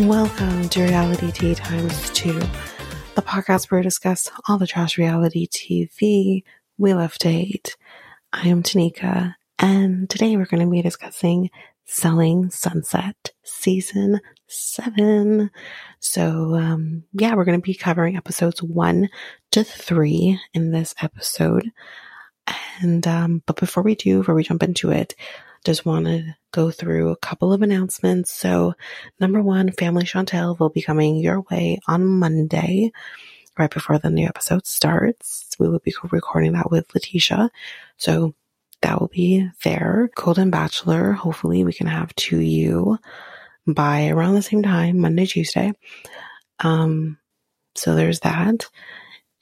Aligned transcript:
Welcome 0.00 0.70
to 0.70 0.80
Realitea 0.80 1.56
Times 1.56 2.10
2, 2.10 2.32
the 2.32 3.22
podcast 3.22 3.70
where 3.70 3.80
we 3.80 3.82
discuss 3.82 4.30
all 4.48 4.56
the 4.56 4.66
trash 4.66 4.96
reality 4.96 5.46
TV 5.46 6.42
we 6.78 6.94
love 6.94 7.18
to 7.18 7.30
hate. 7.30 7.76
I 8.32 8.48
am 8.48 8.62
Tanika, 8.62 9.34
and 9.58 10.08
today 10.08 10.38
we're 10.38 10.46
going 10.46 10.64
to 10.64 10.70
be 10.70 10.80
discussing 10.80 11.50
Selling 11.84 12.48
Sunset 12.48 13.32
Season 13.42 14.20
7. 14.46 15.50
So, 15.98 16.54
um, 16.54 17.04
yeah, 17.12 17.34
we're 17.34 17.44
going 17.44 17.60
to 17.60 17.62
be 17.62 17.74
covering 17.74 18.16
episodes 18.16 18.62
1 18.62 19.10
to 19.50 19.64
3 19.64 20.40
in 20.54 20.70
this 20.70 20.94
episode. 21.02 21.70
And, 22.80 23.06
um, 23.06 23.42
but 23.44 23.56
before 23.60 23.82
we 23.82 23.96
do, 23.96 24.18
before 24.18 24.34
we 24.34 24.44
jump 24.44 24.62
into 24.62 24.90
it, 24.90 25.14
just 25.64 25.84
want 25.84 26.06
to 26.06 26.34
go 26.52 26.70
through 26.70 27.10
a 27.10 27.16
couple 27.16 27.52
of 27.52 27.62
announcements. 27.62 28.32
So, 28.32 28.74
number 29.18 29.42
one, 29.42 29.70
Family 29.72 30.04
Chantel 30.04 30.58
will 30.58 30.70
be 30.70 30.82
coming 30.82 31.16
your 31.16 31.42
way 31.50 31.78
on 31.86 32.06
Monday, 32.06 32.92
right 33.58 33.70
before 33.70 33.98
the 33.98 34.10
new 34.10 34.26
episode 34.26 34.66
starts. 34.66 35.54
We 35.58 35.68
will 35.68 35.80
be 35.80 35.94
recording 36.10 36.52
that 36.52 36.70
with 36.70 36.92
Letitia. 36.94 37.50
So, 37.96 38.34
that 38.82 38.98
will 39.00 39.08
be 39.08 39.48
there. 39.62 40.10
Golden 40.14 40.50
Bachelor, 40.50 41.12
hopefully, 41.12 41.64
we 41.64 41.72
can 41.72 41.86
have 41.86 42.14
to 42.14 42.40
you 42.40 42.98
by 43.66 44.08
around 44.08 44.34
the 44.34 44.42
same 44.42 44.62
time, 44.62 45.00
Monday, 45.00 45.26
Tuesday. 45.26 45.72
Um, 46.60 47.18
so 47.74 47.94
there's 47.94 48.20
that. 48.20 48.68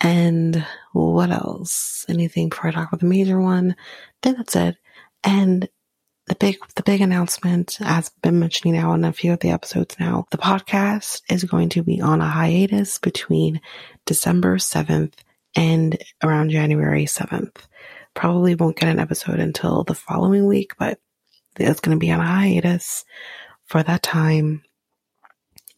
And 0.01 0.65
what 0.93 1.31
else? 1.31 2.05
Anything 2.09 2.49
before 2.49 2.69
I 2.69 2.73
talk 2.73 2.89
about 2.89 3.01
the 3.01 3.07
major 3.07 3.41
one? 3.41 3.73
I 3.73 3.75
think 4.23 4.37
that's 4.37 4.57
it. 4.57 4.77
And 5.25 5.69
the 6.29 6.37
big 6.37 6.59
the 6.75 6.83
big 6.83 7.01
announcement, 7.01 7.79
as 7.81 8.11
I've 8.11 8.23
been 8.23 8.39
mentioning 8.39 8.75
now 8.75 8.93
in 8.93 9.05
a 9.05 9.13
few 9.13 9.33
of 9.33 9.41
the 9.41 9.51
episodes 9.51 9.97
now, 9.99 10.27
the 10.31 10.39
podcast 10.39 11.23
is 11.31 11.45
going 11.45 11.71
to 11.71 11.83
be 11.83 12.01
on 12.01 12.21
a 12.21 12.29
hiatus 12.29 12.99
between 12.99 13.61
December 14.05 14.57
7th 14.57 15.15
and 15.57 15.99
around 16.23 16.51
January 16.51 17.07
7th. 17.07 17.57
Probably 18.15 18.55
won't 18.55 18.77
get 18.77 18.89
an 18.89 18.99
episode 18.99 19.41
until 19.41 19.85
the 19.85 19.95
following 19.95 20.47
week, 20.47 20.73
but 20.79 21.01
it's 21.59 21.81
going 21.81 21.97
to 21.97 22.01
be 22.01 22.11
on 22.11 22.21
a 22.21 22.27
hiatus 22.27 23.05
for 23.65 23.83
that 23.83 24.03
time. 24.03 24.63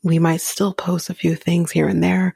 We 0.02 0.18
might 0.18 0.40
still 0.40 0.72
post 0.72 1.10
a 1.10 1.14
few 1.14 1.34
things 1.34 1.70
here 1.70 1.86
and 1.86 2.02
there 2.02 2.34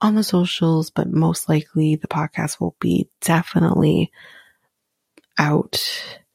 on 0.00 0.14
the 0.14 0.22
socials, 0.22 0.90
but 0.90 1.10
most 1.10 1.48
likely 1.48 1.96
the 1.96 2.08
podcast 2.08 2.60
will 2.60 2.76
be 2.80 3.08
definitely 3.20 4.12
out 5.38 6.27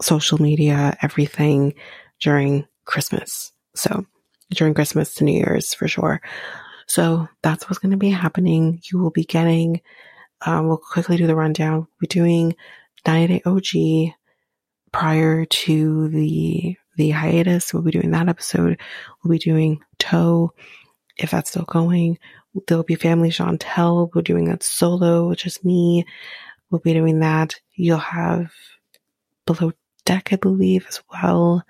social 0.00 0.40
media, 0.40 0.96
everything 1.02 1.74
during 2.20 2.66
Christmas. 2.84 3.52
So 3.74 4.06
during 4.50 4.74
Christmas 4.74 5.14
to 5.14 5.24
New 5.24 5.36
Year's 5.38 5.74
for 5.74 5.88
sure. 5.88 6.20
So 6.86 7.28
that's 7.42 7.68
what's 7.68 7.78
going 7.78 7.90
to 7.90 7.98
be 7.98 8.10
happening. 8.10 8.80
You 8.90 8.98
will 8.98 9.10
be 9.10 9.24
getting, 9.24 9.82
um, 10.42 10.68
we'll 10.68 10.78
quickly 10.78 11.16
do 11.16 11.26
the 11.26 11.36
rundown. 11.36 11.86
We're 12.00 12.08
doing 12.08 12.56
90 13.06 13.26
Day 13.26 13.42
OG 13.44 14.14
prior 14.90 15.44
to 15.44 16.08
the, 16.08 16.76
the 16.96 17.10
hiatus. 17.10 17.74
We'll 17.74 17.82
be 17.82 17.90
doing 17.90 18.12
that 18.12 18.28
episode. 18.28 18.80
We'll 19.22 19.32
be 19.32 19.38
doing 19.38 19.80
Toe 19.98 20.52
if 21.18 21.30
that's 21.30 21.50
still 21.50 21.64
going. 21.64 22.18
There'll 22.66 22.84
be 22.84 22.94
Family 22.94 23.30
Chantel. 23.30 24.10
We're 24.14 24.22
doing 24.22 24.46
that 24.46 24.62
solo, 24.62 25.30
is 25.32 25.64
me. 25.64 26.06
We'll 26.70 26.80
be 26.80 26.94
doing 26.94 27.20
that. 27.20 27.56
You'll 27.74 27.98
have 27.98 28.50
Below 29.46 29.72
deck, 30.08 30.30
I 30.32 30.36
believe, 30.36 30.86
as 30.88 31.02
well. 31.12 31.62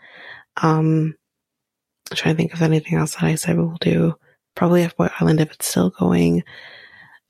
Um, 0.63 1.17
I'm 2.11 2.17
trying 2.17 2.37
to 2.37 2.37
think 2.37 2.55
of 2.55 2.63
anything 2.63 2.97
else 2.97 3.17
that 3.17 3.25
I 3.25 3.35
said 3.35 3.59
we'll 3.59 3.77
do. 3.81 4.15
Probably 4.55 4.85
F-Boy 4.85 5.11
Island 5.21 5.41
if 5.41 5.53
it's 5.53 5.67
still 5.67 5.91
going. 5.91 6.45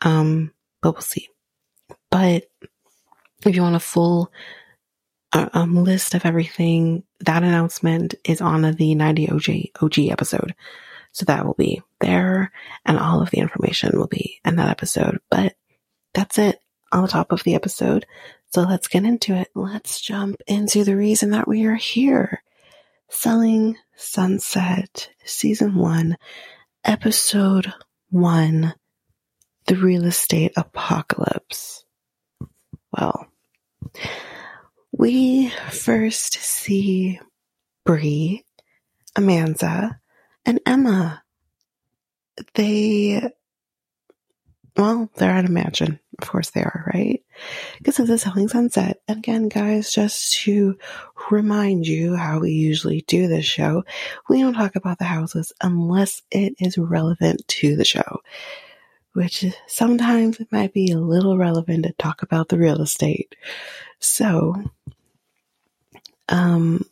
Um, 0.02 0.52
but 0.82 0.92
we'll 0.92 1.00
see. 1.00 1.28
But 2.10 2.44
if 3.46 3.56
you 3.56 3.62
want 3.62 3.74
a 3.74 3.80
full 3.80 4.30
uh, 5.32 5.48
um, 5.54 5.82
list 5.82 6.14
of 6.14 6.26
everything, 6.26 7.04
that 7.20 7.42
announcement 7.42 8.14
is 8.24 8.42
on 8.42 8.62
the 8.62 8.94
90 8.94 9.30
OG, 9.30 9.48
OG 9.80 9.98
episode. 10.10 10.54
So 11.12 11.24
that 11.24 11.46
will 11.46 11.54
be 11.54 11.80
there 12.00 12.52
and 12.84 12.98
all 12.98 13.22
of 13.22 13.30
the 13.30 13.38
information 13.38 13.98
will 13.98 14.08
be 14.08 14.40
in 14.44 14.56
that 14.56 14.70
episode. 14.70 15.18
But 15.30 15.54
that's 16.12 16.38
it 16.38 16.60
on 16.92 17.02
the 17.02 17.08
top 17.08 17.32
of 17.32 17.42
the 17.44 17.54
episode. 17.54 18.04
So 18.50 18.62
let's 18.62 18.88
get 18.88 19.04
into 19.04 19.34
it. 19.34 19.48
Let's 19.54 20.00
jump 20.00 20.36
into 20.46 20.84
the 20.84 20.96
reason 20.96 21.30
that 21.30 21.46
we 21.46 21.66
are 21.66 21.74
here. 21.74 22.42
Selling 23.10 23.76
Sunset, 23.96 25.10
Season 25.24 25.74
1, 25.74 26.16
Episode 26.84 27.72
1, 28.10 28.74
The 29.66 29.76
Real 29.76 30.04
Estate 30.04 30.52
Apocalypse. 30.56 31.84
Well, 32.92 33.26
we 34.92 35.50
first 35.70 36.34
see 36.34 37.20
Bri, 37.84 38.44
Amanza, 39.14 39.98
and 40.46 40.60
Emma. 40.64 41.22
They, 42.54 43.30
well, 44.78 45.10
they're 45.16 45.32
at 45.32 45.44
a 45.44 45.50
mansion. 45.50 45.98
Of 46.20 46.28
course 46.28 46.50
they 46.50 46.62
are, 46.62 46.90
right? 46.94 47.20
Because 47.78 47.98
it's 47.98 48.10
a 48.10 48.18
selling 48.18 48.46
sunset. 48.46 49.00
And 49.08 49.18
again, 49.18 49.48
guys, 49.48 49.92
just 49.92 50.36
to 50.42 50.78
remind 51.32 51.86
you 51.86 52.14
how 52.14 52.38
we 52.38 52.52
usually 52.52 53.02
do 53.08 53.26
this 53.26 53.44
show, 53.44 53.84
we 54.28 54.40
don't 54.40 54.54
talk 54.54 54.76
about 54.76 54.98
the 54.98 55.04
houses 55.04 55.52
unless 55.60 56.22
it 56.30 56.54
is 56.60 56.78
relevant 56.78 57.46
to 57.48 57.74
the 57.74 57.84
show. 57.84 58.20
Which 59.14 59.44
sometimes 59.66 60.38
it 60.38 60.52
might 60.52 60.72
be 60.72 60.92
a 60.92 60.98
little 60.98 61.36
relevant 61.36 61.84
to 61.84 61.92
talk 61.94 62.22
about 62.22 62.48
the 62.48 62.58
real 62.58 62.80
estate. 62.80 63.34
So, 63.98 64.62
um, 66.28 66.84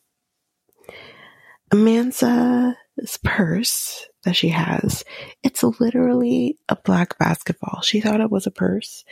Amanza's 2.98 3.19
purse 3.22 4.06
that 4.25 4.37
she 4.37 4.48
has. 4.48 5.04
It's 5.43 5.62
literally 5.62 6.58
a 6.69 6.76
black 6.76 7.19
basketball. 7.19 7.82
She 7.82 8.00
thought 8.00 8.20
it 8.20 8.31
was 8.31 8.46
a 8.46 8.50
purse, 8.50 9.04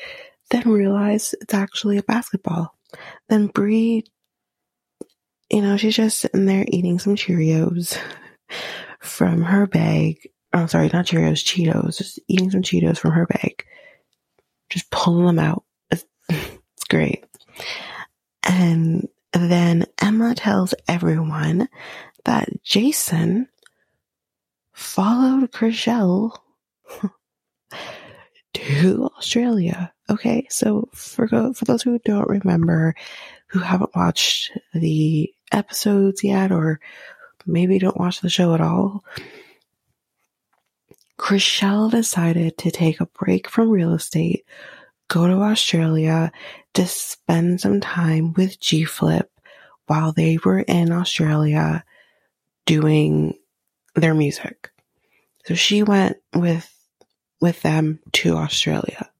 then 0.50 0.68
realized 0.68 1.34
it's 1.40 1.54
actually 1.54 1.98
a 1.98 2.02
basketball. 2.02 2.76
Then 3.28 3.48
Bri 3.48 4.04
you 5.50 5.62
know, 5.62 5.76
she's 5.76 5.96
just 5.96 6.18
sitting 6.18 6.46
there 6.46 6.64
eating 6.68 6.98
some 6.98 7.16
Cheerios 7.16 7.98
from 9.00 9.42
her 9.42 9.66
bag. 9.66 10.28
Oh, 10.52 10.66
sorry, 10.66 10.90
not 10.92 11.06
Cheerios, 11.06 11.44
Cheetos. 11.44 11.98
Just 11.98 12.18
eating 12.28 12.50
some 12.50 12.62
Cheetos 12.62 12.98
from 12.98 13.12
her 13.12 13.26
bag. 13.26 13.64
Just 14.70 14.90
pulling 14.90 15.26
them 15.26 15.38
out. 15.38 15.64
It's 16.76 16.88
great. 16.88 17.24
And 18.42 19.08
then 19.32 19.86
Emma 20.00 20.34
tells 20.34 20.74
everyone 20.88 21.68
that 22.24 22.62
Jason 22.62 23.48
followed 24.74 25.52
Chrishell 25.52 26.36
to 28.54 29.10
Australia. 29.16 29.92
Okay, 30.10 30.46
so 30.50 30.88
for 30.92 31.26
for 31.26 31.64
those 31.64 31.82
who 31.82 31.98
don't 32.04 32.28
remember, 32.28 32.94
who 33.46 33.60
haven't 33.60 33.96
watched 33.96 34.50
the 34.74 35.32
episodes 35.52 36.22
yet, 36.22 36.52
or 36.52 36.80
maybe 37.46 37.78
don't 37.78 37.98
watch 37.98 38.20
the 38.20 38.28
show 38.28 38.52
at 38.52 38.60
all, 38.60 39.04
Chrishell 41.18 41.90
decided 41.90 42.58
to 42.58 42.70
take 42.70 43.00
a 43.00 43.06
break 43.06 43.48
from 43.48 43.70
real 43.70 43.94
estate, 43.94 44.44
go 45.08 45.26
to 45.26 45.34
Australia 45.34 46.32
to 46.74 46.86
spend 46.86 47.60
some 47.60 47.80
time 47.80 48.34
with 48.34 48.60
G 48.60 48.84
Flip 48.84 49.30
while 49.86 50.12
they 50.12 50.38
were 50.44 50.60
in 50.60 50.90
Australia 50.90 51.84
doing 52.66 53.34
their 53.94 54.14
music. 54.14 54.70
So 55.46 55.54
she 55.54 55.82
went 55.82 56.16
with 56.34 56.70
with 57.40 57.60
them 57.62 58.00
to 58.12 58.36
Australia. 58.36 59.10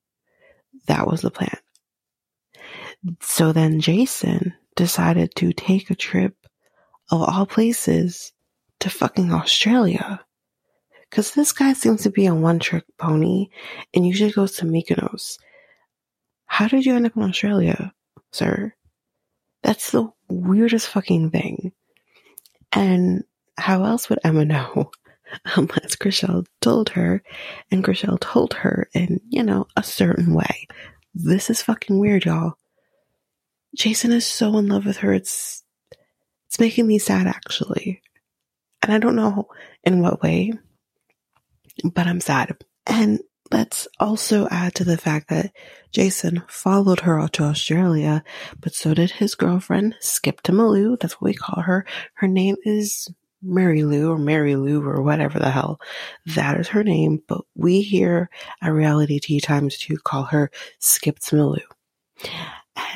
That 0.87 1.06
was 1.06 1.21
the 1.21 1.31
plan. 1.31 1.59
So 3.21 3.53
then 3.53 3.81
Jason 3.81 4.55
decided 4.76 5.35
to 5.37 5.53
take 5.53 5.91
a 5.91 5.94
trip 5.94 6.35
of 7.11 7.21
all 7.21 7.47
places 7.47 8.32
to 8.81 8.88
fucking 8.88 9.32
Australia. 9.32 10.21
Cause 11.11 11.32
this 11.32 11.53
guy 11.53 11.75
seems 11.75 12.03
to 12.03 12.11
be 12.11 12.27
a 12.27 12.35
one 12.35 12.59
trick 12.59 12.85
pony 12.99 13.49
and 13.93 14.06
usually 14.06 14.32
goes 14.32 14.56
to 14.56 14.65
Mykonos. 14.65 15.38
How 16.47 16.67
did 16.67 16.87
you 16.87 16.94
end 16.94 17.06
up 17.06 17.17
in 17.17 17.23
Australia, 17.23 17.93
sir? 18.32 18.75
That's 19.62 19.91
the 19.91 20.11
weirdest 20.29 20.88
fucking 20.88 21.31
thing. 21.31 21.73
And 22.73 23.25
how 23.56 23.85
else 23.85 24.09
would 24.09 24.19
Emma 24.25 24.45
know 24.45 24.91
um, 25.56 25.69
unless 25.71 25.97
Chrishell 25.97 26.47
told 26.61 26.91
her 26.91 27.23
and 27.71 27.85
Chrishell 27.85 28.21
told 28.21 28.55
her 28.55 28.89
in, 28.95 29.21
you 29.29 29.43
know, 29.43 29.67
a 29.77 29.83
certain 29.83 30.35
way? 30.35 30.67
This 31.15 31.51
is 31.51 31.62
fucking 31.62 31.99
weird, 31.99 32.25
y'all. 32.25 32.55
Jason 33.77 34.12
is 34.12 34.27
so 34.27 34.56
in 34.59 34.69
love 34.69 34.87
with 34.87 34.99
her. 34.99 35.12
It's, 35.12 35.62
it's 36.47 36.61
making 36.61 36.87
me 36.87 36.99
sad 36.99 37.27
actually. 37.27 38.03
And 38.83 38.93
I 38.93 38.99
don't 38.99 39.17
know 39.17 39.49
in 39.83 40.01
what 40.01 40.23
way, 40.23 40.53
but 41.83 42.06
I'm 42.06 42.21
sad. 42.21 42.56
And 42.87 43.21
let's 43.51 43.89
also 43.99 44.49
add 44.49 44.75
to 44.75 44.85
the 44.85 44.99
fact 44.99 45.29
that 45.31 45.53
Jason 45.91 46.43
followed 46.49 47.01
her 47.01 47.21
out 47.21 47.33
to 47.35 47.45
Australia, 47.45 48.25
but 48.61 48.75
so 48.75 48.95
did 48.95 49.12
his 49.12 49.35
girlfriend, 49.35 49.95
Skip 50.01 50.41
to 50.43 50.53
Malou. 50.53 50.99
That's 50.99 51.15
what 51.15 51.29
we 51.29 51.35
call 51.35 51.62
her. 51.62 51.87
Her 52.15 52.29
name 52.29 52.56
is 52.65 53.09
Mary 53.44 53.82
Lou 53.85 54.11
or 54.11 54.19
Mary 54.19 54.56
Lou 54.56 54.82
or 54.82 55.02
whatever 55.02 55.38
the 55.38 55.50
hell. 55.50 55.81
That 56.26 56.58
is 56.58 56.69
her 56.69 56.82
name, 56.82 57.23
but 57.29 57.43
we 57.55 57.82
here 57.82 58.31
at 58.62 58.70
Realitea 58.70 59.43
Times 59.43 59.79
2 59.79 59.99
call 59.99 60.25
her 60.25 60.50
Skip 60.79 61.19
to 61.20 61.37
Malou. 61.37 61.62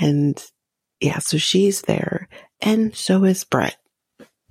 And 0.00 0.42
yeah, 1.00 1.18
so 1.18 1.38
she's 1.38 1.82
there, 1.82 2.28
and 2.60 2.94
so 2.94 3.24
is 3.24 3.44
Brett. 3.44 3.76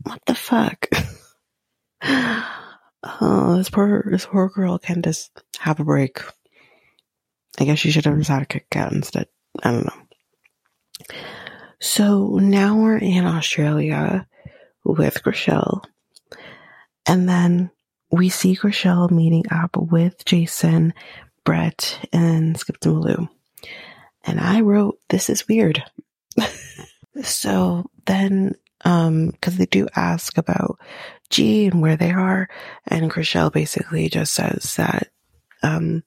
What 0.03 0.21
the 0.25 0.35
fuck? 0.35 0.88
oh, 2.03 3.55
this 3.57 3.69
poor, 3.69 4.07
this 4.09 4.25
poor 4.25 4.49
girl 4.49 4.77
can 4.77 5.01
just 5.01 5.44
have 5.59 5.79
a 5.79 5.83
break. 5.83 6.21
I 7.59 7.65
guess 7.65 7.79
she 7.79 7.91
should 7.91 8.05
have 8.05 8.17
just 8.17 8.29
had 8.29 8.44
a 8.44 8.45
Kit 8.45 8.67
Kat 8.69 8.91
instead. 8.94 9.27
I 9.63 9.71
don't 9.71 9.85
know. 9.85 11.15
So 11.79 12.38
now 12.38 12.77
we're 12.77 12.97
in 12.97 13.25
Australia 13.25 14.27
with 14.87 15.21
Chrishell. 15.23 15.83
And 17.05 17.27
then 17.27 17.71
we 18.11 18.29
see 18.29 18.55
Chrishell 18.55 19.11
meeting 19.11 19.45
up 19.51 19.75
with 19.75 20.23
Jason, 20.25 20.93
Brett, 21.43 21.99
and 22.13 22.57
Skip 22.57 22.79
to 22.81 22.89
Malou. 22.89 23.29
And 24.23 24.39
I 24.39 24.61
wrote, 24.61 24.99
this 25.09 25.29
is 25.29 25.47
weird. 25.47 25.83
so 27.23 27.89
then, 28.05 28.55
um, 28.85 29.31
cause 29.41 29.57
they 29.57 29.65
do 29.65 29.87
ask 29.95 30.37
about 30.37 30.79
G 31.29 31.65
and 31.65 31.81
where 31.81 31.97
they 31.97 32.11
are. 32.11 32.49
And 32.85 33.11
Chrishell 33.11 33.51
basically 33.51 34.09
just 34.09 34.33
says 34.33 34.75
that, 34.75 35.09
um, 35.63 36.03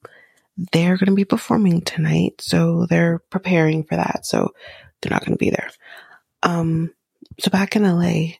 they're 0.71 0.97
going 0.97 1.07
to 1.07 1.15
be 1.15 1.25
performing 1.25 1.81
tonight. 1.81 2.35
So 2.39 2.85
they're 2.85 3.19
preparing 3.29 3.83
for 3.83 3.95
that. 3.95 4.25
So 4.25 4.53
they're 5.01 5.11
not 5.11 5.25
going 5.25 5.33
to 5.33 5.43
be 5.43 5.49
there. 5.49 5.71
Um, 6.43 6.93
so 7.39 7.49
back 7.49 7.75
in 7.75 7.83
LA, 7.83 8.35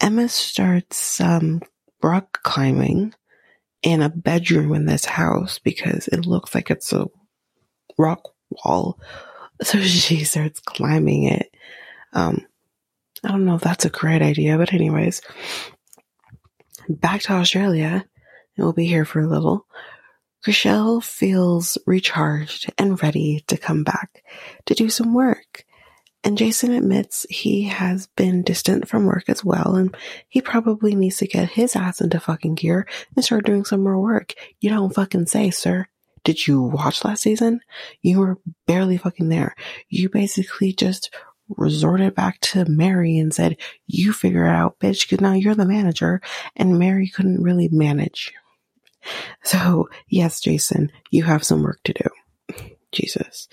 Emma 0.00 0.28
starts, 0.28 1.20
um, 1.20 1.60
rock 2.02 2.42
climbing 2.42 3.14
in 3.82 4.02
a 4.02 4.08
bedroom 4.08 4.74
in 4.74 4.86
this 4.86 5.04
house 5.04 5.58
because 5.58 6.08
it 6.08 6.26
looks 6.26 6.54
like 6.54 6.70
it's 6.70 6.92
a 6.92 7.06
rock 7.96 8.22
wall. 8.50 8.98
So 9.60 9.80
she 9.80 10.22
starts 10.22 10.60
climbing 10.60 11.24
it. 11.24 11.52
Um, 12.12 12.46
I 13.24 13.32
don't 13.32 13.44
know 13.44 13.56
if 13.56 13.60
that's 13.60 13.84
a 13.84 13.90
great 13.90 14.22
idea, 14.22 14.56
but 14.56 14.72
anyways, 14.72 15.20
back 16.88 17.22
to 17.22 17.32
Australia, 17.32 18.04
and 18.56 18.64
we'll 18.64 18.72
be 18.72 18.86
here 18.86 19.04
for 19.04 19.18
a 19.18 19.26
little. 19.26 19.66
Chrishell 20.46 21.02
feels 21.02 21.76
recharged 21.86 22.72
and 22.78 23.02
ready 23.02 23.42
to 23.48 23.56
come 23.56 23.82
back 23.82 24.22
to 24.66 24.74
do 24.74 24.88
some 24.88 25.12
work. 25.12 25.64
And 26.24 26.36
Jason 26.36 26.72
admits 26.72 27.26
he 27.30 27.64
has 27.64 28.08
been 28.16 28.42
distant 28.42 28.88
from 28.88 29.06
work 29.06 29.24
as 29.28 29.44
well, 29.44 29.76
and 29.76 29.96
he 30.28 30.40
probably 30.40 30.94
needs 30.94 31.18
to 31.18 31.28
get 31.28 31.50
his 31.50 31.76
ass 31.76 32.00
into 32.00 32.18
fucking 32.18 32.56
gear 32.56 32.88
and 33.14 33.24
start 33.24 33.46
doing 33.46 33.64
some 33.64 33.82
more 33.82 34.00
work. 34.00 34.34
You 34.60 34.70
don't 34.70 34.94
fucking 34.94 35.26
say, 35.26 35.50
sir. 35.50 35.86
Did 36.24 36.46
you 36.46 36.60
watch 36.60 37.04
last 37.04 37.22
season? 37.22 37.60
You 38.02 38.18
were 38.18 38.38
barely 38.66 38.96
fucking 38.96 39.28
there. 39.28 39.54
You 39.88 40.08
basically 40.08 40.72
just 40.72 41.14
resorted 41.56 42.14
back 42.14 42.40
to 42.40 42.64
Mary 42.66 43.16
and 43.18 43.32
said, 43.32 43.56
you 43.86 44.12
figure 44.12 44.44
it 44.44 44.50
out, 44.50 44.78
bitch, 44.80 45.08
cause 45.08 45.20
now 45.20 45.32
you're 45.32 45.54
the 45.54 45.64
manager, 45.64 46.20
and 46.56 46.78
Mary 46.78 47.08
couldn't 47.08 47.42
really 47.42 47.68
manage. 47.68 48.34
So, 49.42 49.88
yes, 50.08 50.40
Jason, 50.40 50.92
you 51.10 51.22
have 51.22 51.44
some 51.44 51.62
work 51.62 51.80
to 51.84 51.94
do. 51.94 52.66
Jesus. 52.92 53.48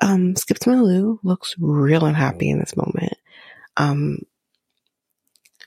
Um, 0.00 0.34
Skip 0.36 0.58
to 0.60 0.70
Malou 0.70 1.18
looks 1.22 1.54
real 1.58 2.04
unhappy 2.04 2.48
in 2.50 2.58
this 2.58 2.76
moment. 2.76 3.14
Um, 3.76 4.20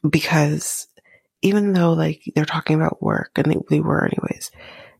because 0.07 0.87
even 1.41 1.73
though 1.73 1.93
like 1.93 2.21
they're 2.35 2.45
talking 2.45 2.75
about 2.75 3.01
work 3.01 3.31
and 3.35 3.45
they, 3.45 3.57
they 3.69 3.79
were 3.79 4.05
anyways, 4.05 4.51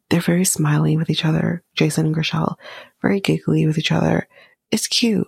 they're 0.10 0.22
very 0.22 0.46
smiley 0.46 0.98
with 0.98 1.10
each 1.10 1.26
other. 1.26 1.64
Jason 1.74 2.06
and 2.08 2.16
Chrishell, 2.16 2.56
very 3.02 3.20
giggly 3.20 3.66
with 3.66 3.78
each 3.78 3.92
other. 3.92 4.28
It's 4.72 4.88
cute. 4.88 5.28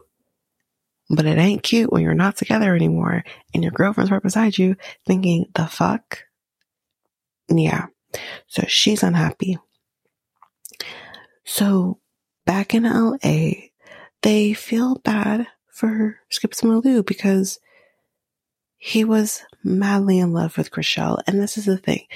But 1.10 1.26
it 1.26 1.38
ain't 1.38 1.64
cute 1.64 1.92
when 1.92 2.02
you're 2.02 2.14
not 2.14 2.36
together 2.36 2.76
anymore 2.76 3.24
and 3.54 3.64
your 3.64 3.72
girlfriend's 3.72 4.12
right 4.12 4.22
beside 4.22 4.58
you 4.58 4.76
thinking, 5.06 5.46
the 5.54 5.68
fuck? 5.68 6.24
Yeah. 7.48 7.88
So 8.48 8.64
she's 8.68 9.04
unhappy. 9.04 9.60
So 11.44 12.00
back 12.46 12.74
in 12.74 12.84
LA, 12.84 13.70
they 14.26 14.54
feel 14.54 14.96
bad 14.96 15.46
for 15.68 16.18
Skip 16.32 16.52
to 16.56 16.66
Malou 16.66 17.06
because 17.06 17.60
he 18.78 19.04
was 19.04 19.44
madly 19.64 20.18
in 20.18 20.34
love 20.34 20.58
with 20.58 20.72
Chrishell. 20.72 21.22
And 21.28 21.40
this 21.40 21.60
is 21.60 21.66
the 21.66 21.78
thing. 21.78 22.08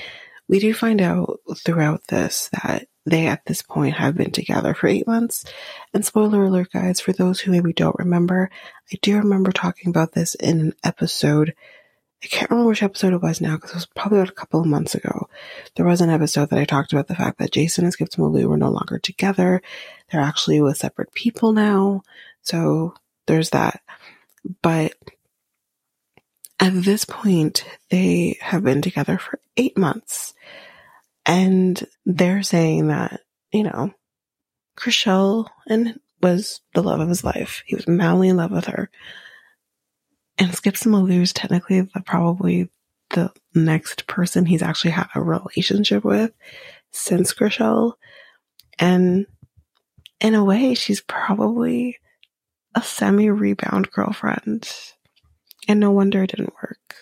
We 0.48 0.58
do 0.58 0.74
find 0.74 1.04
out 1.04 1.39
throughout 1.56 2.08
this 2.08 2.50
that 2.63 2.88
they 3.06 3.28
at 3.28 3.46
this 3.46 3.62
point 3.62 3.94
have 3.94 4.18
been 4.18 4.32
together 4.32 4.74
for 4.74 4.88
eight 4.88 5.06
months. 5.06 5.46
And 5.94 6.04
spoiler 6.04 6.46
alert, 6.46 6.72
guys, 6.74 7.00
for 7.00 7.13
those 7.13 7.39
who 7.39 7.51
maybe 7.51 7.74
don't 7.74 8.00
remember, 8.00 8.50
I 8.92 8.98
do 9.04 9.18
remember 9.18 9.51
talking 9.51 9.92
about 9.92 10.13
this 10.13 10.34
in 10.34 10.60
an 10.62 10.74
episode. 10.84 11.54
I 12.22 12.28
can't 12.28 12.50
remember 12.50 12.70
which 12.70 12.84
episode 12.84 13.14
it 13.14 13.22
was 13.22 13.40
now 13.40 13.56
because 13.56 13.72
it 13.72 13.76
was 13.76 13.86
probably 13.86 14.20
about 14.20 14.30
a 14.30 14.34
couple 14.34 14.60
of 14.60 14.66
months 14.66 14.94
ago. 14.94 15.30
There 15.76 15.86
was 15.86 16.02
an 16.02 16.10
episode 16.10 16.50
that 16.50 16.60
I 16.60 16.66
talked 16.66 16.92
about 16.92 17.08
the 17.08 17.16
fact 17.16 17.40
that 17.40 17.52
Jason 17.52 17.86
and 17.86 17.94
Skip 17.94 18.10
Malou 18.10 18.46
were 18.46 18.58
no 18.58 18.70
longer 18.70 19.00
together. 19.00 19.62
They're 20.12 20.20
actually 20.20 20.60
with 20.62 20.78
separate 20.78 21.14
people 21.14 21.54
now. 21.54 22.02
So 22.42 22.94
there's 23.26 23.52
that. 23.52 23.82
But 24.62 24.96
at 26.60 26.74
this 26.84 27.06
point, 27.06 27.64
they 27.90 28.38
have 28.42 28.64
been 28.64 28.82
together 28.82 29.18
for 29.18 29.40
eight 29.56 29.78
months. 29.78 30.34
And 31.26 31.82
they're 32.06 32.44
saying 32.44 32.88
that, 32.88 33.22
you 33.52 33.64
know, 33.64 33.94
Chrishell 34.76 35.48
and 35.68 36.00
was 36.22 36.60
the 36.74 36.84
love 36.84 37.00
of 37.00 37.08
his 37.08 37.24
life. 37.24 37.64
He 37.66 37.76
was 37.76 37.88
madly 37.88 38.28
in 38.28 38.38
love 38.38 38.52
with 38.52 38.66
her. 38.66 38.90
And 40.39 40.55
Skip 40.55 40.75
Malou 40.75 41.22
is 41.22 41.34
technically 41.34 41.88
probably 42.05 42.69
the 43.10 43.31
next 43.53 44.08
person 44.08 44.46
he's 44.46 44.62
actually 44.62 44.91
had 44.91 45.08
a 45.13 45.22
relationship 45.22 46.03
with 46.05 46.31
since 46.91 47.34
Chrishell. 47.34 47.93
And 48.79 49.25
in 50.22 50.36
a 50.36 50.43
way, 50.43 50.74
she's 50.74 51.01
probably 51.01 51.98
a 52.74 52.81
semi 52.81 53.29
rebound 53.29 53.91
girlfriend. 53.91 54.72
And 55.67 55.79
no 55.79 55.91
wonder 55.91 56.24
it 56.24 56.31
didn't 56.31 56.53
work. 56.63 56.96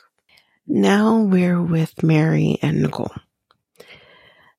Now 0.65 1.21
we're 1.21 1.61
with 1.61 2.03
Mary 2.03 2.57
and 2.61 2.81
Nicole. 2.81 3.13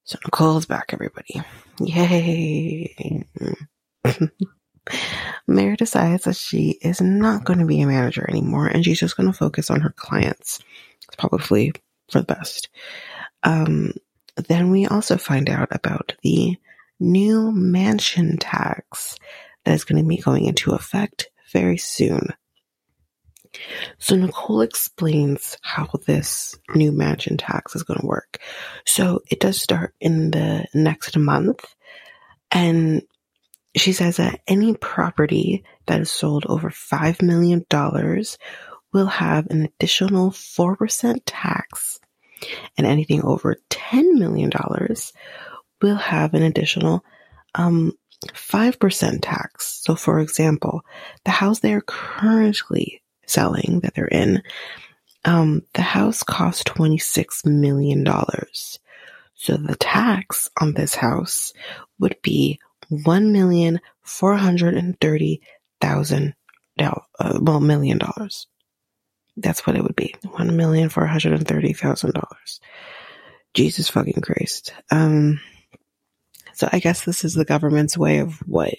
So 0.04 0.18
Nicole's 0.24 0.64
back, 0.64 0.92
everybody. 0.92 1.42
Yay. 1.80 3.26
Mary 5.46 5.76
decides 5.76 6.24
that 6.24 6.36
she 6.36 6.78
is 6.82 7.00
not 7.00 7.44
going 7.44 7.58
to 7.58 7.66
be 7.66 7.80
a 7.80 7.86
manager 7.86 8.28
anymore 8.28 8.66
and 8.66 8.84
she's 8.84 9.00
just 9.00 9.16
going 9.16 9.30
to 9.30 9.36
focus 9.36 9.70
on 9.70 9.80
her 9.80 9.94
clients. 9.96 10.60
It's 11.06 11.16
probably 11.16 11.72
for 12.10 12.20
the 12.20 12.26
best. 12.26 12.68
Um, 13.42 13.92
then 14.48 14.70
we 14.70 14.86
also 14.86 15.16
find 15.16 15.48
out 15.48 15.68
about 15.70 16.14
the 16.22 16.56
new 17.00 17.52
mansion 17.52 18.36
tax 18.38 19.16
that 19.64 19.74
is 19.74 19.84
going 19.84 20.02
to 20.02 20.08
be 20.08 20.18
going 20.18 20.44
into 20.44 20.72
effect 20.72 21.30
very 21.52 21.78
soon. 21.78 22.28
So 23.98 24.16
Nicole 24.16 24.60
explains 24.60 25.56
how 25.62 25.88
this 26.06 26.56
new 26.74 26.92
mansion 26.92 27.36
tax 27.36 27.74
is 27.74 27.82
going 27.82 28.00
to 28.00 28.06
work. 28.06 28.38
So 28.84 29.20
it 29.30 29.40
does 29.40 29.60
start 29.60 29.94
in 30.00 30.30
the 30.30 30.66
next 30.74 31.16
month 31.16 31.64
and 32.50 33.02
she 33.80 33.92
says 33.92 34.16
that 34.16 34.40
any 34.46 34.74
property 34.74 35.64
that 35.86 36.00
is 36.00 36.10
sold 36.10 36.46
over 36.46 36.70
$5 36.70 37.22
million 37.22 37.64
will 38.92 39.06
have 39.06 39.46
an 39.46 39.64
additional 39.64 40.30
4% 40.30 41.20
tax, 41.26 42.00
and 42.76 42.86
anything 42.86 43.22
over 43.22 43.56
$10 43.70 44.14
million 44.14 44.50
will 45.82 45.96
have 45.96 46.34
an 46.34 46.42
additional 46.42 47.04
um, 47.54 47.92
5% 48.26 49.18
tax. 49.22 49.80
So, 49.84 49.94
for 49.94 50.20
example, 50.20 50.82
the 51.24 51.30
house 51.30 51.60
they're 51.60 51.82
currently 51.82 53.02
selling 53.26 53.80
that 53.82 53.94
they're 53.94 54.06
in, 54.06 54.42
um, 55.24 55.62
the 55.74 55.82
house 55.82 56.22
costs 56.22 56.64
$26 56.64 57.44
million. 57.46 58.04
So 59.34 59.56
the 59.56 59.76
tax 59.76 60.50
on 60.60 60.74
this 60.74 60.94
house 60.94 61.52
would 61.98 62.16
be 62.22 62.58
one 62.88 63.32
million 63.32 63.80
four 64.02 64.34
hundred 64.34 64.74
and 64.74 64.98
thirty 65.00 65.40
thousand 65.80 66.34
uh, 67.18 67.38
well, 67.40 67.60
million 67.60 67.98
dollars. 67.98 68.46
That's 69.36 69.66
what 69.66 69.76
it 69.76 69.82
would 69.82 69.96
be. 69.96 70.14
One 70.32 70.56
million 70.56 70.88
four 70.88 71.06
hundred 71.06 71.34
and 71.34 71.46
thirty 71.46 71.72
thousand 71.72 72.12
dollars. 72.14 72.60
Jesus 73.54 73.88
fucking 73.88 74.20
Christ. 74.22 74.72
Um, 74.90 75.40
so 76.54 76.68
I 76.72 76.78
guess 76.80 77.04
this 77.04 77.24
is 77.24 77.34
the 77.34 77.44
government's 77.44 77.96
way 77.96 78.18
of 78.18 78.34
what? 78.46 78.74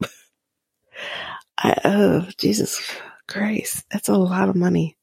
I, 1.58 1.76
oh, 1.84 2.28
Jesus 2.36 2.80
Christ. 3.28 3.84
That's 3.90 4.08
a 4.08 4.14
lot 4.14 4.48
of 4.48 4.56
money. 4.56 4.96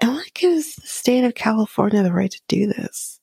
And 0.00 0.12
what 0.12 0.34
gives 0.34 0.74
the 0.74 0.86
state 0.86 1.24
of 1.24 1.34
California 1.34 2.02
the 2.02 2.12
right 2.12 2.30
to 2.30 2.40
do 2.48 2.66
this? 2.66 3.20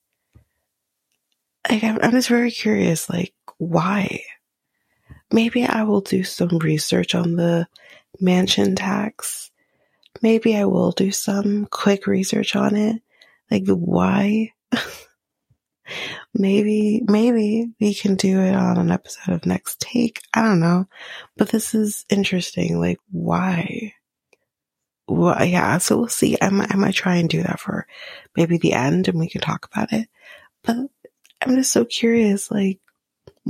Like, 1.68 1.84
I'm, 1.84 1.98
I'm 2.00 2.12
just 2.12 2.28
very 2.28 2.50
curious, 2.50 3.10
like, 3.10 3.34
why? 3.58 4.22
Maybe 5.32 5.64
I 5.64 5.84
will 5.84 6.00
do 6.00 6.24
some 6.24 6.58
research 6.58 7.14
on 7.14 7.36
the 7.36 7.66
mansion 8.20 8.76
tax. 8.76 9.50
Maybe 10.22 10.56
I 10.56 10.64
will 10.64 10.92
do 10.92 11.12
some 11.12 11.66
quick 11.66 12.06
research 12.06 12.56
on 12.56 12.76
it. 12.76 13.02
Like 13.50 13.64
why. 13.66 14.52
maybe, 16.34 17.02
maybe 17.06 17.70
we 17.80 17.94
can 17.94 18.16
do 18.16 18.40
it 18.40 18.54
on 18.54 18.78
an 18.78 18.90
episode 18.90 19.34
of 19.34 19.46
Next 19.46 19.80
Take. 19.80 20.20
I 20.34 20.42
don't 20.42 20.60
know. 20.60 20.86
But 21.36 21.50
this 21.50 21.74
is 21.74 22.04
interesting. 22.10 22.78
Like 22.78 22.98
why? 23.10 23.94
Well, 25.08 25.44
yeah, 25.44 25.78
so 25.78 25.98
we'll 25.98 26.08
see. 26.08 26.36
I 26.40 26.50
might, 26.50 26.72
I 26.72 26.76
might 26.76 26.94
try 26.94 27.16
and 27.16 27.28
do 27.28 27.42
that 27.42 27.58
for 27.58 27.86
maybe 28.36 28.58
the 28.58 28.74
end 28.74 29.08
and 29.08 29.18
we 29.18 29.28
can 29.28 29.40
talk 29.40 29.66
about 29.66 29.92
it. 29.92 30.08
But 30.62 30.76
I'm 31.42 31.56
just 31.56 31.72
so 31.72 31.84
curious, 31.84 32.50
like, 32.50 32.78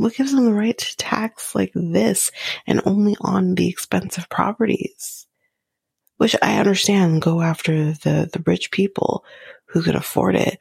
what 0.00 0.14
gives 0.14 0.33
them 0.33 0.45
the 0.45 0.52
right 0.52 0.76
to 0.76 0.97
tax 0.97 1.54
like 1.54 1.73
this 1.75 2.30
and 2.66 2.80
only 2.87 3.16
on 3.21 3.54
the 3.54 3.69
expensive 3.69 4.28
properties? 4.28 5.26
Which 6.16 6.37
I 6.42 6.59
understand 6.59 7.23
go 7.23 7.40
after 7.40 7.92
the, 7.92 8.28
the 8.33 8.42
rich 8.47 8.71
people 8.71 9.25
who 9.66 9.83
can 9.83 9.97
afford 9.97 10.37
it. 10.37 10.59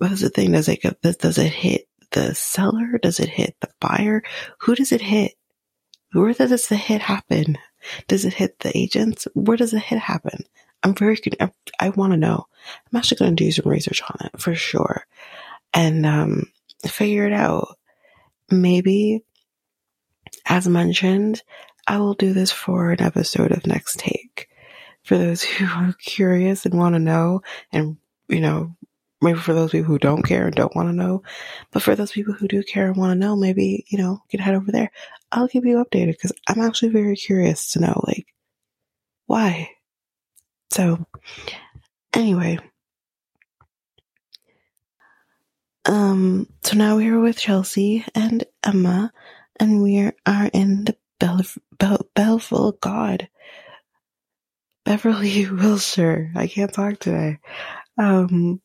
That's 0.00 0.20
the 0.20 0.30
thing, 0.30 0.52
does 0.52 0.68
it, 0.68 0.82
does 1.02 1.38
it 1.38 1.52
hit 1.52 1.88
the 2.10 2.34
seller? 2.34 2.98
Does 2.98 3.20
it 3.20 3.28
hit 3.28 3.54
the 3.60 3.68
buyer? 3.80 4.22
Who 4.60 4.74
does 4.74 4.92
it 4.92 5.00
hit? 5.00 5.34
Where 6.12 6.32
does 6.32 6.68
the 6.68 6.76
hit 6.76 7.02
happen? 7.02 7.58
Does 8.08 8.24
it 8.24 8.34
hit 8.34 8.58
the 8.58 8.76
agents? 8.76 9.28
Where 9.34 9.56
does 9.56 9.70
the 9.70 9.78
hit 9.78 9.98
happen? 9.98 10.44
I'm 10.82 10.94
very, 10.94 11.18
I, 11.40 11.50
I 11.78 11.90
want 11.90 12.12
to 12.12 12.16
know. 12.16 12.46
I'm 12.90 12.96
actually 12.96 13.18
going 13.18 13.36
to 13.36 13.44
do 13.44 13.52
some 13.52 13.70
research 13.70 14.02
on 14.02 14.16
it 14.26 14.40
for 14.40 14.54
sure 14.54 15.04
and, 15.72 16.04
um, 16.04 16.46
figure 16.86 17.26
it 17.26 17.32
out 17.32 17.76
maybe, 18.50 19.24
as 20.46 20.68
mentioned, 20.68 21.42
I 21.86 21.98
will 21.98 22.14
do 22.14 22.32
this 22.32 22.52
for 22.52 22.92
an 22.92 23.00
episode 23.00 23.52
of 23.52 23.66
Next 23.66 23.98
Take. 23.98 24.48
For 25.04 25.16
those 25.16 25.42
who 25.42 25.66
are 25.66 25.94
curious 25.94 26.66
and 26.66 26.78
want 26.78 26.94
to 26.94 26.98
know, 26.98 27.42
and, 27.72 27.96
you 28.28 28.40
know, 28.40 28.76
maybe 29.22 29.38
for 29.38 29.52
those 29.54 29.72
people 29.72 29.86
who 29.86 29.98
don't 29.98 30.22
care 30.22 30.46
and 30.46 30.54
don't 30.54 30.74
want 30.74 30.88
to 30.88 30.94
know, 30.94 31.22
but 31.70 31.82
for 31.82 31.94
those 31.94 32.12
people 32.12 32.32
who 32.34 32.48
do 32.48 32.62
care 32.62 32.86
and 32.86 32.96
want 32.96 33.12
to 33.12 33.26
know, 33.26 33.36
maybe, 33.36 33.84
you 33.88 33.98
know, 33.98 34.12
you 34.12 34.38
can 34.38 34.40
head 34.40 34.54
over 34.54 34.72
there. 34.72 34.90
I'll 35.32 35.48
keep 35.48 35.64
you 35.64 35.84
updated 35.84 36.12
because 36.12 36.32
I'm 36.46 36.60
actually 36.60 36.90
very 36.90 37.16
curious 37.16 37.72
to 37.72 37.80
know, 37.80 38.00
like, 38.06 38.26
why? 39.26 39.70
So, 40.70 41.04
anyway, 42.12 42.58
Um, 45.86 46.46
so 46.62 46.76
now 46.76 46.96
we 46.96 47.08
are 47.08 47.18
with 47.20 47.38
Chelsea 47.38 48.04
and 48.14 48.44
Emma, 48.64 49.12
and 49.58 49.82
we 49.82 50.10
are 50.26 50.50
in 50.52 50.84
the 50.84 50.96
Bell- 51.18 51.40
Bell- 51.78 52.08
Belleville 52.14 52.72
God. 52.80 53.28
Beverly 54.84 55.46
Wilshire. 55.50 56.32
I 56.34 56.46
can't 56.46 56.72
talk 56.72 56.98
today. 56.98 57.38
Um, 57.98 58.60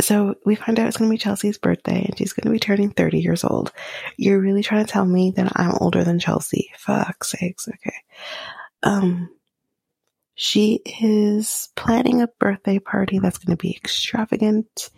so 0.00 0.34
we 0.44 0.54
find 0.54 0.78
out 0.78 0.88
it's 0.88 0.96
going 0.96 1.10
to 1.10 1.14
be 1.14 1.18
Chelsea's 1.18 1.58
birthday 1.58 2.04
and 2.04 2.18
she's 2.18 2.32
going 2.32 2.44
to 2.46 2.50
be 2.52 2.58
turning 2.58 2.90
30 2.90 3.20
years 3.20 3.44
old. 3.44 3.72
You're 4.16 4.40
really 4.40 4.62
trying 4.62 4.84
to 4.84 4.90
tell 4.90 5.04
me 5.04 5.32
that 5.36 5.52
I'm 5.56 5.74
older 5.80 6.04
than 6.04 6.18
Chelsea. 6.18 6.70
Fuck 6.78 7.24
sakes. 7.24 7.68
Okay. 7.68 7.96
Um, 8.82 9.30
she 10.34 10.80
is 11.00 11.68
planning 11.76 12.22
a 12.22 12.28
birthday 12.40 12.78
party 12.78 13.18
that's 13.18 13.38
going 13.38 13.56
to 13.56 13.60
be 13.60 13.76
extravagant 13.76 14.90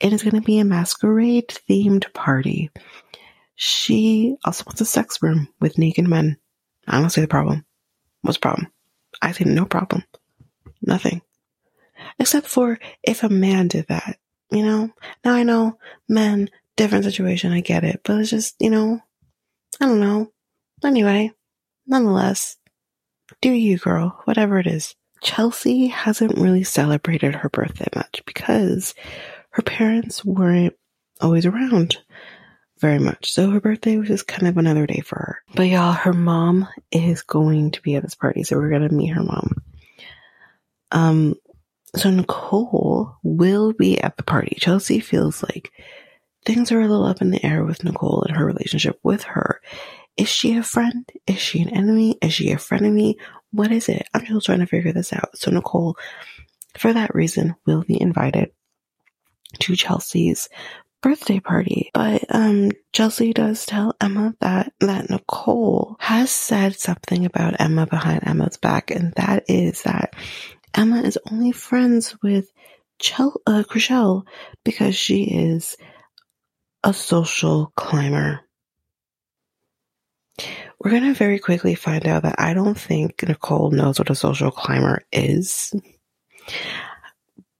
it 0.00 0.12
is 0.12 0.22
going 0.22 0.34
to 0.34 0.40
be 0.40 0.58
a 0.58 0.64
masquerade 0.64 1.48
themed 1.48 2.12
party. 2.12 2.70
She 3.54 4.36
also 4.44 4.64
wants 4.66 4.80
a 4.80 4.84
sex 4.84 5.22
room 5.22 5.48
with 5.60 5.78
naked 5.78 6.06
men. 6.06 6.36
I 6.86 7.00
don't 7.00 7.10
see 7.10 7.20
the 7.20 7.28
problem. 7.28 7.64
What's 8.22 8.38
the 8.38 8.42
problem? 8.42 8.68
I 9.20 9.32
see 9.32 9.44
no 9.44 9.64
problem. 9.64 10.04
Nothing. 10.80 11.22
Except 12.18 12.46
for 12.46 12.78
if 13.02 13.22
a 13.22 13.28
man 13.28 13.68
did 13.68 13.88
that, 13.88 14.18
you 14.50 14.64
know? 14.64 14.90
Now 15.24 15.34
I 15.34 15.42
know 15.42 15.78
men, 16.08 16.50
different 16.76 17.04
situation, 17.04 17.52
I 17.52 17.60
get 17.60 17.84
it, 17.84 18.00
but 18.04 18.18
it's 18.18 18.30
just, 18.30 18.54
you 18.60 18.70
know, 18.70 19.00
I 19.80 19.86
don't 19.86 20.00
know. 20.00 20.30
Anyway, 20.84 21.32
nonetheless, 21.86 22.56
do 23.40 23.50
you, 23.50 23.78
girl, 23.78 24.20
whatever 24.24 24.58
it 24.58 24.66
is. 24.66 24.94
Chelsea 25.20 25.88
hasn't 25.88 26.38
really 26.38 26.62
celebrated 26.62 27.34
her 27.34 27.48
birthday 27.48 27.88
much 27.94 28.22
because 28.24 28.94
her 29.58 29.62
parents 29.62 30.24
weren't 30.24 30.74
always 31.20 31.44
around 31.44 31.98
very 32.78 33.00
much. 33.00 33.32
So 33.32 33.50
her 33.50 33.60
birthday 33.60 33.96
was 33.96 34.06
just 34.06 34.28
kind 34.28 34.46
of 34.46 34.56
another 34.56 34.86
day 34.86 35.00
for 35.00 35.16
her. 35.16 35.42
But 35.52 35.64
y'all, 35.64 35.90
her 35.90 36.12
mom 36.12 36.68
is 36.92 37.22
going 37.22 37.72
to 37.72 37.82
be 37.82 37.96
at 37.96 38.04
this 38.04 38.14
party, 38.14 38.44
so 38.44 38.56
we're 38.56 38.70
gonna 38.70 38.88
meet 38.88 39.08
her 39.08 39.24
mom. 39.24 39.56
Um, 40.92 41.34
so 41.96 42.08
Nicole 42.08 43.16
will 43.24 43.72
be 43.72 44.00
at 44.00 44.16
the 44.16 44.22
party. 44.22 44.56
Chelsea 44.60 45.00
feels 45.00 45.42
like 45.42 45.72
things 46.44 46.70
are 46.70 46.80
a 46.80 46.86
little 46.86 47.04
up 47.04 47.20
in 47.20 47.32
the 47.32 47.44
air 47.44 47.64
with 47.64 47.82
Nicole 47.82 48.22
and 48.28 48.36
her 48.36 48.46
relationship 48.46 49.00
with 49.02 49.24
her. 49.24 49.60
Is 50.16 50.28
she 50.28 50.56
a 50.56 50.62
friend? 50.62 51.04
Is 51.26 51.40
she 51.40 51.62
an 51.62 51.70
enemy? 51.70 52.16
Is 52.22 52.32
she 52.32 52.52
a 52.52 52.58
friend 52.58 52.84
frenemy? 52.84 53.16
What 53.50 53.72
is 53.72 53.88
it? 53.88 54.06
I'm 54.14 54.24
still 54.24 54.40
trying 54.40 54.60
to 54.60 54.66
figure 54.66 54.92
this 54.92 55.12
out. 55.12 55.36
So 55.36 55.50
Nicole, 55.50 55.96
for 56.76 56.92
that 56.92 57.12
reason, 57.12 57.56
will 57.66 57.82
be 57.82 58.00
invited 58.00 58.52
to 59.60 59.76
Chelsea's 59.76 60.48
birthday 61.00 61.40
party. 61.40 61.90
But 61.94 62.24
um 62.30 62.72
Chelsea 62.92 63.32
does 63.32 63.66
tell 63.66 63.94
Emma 64.00 64.34
that 64.40 64.72
that 64.80 65.10
Nicole 65.10 65.96
has 66.00 66.30
said 66.30 66.76
something 66.76 67.24
about 67.24 67.60
Emma 67.60 67.86
behind 67.86 68.26
Emma's 68.26 68.56
back, 68.56 68.90
and 68.90 69.12
that 69.14 69.44
is 69.48 69.82
that 69.82 70.14
Emma 70.74 71.00
is 71.02 71.18
only 71.30 71.52
friends 71.52 72.16
with 72.22 72.50
Chel- 72.98 73.40
uh, 73.46 73.62
Chrishell 73.62 74.24
because 74.64 74.96
she 74.96 75.22
is 75.24 75.76
a 76.84 76.92
social 76.92 77.72
climber. 77.76 78.40
We're 80.78 80.92
going 80.92 81.04
to 81.04 81.14
very 81.14 81.38
quickly 81.38 81.74
find 81.74 82.06
out 82.06 82.22
that 82.22 82.36
I 82.38 82.54
don't 82.54 82.78
think 82.78 83.22
Nicole 83.26 83.70
knows 83.70 83.98
what 83.98 84.10
a 84.10 84.14
social 84.14 84.50
climber 84.50 85.02
is. 85.12 85.74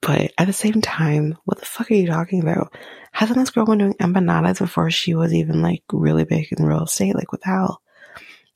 But 0.08 0.32
at 0.38 0.46
the 0.46 0.54
same 0.54 0.80
time, 0.80 1.36
what 1.44 1.58
the 1.58 1.66
fuck 1.66 1.90
are 1.90 1.94
you 1.94 2.06
talking 2.06 2.40
about? 2.40 2.74
Hasn't 3.12 3.38
this 3.38 3.50
girl 3.50 3.66
been 3.66 3.76
doing 3.76 3.92
empanadas 4.00 4.58
before 4.58 4.90
she 4.90 5.14
was 5.14 5.34
even 5.34 5.60
like 5.60 5.82
really 5.92 6.24
big 6.24 6.46
in 6.50 6.64
real 6.64 6.84
estate? 6.84 7.14
Like 7.14 7.30
what 7.30 7.42
the 7.42 7.48
hell? 7.48 7.82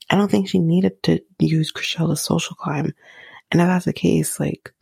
I 0.09 0.15
don't 0.15 0.31
think 0.31 0.49
she 0.49 0.57
needed 0.57 1.03
to 1.03 1.21
use 1.37 1.71
Chrishell 1.71 2.09
to 2.09 2.15
social 2.15 2.55
climb. 2.55 2.95
And 3.51 3.61
if 3.61 3.67
that's 3.67 3.85
the 3.85 3.93
case, 3.93 4.39
like 4.39 4.73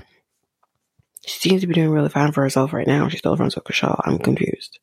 she 1.25 1.49
seems 1.49 1.59
to 1.59 1.67
be 1.67 1.73
doing 1.73 1.89
really 1.89 2.07
fine 2.07 2.31
for 2.31 2.41
herself 2.41 2.71
right 2.71 2.87
now. 2.87 3.09
She's 3.09 3.19
still 3.19 3.35
friends 3.35 3.55
with 3.55 3.65
Chrishell. 3.65 3.99
I'm 4.05 4.17
confused. 4.17 4.79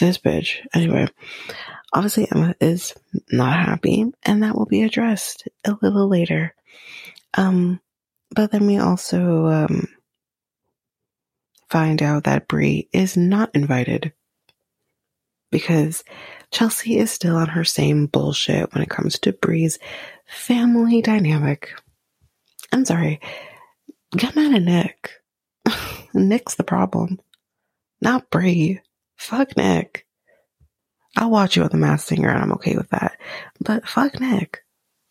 This 0.00 0.16
bitch. 0.16 0.66
Anyway, 0.72 1.06
obviously 1.92 2.28
Emma 2.32 2.54
is 2.62 2.94
not 3.30 3.52
happy, 3.52 4.06
and 4.22 4.42
that 4.42 4.56
will 4.56 4.64
be 4.64 4.84
addressed 4.84 5.48
a 5.66 5.76
little 5.82 6.08
later. 6.08 6.54
Um, 7.34 7.78
but 8.30 8.52
then 8.52 8.66
we 8.66 8.78
also 8.78 9.48
um 9.48 9.88
find 11.68 12.02
out 12.02 12.24
that 12.24 12.48
Bri 12.48 12.88
is 12.92 13.16
not 13.16 13.50
invited 13.54 14.12
because 15.50 16.04
Chelsea 16.50 16.98
is 16.98 17.10
still 17.10 17.36
on 17.36 17.48
her 17.48 17.64
same 17.64 18.06
bullshit 18.06 18.72
when 18.72 18.82
it 18.82 18.90
comes 18.90 19.18
to 19.20 19.32
Bri's 19.32 19.78
family 20.26 21.02
dynamic. 21.02 21.74
I'm 22.72 22.84
sorry. 22.84 23.20
Get 24.16 24.36
mad 24.36 24.54
at 24.54 24.62
Nick. 24.62 25.12
Nick's 26.14 26.54
the 26.54 26.64
problem, 26.64 27.20
not 28.00 28.30
Bri. 28.30 28.80
Fuck 29.16 29.56
Nick. 29.56 30.06
I'll 31.16 31.30
watch 31.30 31.56
you 31.56 31.62
with 31.62 31.72
the 31.72 31.78
Masked 31.78 32.08
Singer 32.08 32.28
and 32.28 32.42
I'm 32.42 32.52
okay 32.52 32.76
with 32.76 32.90
that. 32.90 33.18
But 33.60 33.86
fuck 33.86 34.20
Nick. 34.20 34.64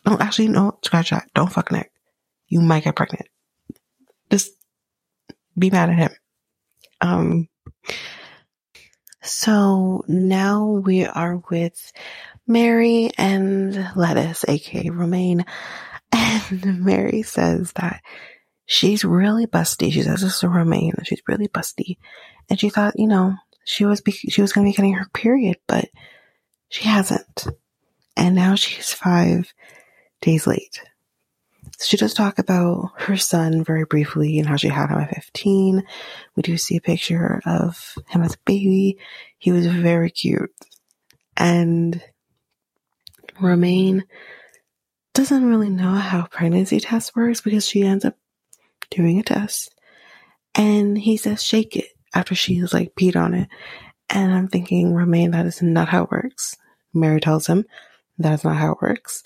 Don't 0.05 0.21
actually, 0.21 0.47
no, 0.47 0.79
scratch 0.83 1.09
that. 1.09 1.29
Don't 1.33 1.51
fuck 1.51 1.71
Nick. 1.71 1.91
You 2.47 2.61
might 2.61 2.85
get 2.85 2.95
pregnant. 2.95 3.27
Just 4.31 4.51
be 5.57 5.69
mad 5.69 5.89
at 5.89 5.97
him. 5.97 6.11
Um, 7.01 7.47
so 9.21 10.03
now 10.07 10.65
we 10.65 11.05
are 11.05 11.41
with 11.49 11.91
Mary 12.47 13.09
and 13.17 13.91
Lettuce, 13.95 14.45
aka 14.47 14.89
Romaine. 14.89 15.45
And 16.13 16.85
Mary 16.85 17.21
says 17.21 17.73
that 17.73 18.01
she's 18.65 19.03
really 19.03 19.45
busty. 19.45 19.91
She 19.91 20.03
says 20.03 20.21
this 20.21 20.39
to 20.39 20.47
Romain. 20.47 20.93
She's 21.03 21.21
really 21.27 21.49
busty. 21.49 21.97
And 22.49 22.57
she 22.57 22.69
thought, 22.69 22.97
you 22.97 23.07
know, 23.07 23.35
she 23.65 23.83
was 23.83 23.99
be- 23.99 24.11
she 24.11 24.41
was 24.41 24.53
going 24.53 24.65
to 24.65 24.71
be 24.71 24.75
getting 24.75 24.93
her 24.93 25.09
period, 25.13 25.57
but 25.67 25.89
she 26.69 26.85
hasn't. 26.85 27.47
And 28.15 28.35
now 28.35 28.55
she's 28.55 28.93
five 28.93 29.53
days 30.21 30.47
late. 30.47 30.81
She 31.79 31.97
does 31.97 32.13
talk 32.13 32.39
about 32.39 32.91
her 32.97 33.17
son 33.17 33.63
very 33.63 33.85
briefly 33.85 34.39
and 34.39 34.47
how 34.47 34.55
she 34.55 34.67
had 34.67 34.89
him 34.89 34.97
at 34.97 35.13
15. 35.13 35.83
We 36.35 36.43
do 36.43 36.57
see 36.57 36.77
a 36.77 36.81
picture 36.81 37.39
of 37.45 37.95
him 38.07 38.23
as 38.23 38.33
a 38.33 38.39
baby. 38.45 38.97
He 39.37 39.51
was 39.51 39.67
very 39.67 40.09
cute. 40.09 40.51
And 41.35 42.01
Romain 43.39 44.05
doesn't 45.13 45.45
really 45.45 45.69
know 45.69 45.93
how 45.93 46.25
pregnancy 46.25 46.79
test 46.79 47.15
works 47.15 47.41
because 47.41 47.67
she 47.67 47.83
ends 47.83 48.05
up 48.05 48.15
doing 48.89 49.19
a 49.19 49.23
test. 49.23 49.73
And 50.55 50.97
he 50.97 51.17
says, 51.17 51.43
shake 51.43 51.75
it 51.75 51.89
after 52.15 52.33
she's 52.33 52.73
like 52.73 52.95
peed 52.95 53.15
on 53.15 53.35
it. 53.35 53.49
And 54.09 54.33
I'm 54.33 54.47
thinking, 54.47 54.93
Romain, 54.93 55.31
that 55.31 55.45
is 55.45 55.61
not 55.61 55.89
how 55.89 56.03
it 56.03 56.11
works. 56.11 56.55
Mary 56.93 57.19
tells 57.19 57.45
him 57.45 57.65
that's 58.17 58.43
not 58.43 58.57
how 58.57 58.71
it 58.71 58.81
works. 58.81 59.21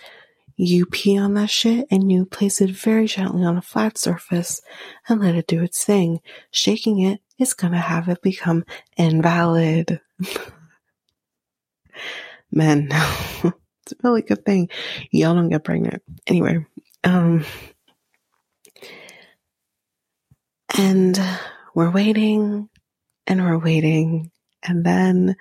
You 0.64 0.86
pee 0.86 1.18
on 1.18 1.34
that 1.34 1.50
shit 1.50 1.88
and 1.90 2.12
you 2.12 2.24
place 2.24 2.62
it 2.62 2.70
very 2.70 3.08
gently 3.08 3.44
on 3.44 3.58
a 3.58 3.64
flat 3.64 3.98
surface 3.98 4.62
and 5.10 5.20
let 5.20 5.34
it 5.34 5.48
do 5.48 5.64
its 5.64 5.84
thing. 5.84 6.20
Shaking 6.52 7.02
it 7.02 7.20
is 7.40 7.56
gonna 7.56 7.80
have 7.80 8.08
it 8.10 8.22
become 8.22 8.66
invalid. 8.96 10.02
Men, 12.52 12.90
it's 12.92 13.92
a 13.92 13.96
really 14.04 14.22
good 14.22 14.46
thing. 14.46 14.70
Y'all 15.10 15.34
don't 15.34 15.50
get 15.50 15.64
pregnant. 15.64 16.04
Anyway, 16.28 16.64
um, 17.04 17.44
and 20.78 21.20
we're 21.74 21.90
waiting 21.90 22.70
and 23.26 23.44
we're 23.44 23.58
waiting. 23.58 24.30
And 24.62 24.86
then, 24.86 25.38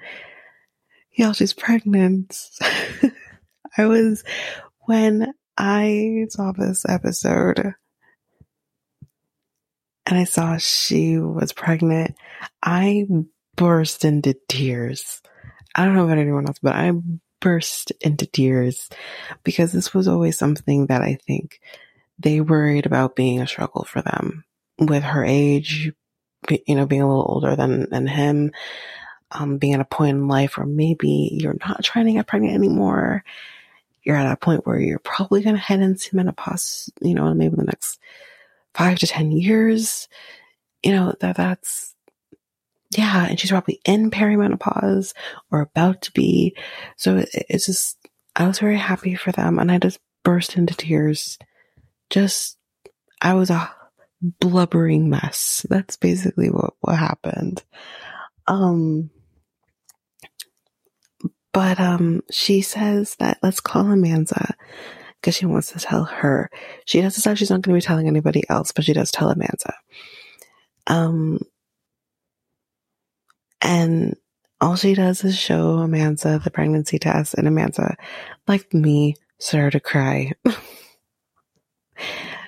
y'all, 1.13 1.35
she's 1.35 1.53
pregnant. 1.53 2.41
I 3.77 3.85
was, 3.85 4.25
when 4.91 5.33
I 5.57 6.27
saw 6.31 6.51
this 6.51 6.85
episode 6.85 7.75
and 10.05 10.19
I 10.19 10.25
saw 10.25 10.57
she 10.57 11.17
was 11.17 11.53
pregnant, 11.53 12.17
I 12.61 13.07
burst 13.57 14.05
into 14.05 14.35
tears. 14.49 15.23
I 15.77 15.85
don't 15.85 15.95
know 15.95 16.07
about 16.07 16.19
anyone 16.19 16.49
else, 16.49 16.59
but 16.61 16.75
I 16.75 16.91
burst 17.41 17.93
into 18.01 18.27
tears 18.27 18.89
because 19.45 19.71
this 19.71 19.95
was 19.95 20.09
always 20.09 20.37
something 20.37 20.87
that 20.87 21.03
I 21.03 21.19
think 21.25 21.61
they 22.19 22.41
worried 22.41 22.85
about 22.85 23.15
being 23.15 23.41
a 23.41 23.47
struggle 23.47 23.85
for 23.85 24.03
them 24.03 24.43
with 24.77 25.05
her 25.05 25.25
age, 25.25 25.93
you 26.67 26.75
know, 26.75 26.87
being 26.87 27.03
a 27.03 27.09
little 27.09 27.31
older 27.33 27.55
than, 27.55 27.89
than 27.91 28.09
him, 28.09 28.51
um, 29.31 29.59
being 29.59 29.75
at 29.75 29.81
a 29.81 29.85
point 29.85 30.17
in 30.17 30.27
life 30.27 30.59
where 30.59 30.67
maybe 30.67 31.31
you're 31.33 31.57
not 31.65 31.85
trying 31.85 32.07
to 32.07 32.13
get 32.15 32.27
pregnant 32.27 32.55
anymore. 32.55 33.23
You're 34.03 34.17
at 34.17 34.33
a 34.33 34.37
point 34.37 34.67
where 34.67 34.79
you're 34.79 34.99
probably 34.99 35.43
going 35.43 35.57
to 35.57 35.61
head 35.61 35.81
into 35.81 36.17
menopause, 36.17 36.91
you 37.01 37.15
know, 37.15 37.33
maybe 37.35 37.57
the 37.57 37.65
next 37.65 37.99
five 38.75 38.99
to 39.01 39.07
10 39.07 39.33
years, 39.33 40.09
you 40.83 40.93
know, 40.93 41.15
that 41.21 41.37
that's, 41.37 41.95
yeah. 42.97 43.27
And 43.29 43.39
she's 43.39 43.51
probably 43.51 43.81
in 43.85 44.11
perimenopause 44.11 45.13
or 45.51 45.61
about 45.61 46.03
to 46.03 46.13
be. 46.13 46.57
So 46.97 47.19
it, 47.19 47.29
it's 47.33 47.67
just, 47.67 47.97
I 48.35 48.47
was 48.47 48.59
very 48.59 48.79
happy 48.79 49.15
for 49.15 49.33
them 49.33 49.59
and 49.59 49.71
I 49.71 49.79
just 49.79 50.01
burst 50.25 50.57
into 50.57 50.75
tears. 50.75 51.39
Just, 52.09 52.57
I 53.21 53.35
was 53.35 53.51
a 53.51 53.71
blubbering 54.23 55.09
mess. 55.09 55.67
That's 55.69 55.97
basically 55.97 56.49
what, 56.49 56.75
what 56.81 56.97
happened. 56.97 57.63
Um, 58.47 59.11
but, 61.53 61.81
um, 61.81 62.23
she 62.31 62.63
says 62.63 63.17
that 63.17 63.39
let's 63.43 63.61
call 63.61 63.85
Amanza 63.85 64.55
because 65.21 65.37
she 65.37 65.47
wants 65.47 65.73
to 65.73 65.79
tell 65.79 66.05
her. 66.05 66.51
She 66.87 67.01
does 67.01 67.15
decide 67.15 67.39
she's 67.39 67.51
not 67.51 67.63
going 67.63 67.75
to 67.75 67.83
be 67.83 67.87
telling 67.87 68.09
anybody 68.09 68.43
else, 68.49 68.73
but 68.73 68.85
she 68.85 68.93
does 68.93 69.11
tell 69.11 69.33
Amanza. 69.33 69.73
Um, 70.87 71.41
and 73.61 74.17
all 74.61 74.77
she 74.77 74.95
does 74.95 75.25
is 75.25 75.39
show 75.39 75.79
Amanza 75.79 76.43
the 76.43 76.51
pregnancy 76.51 76.99
test, 76.99 77.35
and 77.35 77.47
Amanza, 77.47 77.95
like 78.47 78.73
me, 78.73 79.17
started 79.39 79.73
to 79.73 79.81
cry. 79.81 80.33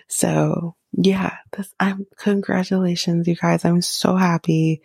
so 0.09 0.77
yeah, 0.93 1.37
this, 1.57 1.73
I'm 1.81 2.07
congratulations, 2.17 3.27
you 3.27 3.37
guys. 3.37 3.65
I'm 3.65 3.83
so 3.83 4.17
happy 4.17 4.83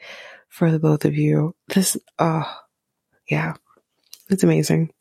for 0.48 0.72
the 0.72 0.80
both 0.80 1.06
of 1.06 1.16
you. 1.16 1.56
This, 1.68 1.98
oh, 2.20 2.50
yeah, 3.30 3.54
it's 4.30 4.44
amazing. 4.44 4.92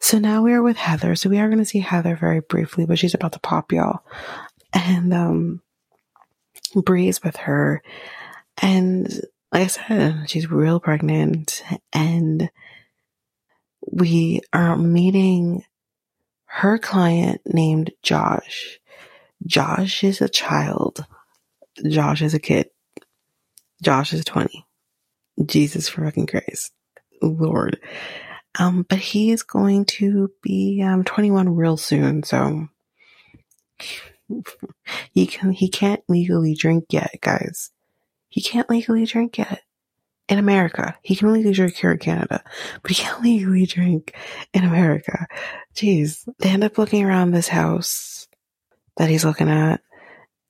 So 0.00 0.18
now 0.18 0.42
we 0.42 0.52
are 0.52 0.62
with 0.62 0.76
Heather. 0.76 1.14
So 1.14 1.28
we 1.28 1.38
are 1.38 1.48
going 1.48 1.58
to 1.58 1.64
see 1.64 1.80
Heather 1.80 2.16
very 2.16 2.40
briefly, 2.40 2.86
but 2.86 2.98
she's 2.98 3.14
about 3.14 3.32
to 3.32 3.40
pop 3.40 3.72
y'all. 3.72 4.00
And, 4.72 5.12
um, 5.12 5.62
Bri's 6.74 7.22
with 7.22 7.36
her. 7.36 7.82
And 8.62 9.08
like 9.52 9.62
I 9.62 9.66
said, 9.66 10.30
she's 10.30 10.50
real 10.50 10.80
pregnant 10.80 11.62
and 11.92 12.50
we 13.90 14.40
are 14.52 14.76
meeting 14.76 15.64
her 16.44 16.78
client 16.78 17.40
named 17.46 17.92
Josh. 18.02 18.78
Josh 19.46 20.04
is 20.04 20.20
a 20.20 20.28
child. 20.28 21.04
Josh 21.88 22.22
is 22.22 22.34
a 22.34 22.38
kid. 22.38 22.70
Josh 23.82 24.12
is 24.12 24.24
20. 24.24 24.66
Jesus 25.46 25.88
fucking 25.88 26.26
Christ. 26.26 26.72
Lord. 27.22 27.80
Um, 28.58 28.84
but 28.88 28.98
he 28.98 29.30
is 29.30 29.42
going 29.42 29.84
to 29.86 30.30
be, 30.42 30.82
um, 30.82 31.04
21 31.04 31.54
real 31.54 31.76
soon. 31.76 32.22
So 32.24 32.68
he 35.12 35.26
can, 35.26 35.52
he 35.52 35.68
can't 35.68 36.02
legally 36.08 36.54
drink 36.54 36.86
yet, 36.90 37.16
guys. 37.20 37.70
He 38.28 38.40
can't 38.42 38.70
legally 38.70 39.06
drink 39.06 39.38
yet. 39.38 39.62
in 40.28 40.38
America. 40.38 40.96
He 41.02 41.16
can 41.16 41.28
only 41.28 41.50
drink 41.52 41.74
here 41.74 41.90
in 41.90 41.98
Canada, 41.98 42.42
but 42.82 42.90
he 42.90 42.94
can't 43.02 43.22
legally 43.22 43.66
drink 43.66 44.14
in 44.54 44.64
America. 44.64 45.26
Jeez. 45.74 46.28
They 46.38 46.50
end 46.50 46.62
up 46.64 46.78
looking 46.78 47.04
around 47.04 47.32
this 47.32 47.48
house 47.48 48.28
that 48.96 49.08
he's 49.10 49.24
looking 49.24 49.48
at 49.48 49.80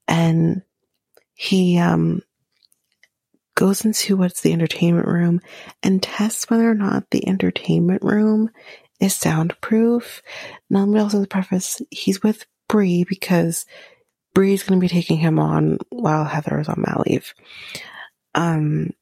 and 0.07 0.63
he, 1.35 1.79
um, 1.79 2.21
goes 3.61 3.85
into 3.85 4.17
what's 4.17 4.41
the 4.41 4.55
entertainment 4.55 5.07
room 5.07 5.39
and 5.83 6.03
tests 6.03 6.49
whether 6.49 6.69
or 6.69 6.75
not 6.75 7.11
the 7.11 7.29
entertainment 7.29 8.03
room 8.03 8.49
is 9.01 9.15
soundproof. 9.15 10.23
Now, 10.71 10.81
let 10.81 10.89
me 10.89 10.99
also 10.99 11.27
preface, 11.27 11.83
he's 11.91 12.23
with 12.23 12.47
Bree 12.71 13.05
because 13.07 13.67
Bree's 14.33 14.63
going 14.63 14.81
to 14.81 14.83
be 14.83 14.89
taking 14.89 15.19
him 15.19 15.39
on 15.39 15.77
while 15.91 16.25
Heather 16.25 16.59
is 16.59 16.71
on 16.71 16.81
mat 16.81 17.07
leave. 17.07 17.35
Um, 18.35 18.95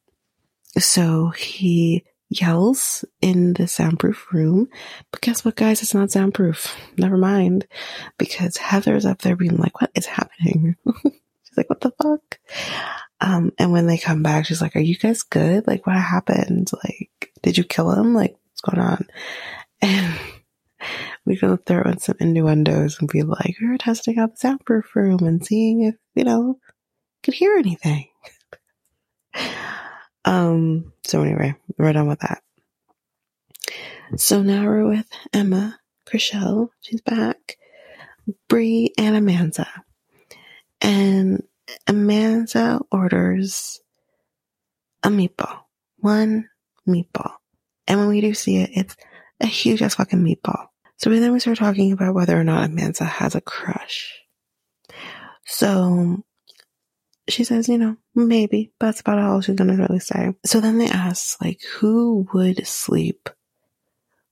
so 0.77 1.29
he 1.29 2.05
yells 2.29 3.05
in 3.23 3.53
the 3.53 3.68
soundproof 3.68 4.27
room, 4.33 4.66
but 5.12 5.21
guess 5.21 5.44
what, 5.44 5.55
guys? 5.55 5.83
It's 5.83 5.94
not 5.94 6.11
soundproof. 6.11 6.77
Never 6.97 7.16
mind, 7.16 7.68
because 8.18 8.57
Heather's 8.57 9.07
up 9.07 9.23
there 9.23 9.37
being 9.37 9.57
like, 9.57 9.81
"What 9.81 9.90
is 9.94 10.07
happening?" 10.07 10.77
like, 11.59 11.71
"What 11.71 11.81
the 11.81 11.92
fuck?" 12.03 12.38
Um, 13.21 13.53
and 13.59 13.73
when 13.73 13.87
they 13.87 13.99
come 13.99 14.23
back, 14.23 14.47
she's 14.47 14.62
like, 14.62 14.77
"Are 14.77 14.81
you 14.81 14.97
guys 14.97 15.23
good? 15.23 15.66
Like, 15.66 15.87
what 15.87 15.97
happened? 15.97 16.71
Like, 16.85 17.33
did 17.42 17.59
you 17.59 17.64
kill 17.64 17.92
him? 17.92 18.14
Like, 18.14 18.37
what's 18.51 18.61
going 18.62 18.81
on?" 18.81 19.07
And 19.81 20.18
we 21.25 21.37
go 21.37 21.57
throw 21.57 21.83
in 21.83 21.99
some 21.99 22.16
innuendos 22.21 22.99
and 22.99 23.09
be 23.09 23.23
like, 23.23 23.57
we 23.61 23.68
were 23.68 23.79
testing 23.79 24.18
out 24.18 24.33
the 24.33 24.38
soundproof 24.38 24.97
room 24.97 25.25
and 25.25 25.44
seeing 25.44 25.83
if, 25.83 25.94
you 26.14 26.25
know, 26.25 26.59
could 27.23 27.35
hear 27.35 27.57
anything. 27.57 28.09
um, 30.25 30.92
so 31.05 31.23
anyway, 31.23 31.55
we're 31.77 31.92
done 31.92 32.09
with 32.09 32.21
that. 32.21 32.42
So 34.16 34.42
now 34.42 34.64
we're 34.64 34.88
with 34.88 35.09
Emma 35.33 35.79
Chrishell. 36.07 36.71
She's 36.81 37.03
back. 37.03 37.59
Bree 38.49 38.92
and 38.97 39.16
Amanza. 39.16 39.68
And 40.81 41.42
Amanza 41.87 42.81
orders 42.90 43.81
a 45.02 45.09
meatball. 45.09 45.61
One 45.98 46.48
meatball. 46.87 47.33
And 47.87 48.00
when 48.00 48.09
we 48.09 48.20
do 48.20 48.35
see 48.35 48.59
it, 48.59 48.70
it's 48.74 48.96
a 49.40 49.46
huge 49.46 49.83
ass 49.83 49.94
fucking 49.94 50.22
meatball. 50.22 50.66
So 50.96 51.11
then 51.11 51.33
we 51.33 51.40
start 51.40 51.59
talking 51.59 51.92
about 51.92 52.14
whether 52.14 52.38
or 52.38 52.44
not 52.44 52.68
Amanza 52.68 53.07
has 53.07 53.35
a 53.35 53.40
crush. 53.40 54.20
So 55.46 56.24
she 57.28 57.44
says, 57.44 57.68
you 57.68 57.78
know, 57.78 57.96
maybe, 58.14 58.72
but 58.78 58.87
that's 58.87 59.00
about 59.00 59.18
all 59.18 59.40
she's 59.40 59.54
gonna 59.54 59.76
really 59.76 60.00
say. 60.00 60.35
So 60.44 60.61
then 60.61 60.78
they 60.78 60.88
ask, 60.88 61.40
like, 61.40 61.61
who 61.78 62.26
would 62.33 62.66
sleep 62.66 63.31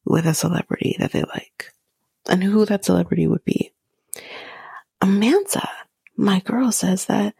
with 0.04 0.26
a 0.26 0.34
celebrity 0.34 0.96
that 0.98 1.12
they 1.12 1.22
like? 1.22 1.72
And 2.28 2.42
who 2.42 2.64
that 2.66 2.84
celebrity 2.84 3.26
would 3.26 3.44
be. 3.44 3.72
Amanza, 5.00 5.68
my 6.16 6.40
girl, 6.40 6.72
says 6.72 7.06
that 7.06 7.34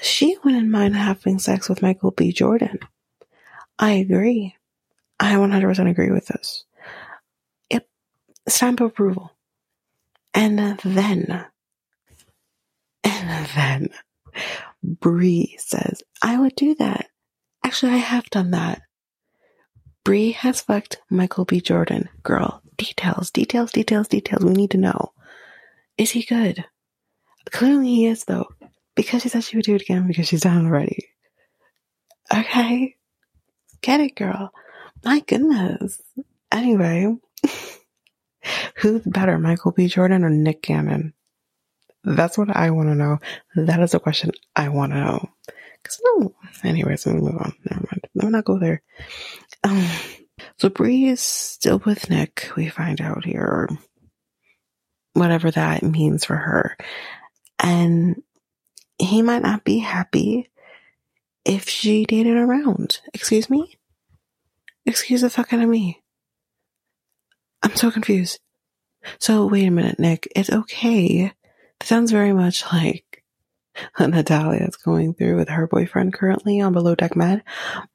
she 0.00 0.36
wouldn't 0.44 0.70
mind 0.70 0.96
having 0.96 1.38
sex 1.38 1.68
with 1.68 1.82
Michael 1.82 2.10
B. 2.12 2.32
Jordan. 2.32 2.78
I 3.78 3.92
agree. 3.92 4.56
I 5.20 5.34
100% 5.34 5.90
agree 5.90 6.10
with 6.10 6.26
this 6.26 6.64
Yep. 7.70 7.88
stamp 8.48 8.80
of 8.80 8.88
approval. 8.88 9.32
And 10.34 10.58
then, 10.58 11.46
and 13.04 13.46
then 13.54 13.88
Bree 14.82 15.56
says, 15.58 16.02
I 16.22 16.38
would 16.38 16.56
do 16.56 16.74
that. 16.76 17.08
Actually, 17.64 17.92
I 17.92 17.98
have 17.98 18.26
done 18.30 18.50
that. 18.52 18.82
Bree 20.04 20.32
has 20.32 20.60
fucked 20.60 20.98
Michael 21.10 21.44
B. 21.46 21.60
Jordan. 21.60 22.08
Girl, 22.22 22.62
details, 22.76 23.30
details, 23.30 23.72
details, 23.72 24.08
details. 24.08 24.44
We 24.44 24.52
need 24.52 24.72
to 24.72 24.78
know. 24.78 25.12
Is 25.98 26.12
he 26.12 26.24
good? 26.24 26.64
Clearly 27.50 27.86
he 27.86 28.06
is 28.06 28.24
though. 28.24 28.48
Because 28.94 29.22
she 29.22 29.28
said 29.28 29.42
she 29.42 29.56
would 29.56 29.64
do 29.64 29.74
it 29.74 29.82
again 29.82 30.06
because 30.06 30.28
she's 30.28 30.42
done 30.42 30.66
already. 30.66 31.08
Okay. 32.32 32.94
Get 33.80 34.00
it, 34.00 34.14
girl. 34.14 34.52
My 35.04 35.20
goodness. 35.20 36.00
Anyway. 36.52 37.16
Who's 38.76 39.02
better, 39.02 39.38
Michael 39.38 39.72
B. 39.72 39.88
Jordan 39.88 40.24
or 40.24 40.30
Nick 40.30 40.62
Cannon? 40.62 41.14
That's 42.04 42.36
what 42.36 42.54
I 42.54 42.70
want 42.70 42.90
to 42.90 42.94
know. 42.94 43.18
That 43.56 43.80
is 43.80 43.94
a 43.94 44.00
question 44.00 44.32
I 44.54 44.68
want 44.68 44.92
to 44.92 45.00
know. 45.00 45.28
Cause 45.82 46.00
no, 46.04 46.34
anyways, 46.62 47.04
we'll 47.04 47.16
move 47.16 47.36
on. 47.36 47.52
Never 47.70 47.86
mind. 47.90 48.08
Let 48.14 48.24
me 48.24 48.30
not 48.30 48.44
go 48.44 48.58
there. 48.58 48.82
Um, 49.64 49.86
so 50.58 50.70
Bree 50.70 51.06
is 51.06 51.20
still 51.20 51.78
with 51.84 52.08
Nick. 52.08 52.50
We 52.56 52.68
find 52.68 53.00
out 53.00 53.24
here, 53.24 53.68
whatever 55.12 55.50
that 55.50 55.82
means 55.82 56.24
for 56.24 56.36
her, 56.36 56.76
and 57.64 58.22
he 58.98 59.22
might 59.22 59.42
not 59.42 59.64
be 59.64 59.78
happy 59.78 60.50
if 61.46 61.66
she 61.66 62.04
dated 62.04 62.36
around. 62.36 63.00
Excuse 63.14 63.48
me. 63.48 63.78
Excuse 64.84 65.22
the 65.22 65.30
fuck 65.30 65.52
out 65.52 65.62
of 65.62 65.68
me. 65.68 66.02
I'm 67.62 67.74
so 67.74 67.90
confused. 67.90 68.38
So 69.18 69.46
wait 69.46 69.66
a 69.66 69.70
minute, 69.70 69.98
Nick. 69.98 70.30
It's 70.36 70.50
okay. 70.50 71.32
That 71.80 71.86
sounds 71.86 72.10
very 72.10 72.34
much 72.34 72.70
like 72.70 73.24
what 73.96 74.10
Natalya 74.10 74.66
is 74.66 74.76
going 74.76 75.14
through 75.14 75.36
with 75.36 75.48
her 75.48 75.66
boyfriend 75.66 76.12
currently 76.12 76.60
on 76.60 76.74
Below 76.74 76.94
Deck 76.94 77.16
Med. 77.16 77.42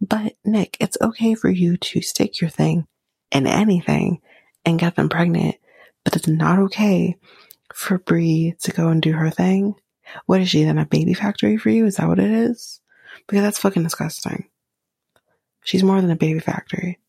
But 0.02 0.34
Nick, 0.44 0.78
it's 0.80 0.98
okay 1.00 1.36
for 1.36 1.50
you 1.50 1.78
to 1.78 2.02
stick 2.02 2.42
your 2.42 2.50
thing 2.50 2.88
in 3.32 3.46
anything 3.46 4.22
and 4.66 4.80
get 4.80 4.96
them 4.96 5.10
pregnant. 5.10 5.58
But 6.04 6.16
it's 6.16 6.28
not 6.28 6.58
okay 6.58 7.18
for 7.74 7.98
Bree 7.98 8.56
to 8.62 8.72
go 8.72 8.90
and 8.90 9.02
do 9.02 9.14
her 9.14 9.30
thing. 9.30 9.76
What 10.26 10.42
is 10.42 10.50
she 10.50 10.64
then? 10.64 10.78
A 10.78 10.86
baby 10.86 11.14
factory 11.14 11.58
for 11.58 11.70
you? 11.70 11.86
Is 11.86 11.98
that 11.98 12.08
what 12.08 12.20
it 12.20 12.32
is? 12.32 12.82
Because 13.28 13.44
that's 13.44 13.60
fucking 13.60 13.84
disgusting. 13.84 14.50
She's 15.64 15.84
more 15.84 16.02
than 16.02 16.12
a 16.12 16.16
baby 16.16 16.40
factory. 16.40 17.00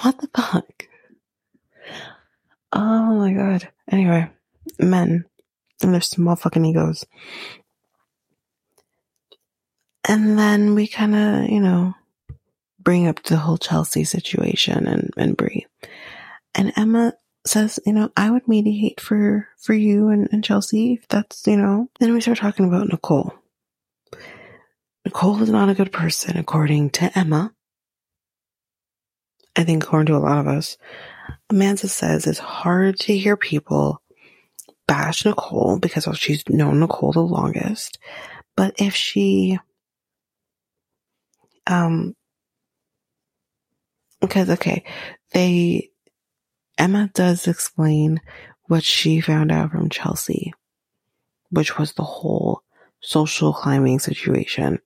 What 0.00 0.18
the 0.18 0.28
fuck? 0.28 0.88
Oh 2.72 3.16
my 3.16 3.32
god. 3.32 3.68
Anyway, 3.90 4.30
men 4.78 5.24
and 5.82 5.94
their 5.94 6.00
small 6.00 6.36
fucking 6.36 6.64
egos. 6.64 7.06
And 10.08 10.38
then 10.38 10.74
we 10.74 10.86
kind 10.86 11.14
of, 11.14 11.50
you 11.50 11.60
know, 11.60 11.94
bring 12.78 13.08
up 13.08 13.22
the 13.22 13.36
whole 13.36 13.58
Chelsea 13.58 14.04
situation 14.04 14.86
and, 14.86 15.10
and 15.16 15.36
Bree. 15.36 15.66
And 16.54 16.72
Emma 16.76 17.14
says, 17.48 17.78
you 17.86 17.92
know, 17.92 18.10
I 18.16 18.30
would 18.30 18.48
mediate 18.48 19.00
for, 19.00 19.48
for 19.58 19.74
you 19.74 20.08
and, 20.08 20.28
and 20.32 20.42
Chelsea 20.42 20.94
if 20.94 21.08
that's, 21.08 21.46
you 21.46 21.56
know. 21.56 21.88
Then 22.00 22.12
we 22.12 22.20
start 22.20 22.38
talking 22.38 22.66
about 22.66 22.88
Nicole. 22.88 23.32
Nicole 25.04 25.40
is 25.42 25.50
not 25.50 25.68
a 25.68 25.74
good 25.74 25.92
person, 25.92 26.36
according 26.36 26.90
to 26.90 27.16
Emma. 27.16 27.52
I 29.54 29.64
think 29.64 29.84
according 29.84 30.06
to 30.06 30.16
a 30.16 30.18
lot 30.18 30.38
of 30.38 30.48
us. 30.48 30.76
Amanza 31.50 31.88
says 31.88 32.26
it's 32.26 32.38
hard 32.38 32.98
to 33.00 33.16
hear 33.16 33.36
people 33.36 34.02
bash 34.86 35.24
Nicole 35.24 35.78
because 35.78 36.08
she's 36.18 36.42
known 36.48 36.80
Nicole 36.80 37.12
the 37.12 37.20
longest. 37.20 37.98
But 38.56 38.74
if 38.78 38.94
she, 38.94 39.58
um, 41.66 42.14
because 44.20 44.50
okay, 44.50 44.84
they, 45.32 45.90
Emma 46.78 47.10
does 47.14 47.46
explain 47.46 48.20
what 48.64 48.84
she 48.84 49.20
found 49.20 49.50
out 49.50 49.70
from 49.70 49.88
Chelsea, 49.88 50.52
which 51.50 51.78
was 51.78 51.92
the 51.92 52.02
whole 52.02 52.62
social 53.00 53.52
climbing 53.52 53.98
situation. 53.98 54.80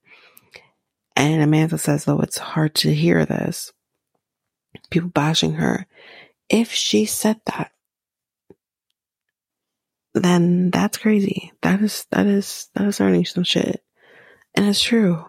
And 1.17 1.43
Amanza 1.43 1.79
says, 1.79 2.05
though, 2.05 2.21
it's 2.21 2.39
hard 2.39 2.75
to 2.77 2.95
hear 2.95 3.27
this. 3.27 3.73
People 4.91 5.09
bashing 5.09 5.55
her 5.55 5.87
if 6.51 6.73
she 6.73 7.07
said 7.07 7.41
that, 7.47 7.71
then 10.13 10.71
that's 10.71 10.99
crazy. 10.99 11.53
That 11.63 11.81
is, 11.81 12.07
that 12.11 12.27
is, 12.27 12.69
that 12.75 12.87
is 12.87 12.99
learning 12.99 13.25
some 13.25 13.45
shit. 13.45 13.83
And 14.55 14.67
it's 14.67 14.83
true. 14.83 15.25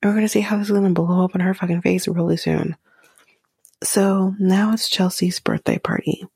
And 0.00 0.10
we're 0.10 0.14
gonna 0.14 0.28
see 0.28 0.42
how 0.42 0.58
this 0.58 0.68
is 0.68 0.72
gonna 0.72 0.90
blow 0.90 1.24
up 1.24 1.34
in 1.34 1.40
her 1.40 1.54
fucking 1.54 1.80
face 1.80 2.06
really 2.06 2.36
soon. 2.36 2.76
So 3.86 4.34
now 4.40 4.72
it's 4.72 4.88
Chelsea's 4.88 5.38
birthday 5.38 5.78
party. 5.78 6.26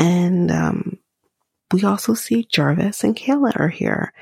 And, 0.00 0.50
um, 0.50 0.98
we 1.70 1.84
also 1.84 2.14
see 2.14 2.44
Jarvis 2.50 3.04
and 3.04 3.14
Kayla 3.14 3.52
are 3.60 3.68
here, 3.68 4.14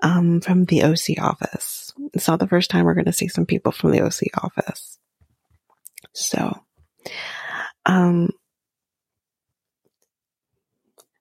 um, 0.00 0.40
from 0.40 0.64
the 0.66 0.84
OC 0.84 1.18
office. 1.20 1.92
It's 2.14 2.28
not 2.28 2.38
the 2.38 2.46
first 2.46 2.70
time 2.70 2.84
we're 2.84 2.94
gonna 2.94 3.12
see 3.12 3.26
some 3.26 3.44
people 3.44 3.72
from 3.72 3.90
the 3.90 4.02
OC 4.02 4.28
office. 4.40 4.98
So, 6.12 6.64
um, 7.86 8.30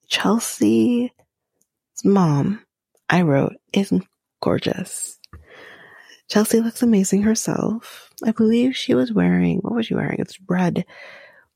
Chelsea's 0.07 1.09
mom, 2.03 2.63
I 3.09 3.23
wrote, 3.23 3.55
is 3.73 3.91
gorgeous. 4.39 5.17
Chelsea 6.31 6.61
looks 6.61 6.81
amazing 6.81 7.23
herself. 7.23 8.09
I 8.25 8.31
believe 8.31 8.73
she 8.73 8.95
was 8.95 9.11
wearing, 9.11 9.57
what 9.59 9.73
was 9.73 9.87
she 9.87 9.95
wearing? 9.95 10.19
It's 10.19 10.39
red 10.47 10.85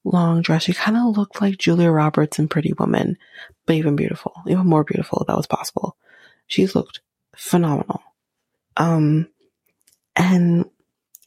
long 0.04 0.42
dress. 0.42 0.64
She 0.64 0.74
kind 0.74 0.98
of 0.98 1.16
looked 1.16 1.40
like 1.40 1.58
Julia 1.58 1.90
Roberts 1.90 2.40
in 2.40 2.50
Pretty 2.50 2.74
Woman, 2.78 3.18
but 3.66 3.78
even 3.78 3.96
beautiful, 3.96 4.34
even 4.48 4.68
more 4.68 4.84
beautiful 4.84 5.20
if 5.22 5.28
that 5.28 5.38
was 5.38 5.48
possible. 5.48 5.96
She 6.48 6.68
looked 6.68 7.00
phenomenal. 7.38 8.04
Um, 8.76 9.30
and 10.18 10.70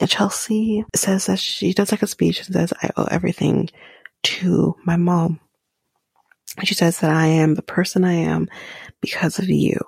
Chelsea 0.06 0.84
says 0.94 1.24
that 1.24 1.38
she 1.38 1.72
does 1.72 1.90
like 1.90 2.02
a 2.02 2.06
speech 2.06 2.44
and 2.44 2.54
says, 2.54 2.74
I 2.82 2.90
owe 2.98 3.08
everything 3.10 3.70
to 4.24 4.76
my 4.84 4.98
mom. 4.98 5.40
She 6.64 6.74
says 6.74 7.00
that 7.00 7.12
I 7.12 7.28
am 7.28 7.54
the 7.54 7.62
person 7.62 8.04
I 8.04 8.12
am 8.12 8.50
because 9.00 9.38
of 9.38 9.48
you. 9.48 9.78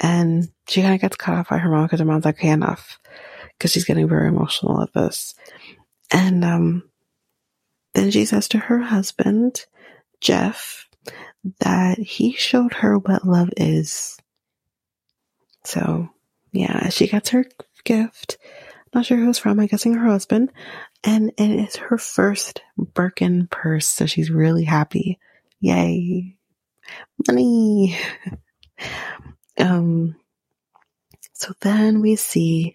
And 0.00 0.48
she 0.68 0.82
kind 0.82 0.94
of 0.94 1.00
gets 1.00 1.16
cut 1.16 1.34
off 1.34 1.48
by 1.48 1.58
her 1.58 1.70
mom 1.70 1.84
because 1.84 2.00
her 2.00 2.06
mom's 2.06 2.24
like, 2.24 2.38
okay, 2.38 2.50
enough. 2.50 2.98
Because 3.56 3.72
she's 3.72 3.84
getting 3.84 4.08
very 4.08 4.28
emotional 4.28 4.80
at 4.82 4.92
this. 4.92 5.34
And 6.10 6.44
um, 6.44 6.84
then 7.94 8.10
she 8.10 8.24
says 8.24 8.48
to 8.48 8.58
her 8.58 8.78
husband, 8.78 9.66
Jeff, 10.20 10.88
that 11.60 11.98
he 11.98 12.32
showed 12.32 12.74
her 12.74 12.98
what 12.98 13.26
love 13.26 13.50
is. 13.56 14.18
So, 15.64 16.08
yeah, 16.52 16.88
she 16.90 17.08
gets 17.08 17.30
her 17.30 17.44
gift. 17.84 18.38
Not 18.94 19.04
sure 19.06 19.18
who 19.18 19.30
it's 19.30 19.38
from. 19.38 19.60
I'm 19.60 19.66
guessing 19.66 19.94
her 19.94 20.08
husband. 20.08 20.52
And 21.04 21.32
it 21.36 21.50
is 21.50 21.76
her 21.76 21.98
first 21.98 22.62
Birkin 22.76 23.48
purse. 23.48 23.88
So 23.88 24.06
she's 24.06 24.30
really 24.30 24.64
happy. 24.64 25.18
Yay. 25.60 26.36
Money. 27.26 27.98
um, 29.58 30.16
so 31.32 31.52
then 31.60 32.00
we 32.00 32.16
see 32.16 32.74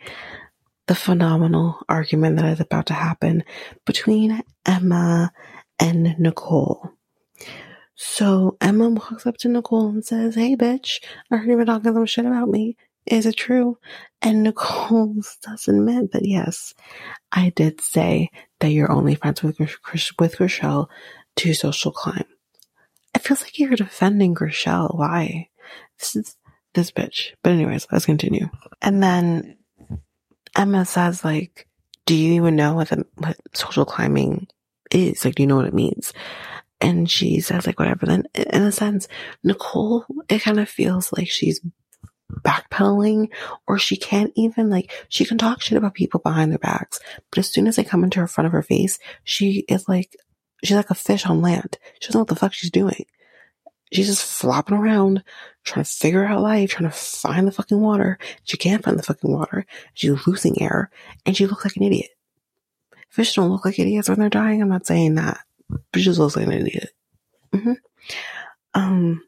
the 0.87 0.95
phenomenal 0.95 1.79
argument 1.87 2.37
that 2.37 2.45
is 2.45 2.59
about 2.59 2.87
to 2.87 2.93
happen 2.93 3.43
between 3.85 4.41
Emma 4.65 5.31
and 5.79 6.15
Nicole. 6.19 6.91
So 7.95 8.57
Emma 8.59 8.89
walks 8.89 9.25
up 9.25 9.37
to 9.37 9.49
Nicole 9.49 9.89
and 9.89 10.05
says, 10.05 10.35
Hey 10.35 10.55
bitch, 10.55 11.03
I 11.31 11.37
heard 11.37 11.47
you 11.47 11.57
were 11.57 11.65
talking 11.65 11.93
some 11.93 12.05
shit 12.05 12.25
about 12.25 12.49
me. 12.49 12.75
Is 13.05 13.25
it 13.25 13.35
true? 13.35 13.77
And 14.21 14.43
Nicole 14.43 15.15
does 15.41 15.67
admit 15.67 16.11
that 16.11 16.25
yes, 16.25 16.73
I 17.31 17.51
did 17.55 17.81
say 17.81 18.29
that 18.59 18.69
you're 18.69 18.91
only 18.91 19.15
friends 19.15 19.43
with 19.43 19.59
with 19.59 20.37
Chrishell 20.37 20.87
to 21.37 21.53
social 21.53 21.91
climb. 21.91 22.25
It 23.15 23.21
feels 23.21 23.41
like 23.41 23.59
you're 23.59 23.75
defending 23.75 24.35
Chrishell. 24.35 24.97
Why? 24.97 25.49
This 25.99 26.15
is 26.15 26.35
this 26.73 26.91
bitch. 26.91 27.31
But 27.43 27.53
anyways, 27.53 27.87
let's 27.91 28.05
continue. 28.05 28.49
And 28.81 29.01
then 29.01 29.57
Emma 30.55 30.85
says 30.85 31.23
like, 31.23 31.67
do 32.05 32.15
you 32.15 32.33
even 32.33 32.55
know 32.55 32.73
what 32.73 32.89
the, 32.89 33.05
what 33.15 33.37
social 33.53 33.85
climbing 33.85 34.47
is? 34.91 35.23
Like, 35.23 35.35
do 35.35 35.43
you 35.43 35.47
know 35.47 35.55
what 35.55 35.67
it 35.67 35.73
means? 35.73 36.13
And 36.81 37.09
she 37.09 37.39
says 37.39 37.65
like, 37.65 37.79
whatever. 37.79 38.05
Then 38.05 38.25
in 38.33 38.63
a 38.63 38.71
sense, 38.71 39.07
Nicole, 39.43 40.05
it 40.27 40.41
kind 40.41 40.59
of 40.59 40.69
feels 40.69 41.13
like 41.13 41.29
she's 41.29 41.61
backpedaling 42.41 43.29
or 43.67 43.77
she 43.77 43.95
can't 43.95 44.31
even 44.35 44.69
like 44.69 44.91
she 45.09 45.25
can 45.25 45.37
talk 45.37 45.61
shit 45.61 45.77
about 45.77 45.93
people 45.93 46.19
behind 46.19 46.51
their 46.51 46.57
backs 46.57 46.99
but 47.29 47.37
as 47.37 47.47
soon 47.49 47.67
as 47.67 47.75
they 47.75 47.83
come 47.83 48.03
into 48.03 48.19
her 48.19 48.27
front 48.27 48.47
of 48.47 48.51
her 48.51 48.63
face 48.63 48.97
she 49.23 49.65
is 49.69 49.87
like 49.87 50.15
she's 50.63 50.75
like 50.75 50.89
a 50.89 50.95
fish 50.95 51.27
on 51.27 51.41
land 51.41 51.77
she 51.99 52.07
doesn't 52.07 52.17
know 52.17 52.21
what 52.21 52.29
the 52.29 52.35
fuck 52.35 52.53
she's 52.53 52.71
doing 52.71 53.05
she's 53.91 54.07
just 54.07 54.25
flopping 54.25 54.77
around 54.77 55.23
trying 55.63 55.83
to 55.83 55.89
figure 55.89 56.25
out 56.25 56.41
life 56.41 56.71
trying 56.71 56.89
to 56.89 56.95
find 56.95 57.47
the 57.47 57.51
fucking 57.51 57.79
water 57.79 58.17
she 58.43 58.57
can't 58.57 58.83
find 58.83 58.97
the 58.97 59.03
fucking 59.03 59.31
water 59.31 59.65
she's 59.93 60.27
losing 60.27 60.61
air 60.61 60.89
and 61.25 61.35
she 61.35 61.45
looks 61.45 61.65
like 61.65 61.75
an 61.77 61.83
idiot 61.83 62.09
fish 63.09 63.33
don't 63.35 63.49
look 63.49 63.65
like 63.65 63.79
idiots 63.79 64.09
when 64.09 64.19
they're 64.19 64.29
dying 64.29 64.61
i'm 64.61 64.69
not 64.69 64.87
saying 64.87 65.15
that 65.15 65.39
but 65.69 65.81
she 65.95 66.03
just 66.03 66.19
looks 66.19 66.35
like 66.35 66.45
an 66.45 66.53
idiot 66.53 66.89
mm-hmm. 67.53 67.73
um 68.73 69.21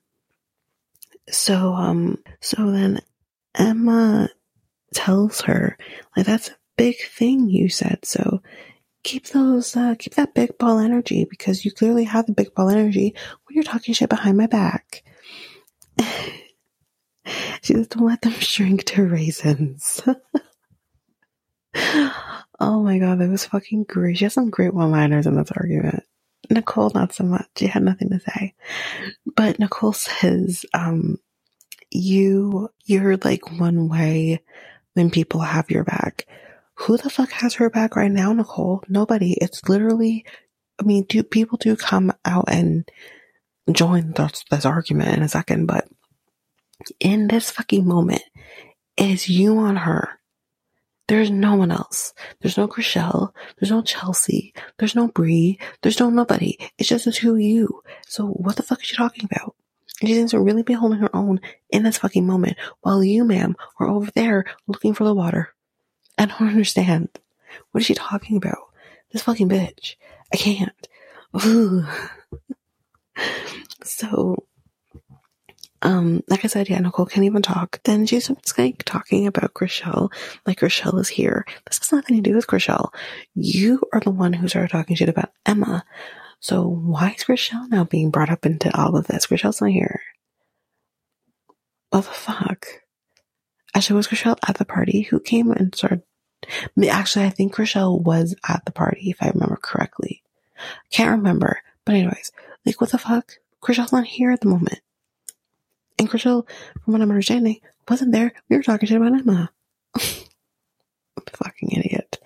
so, 1.30 1.74
um, 1.74 2.18
so 2.42 2.72
then 2.72 3.02
Emma 3.56 4.30
tells 4.94 5.42
her, 5.42 5.78
like, 6.16 6.26
that's 6.26 6.50
a 6.50 6.56
big 6.78 6.96
thing 6.98 7.50
you 7.50 7.70
said. 7.70 8.06
So 8.06 8.42
keep 9.04 9.28
those, 9.28 9.76
uh, 9.76 9.96
keep 9.98 10.16
that 10.16 10.34
big 10.34 10.58
ball 10.58 10.80
energy 10.80 11.26
because 11.26 11.66
you 11.66 11.72
clearly 11.72 12.04
have 12.04 12.26
the 12.26 12.34
big 12.34 12.54
ball 12.54 12.70
energy 12.70 13.16
when 13.46 13.56
you're 13.56 13.64
talking 13.64 13.94
shit 13.94 14.10
behind 14.10 14.38
my 14.38 14.48
back. 14.48 15.04
She 17.62 17.74
don't 17.74 17.98
let 17.98 18.22
them 18.22 18.34
shrink 18.34 18.84
to 18.86 19.04
raisins. 19.04 20.02
oh 22.60 22.84
my 22.84 23.00
god, 23.00 23.20
that 23.20 23.30
was 23.30 23.46
fucking 23.46 23.84
great. 23.84 24.18
She 24.18 24.26
has 24.26 24.34
some 24.34 24.50
great 24.50 24.74
one 24.74 24.92
liners 24.92 25.28
in 25.28 25.36
this 25.36 25.52
argument. 25.52 26.04
Nicole, 26.50 26.92
not 26.94 27.14
so 27.14 27.24
much. 27.24 27.48
She 27.58 27.68
had 27.68 27.84
nothing 27.84 28.10
to 28.10 28.20
say. 28.20 28.54
But 29.36 29.60
Nicole 29.60 29.94
says, 29.94 30.66
um, 30.74 31.18
you, 31.92 32.70
you're 32.86 33.18
like 33.18 33.60
one 33.60 33.90
way 33.90 34.42
when 34.94 35.10
people 35.10 35.42
have 35.42 35.72
your 35.72 35.84
back. 35.84 36.26
Who 36.76 36.98
the 36.98 37.10
fuck 37.10 37.32
has 37.32 37.56
her 37.56 37.70
back 37.70 37.96
right 37.96 38.12
now, 38.12 38.34
Nicole? 38.34 38.84
Nobody. 38.90 39.34
It's 39.34 39.68
literally, 39.70 40.26
I 40.80 40.84
mean, 40.84 41.04
do 41.04 41.24
people 41.24 41.58
do 41.58 41.76
come 41.76 42.12
out 42.26 42.46
and 42.50 42.90
join 43.72 44.12
this, 44.12 44.44
this 44.50 44.66
argument 44.66 45.18
in 45.18 45.24
a 45.24 45.30
second, 45.30 45.66
but 45.66 45.88
in 47.00 47.28
this 47.28 47.52
fucking 47.52 47.88
moment, 47.88 48.24
it 48.98 49.10
is 49.10 49.30
you 49.30 49.58
on 49.58 49.78
her. 49.78 50.20
There's 51.08 51.30
no 51.30 51.56
one 51.56 51.72
else. 51.72 52.14
There's 52.42 52.58
no 52.58 52.68
Chrishell. 52.68 53.32
There's 53.60 53.72
no 53.72 53.84
Chelsea. 53.84 54.54
There's 54.78 54.96
no 54.96 55.08
Brie. 55.08 55.60
There's 55.82 56.00
no 56.00 56.10
nobody. 56.10 56.58
It's 56.78 56.90
just 56.90 57.06
the 57.06 57.12
two 57.12 57.34
of 57.34 57.42
you. 57.42 57.82
So 58.08 58.28
what 58.28 58.56
the 58.56 58.64
fuck 58.64 58.82
is 58.82 58.88
she 58.88 58.96
talking 58.96 59.26
about? 59.26 59.56
she 60.00 60.08
seems 60.08 60.32
to 60.32 60.40
really 60.40 60.64
be 60.64 60.74
holding 60.74 61.00
her 61.00 61.16
own 61.16 61.40
in 61.70 61.84
this 61.84 62.00
fucking 62.00 62.26
moment 62.26 62.58
while 62.82 63.04
you, 63.04 63.24
ma'am, 63.24 63.56
are 63.80 63.88
over 63.88 64.12
there 64.12 64.46
looking 64.68 64.94
for 64.94 65.04
the 65.06 65.14
water. 65.14 65.54
I 66.18 66.26
don't 66.26 66.42
understand. 66.42 67.10
What 67.72 67.82
is 67.82 67.88
she 67.88 67.94
talking 67.94 68.38
about? 68.38 68.58
This 69.12 69.24
fucking 69.24 69.50
bitch. 69.50 69.96
I 70.34 70.38
can't. 70.38 70.88
Ooh. 71.46 71.86
So 73.84 74.46
um, 75.82 76.24
like 76.28 76.44
I 76.44 76.48
said, 76.48 76.68
yeah, 76.68 76.80
Nicole 76.80 77.06
can't 77.06 77.26
even 77.26 77.44
talk. 77.44 77.80
Then 77.84 78.08
she 78.08 78.20
starts 78.20 78.58
like 78.58 78.84
talking 78.86 79.28
about 79.28 79.54
Chrishell, 79.54 80.12
like 80.46 80.60
Chrishell 80.60 81.00
is 81.00 81.10
here. 81.10 81.46
This 81.68 81.78
has 81.78 81.92
nothing 81.92 82.16
to 82.16 82.28
do 82.28 82.36
with 82.36 82.48
Chrishell. 82.48 82.90
You 83.36 83.82
are 83.94 84.00
the 84.00 84.10
one 84.10 84.34
who 84.34 84.48
started 84.48 84.72
talking 84.72 84.96
shit 84.96 85.10
about 85.10 85.32
Emma. 85.46 85.86
So 86.40 86.68
why 86.68 87.12
is 87.12 87.24
Chrishell 87.24 87.70
now 87.70 87.84
being 87.84 88.10
brought 88.10 88.32
up 88.32 88.46
into 88.48 88.76
all 88.76 88.96
of 88.98 89.06
this? 89.06 89.28
Chrishell's 89.28 89.62
not 89.62 89.70
here. 89.70 90.02
What 91.92 92.06
the 92.06 92.12
fuck? 92.12 92.66
Actually, 93.76 93.98
was 93.98 94.08
Chrishell 94.08 94.38
at 94.48 94.58
the 94.58 94.66
party? 94.66 95.02
Who 95.04 95.20
came 95.20 95.52
and 95.52 95.76
started? 95.76 96.02
Actually, 96.90 97.26
I 97.26 97.30
think 97.30 97.54
Chrishell 97.54 98.02
was 98.02 98.36
at 98.48 98.64
the 98.66 98.72
party, 98.72 99.12
if 99.12 99.18
I 99.22 99.30
remember 99.30 99.60
correctly. 99.62 100.24
Can't 100.92 101.12
remember. 101.12 101.60
But 101.86 101.96
anyways, 101.96 102.32
like, 102.66 102.82
what 102.82 102.92
the 102.92 102.98
fuck? 102.98 103.34
Chrishell's 103.62 103.92
not 103.92 104.06
here 104.06 104.32
at 104.32 104.42
the 104.42 104.48
moment. 104.48 104.80
And 105.98 106.10
Chrishell, 106.10 106.48
from 106.84 106.94
what 106.94 107.02
I'm 107.02 107.10
understanding, 107.10 107.60
wasn't 107.88 108.12
there. 108.12 108.34
We 108.50 108.58
were 108.58 108.64
talking 108.64 108.88
shit 108.88 108.98
about 108.98 109.20
Emma. 109.20 109.52
fucking 111.36 111.72
idiot. 111.72 112.20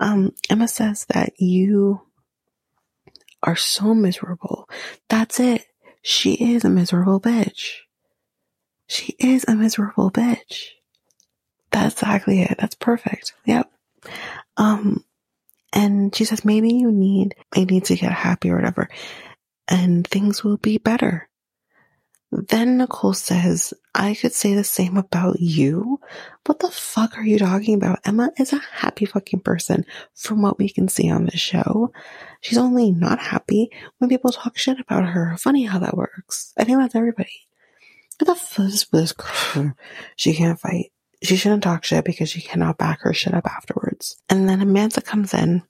Um, 0.00 0.32
Emma 0.48 0.68
says 0.68 1.06
that 1.06 1.40
you 1.40 2.02
are 3.42 3.56
so 3.56 3.94
miserable. 3.94 4.68
That's 5.08 5.40
it. 5.40 5.64
She 6.02 6.34
is 6.34 6.64
a 6.64 6.70
miserable 6.70 7.20
bitch. 7.20 7.78
She 8.86 9.14
is 9.18 9.44
a 9.46 9.54
miserable 9.54 10.10
bitch. 10.10 10.68
That's 11.70 11.94
exactly 11.94 12.42
it. 12.42 12.56
That's 12.58 12.74
perfect. 12.74 13.34
Yep. 13.44 13.70
Um, 14.56 15.04
and 15.72 16.14
she 16.14 16.24
says, 16.24 16.44
maybe 16.44 16.72
you 16.72 16.90
need, 16.90 17.34
I 17.54 17.64
need 17.64 17.84
to 17.86 17.96
get 17.96 18.10
happy 18.10 18.50
or 18.50 18.56
whatever, 18.56 18.88
and 19.68 20.06
things 20.06 20.42
will 20.42 20.56
be 20.56 20.78
better. 20.78 21.28
Then 22.30 22.76
Nicole 22.76 23.14
says, 23.14 23.72
I 23.94 24.14
could 24.14 24.34
say 24.34 24.54
the 24.54 24.62
same 24.62 24.98
about 24.98 25.40
you. 25.40 25.98
What 26.44 26.58
the 26.58 26.70
fuck 26.70 27.16
are 27.16 27.24
you 27.24 27.38
talking 27.38 27.74
about? 27.74 28.00
Emma 28.04 28.30
is 28.38 28.52
a 28.52 28.60
happy 28.70 29.06
fucking 29.06 29.40
person 29.40 29.86
from 30.14 30.42
what 30.42 30.58
we 30.58 30.68
can 30.68 30.88
see 30.88 31.10
on 31.10 31.24
this 31.24 31.40
show. 31.40 31.90
She's 32.42 32.58
only 32.58 32.90
not 32.90 33.18
happy 33.18 33.70
when 33.96 34.10
people 34.10 34.30
talk 34.30 34.58
shit 34.58 34.78
about 34.78 35.06
her. 35.06 35.36
Funny 35.38 35.64
how 35.64 35.78
that 35.78 35.96
works. 35.96 36.52
I 36.58 36.64
think 36.64 36.78
that's 36.78 36.94
everybody. 36.94 37.48
What 38.18 38.26
the 38.26 38.34
fuck 38.34 38.90
this? 38.90 39.14
She 40.16 40.34
can't 40.34 40.60
fight. 40.60 40.92
She 41.22 41.36
shouldn't 41.36 41.62
talk 41.62 41.82
shit 41.84 42.04
because 42.04 42.28
she 42.28 42.42
cannot 42.42 42.76
back 42.76 43.00
her 43.00 43.14
shit 43.14 43.32
up 43.32 43.46
afterwards. 43.46 44.22
And 44.28 44.46
then 44.46 44.60
Amanza 44.60 45.02
comes 45.02 45.32
in 45.32 45.62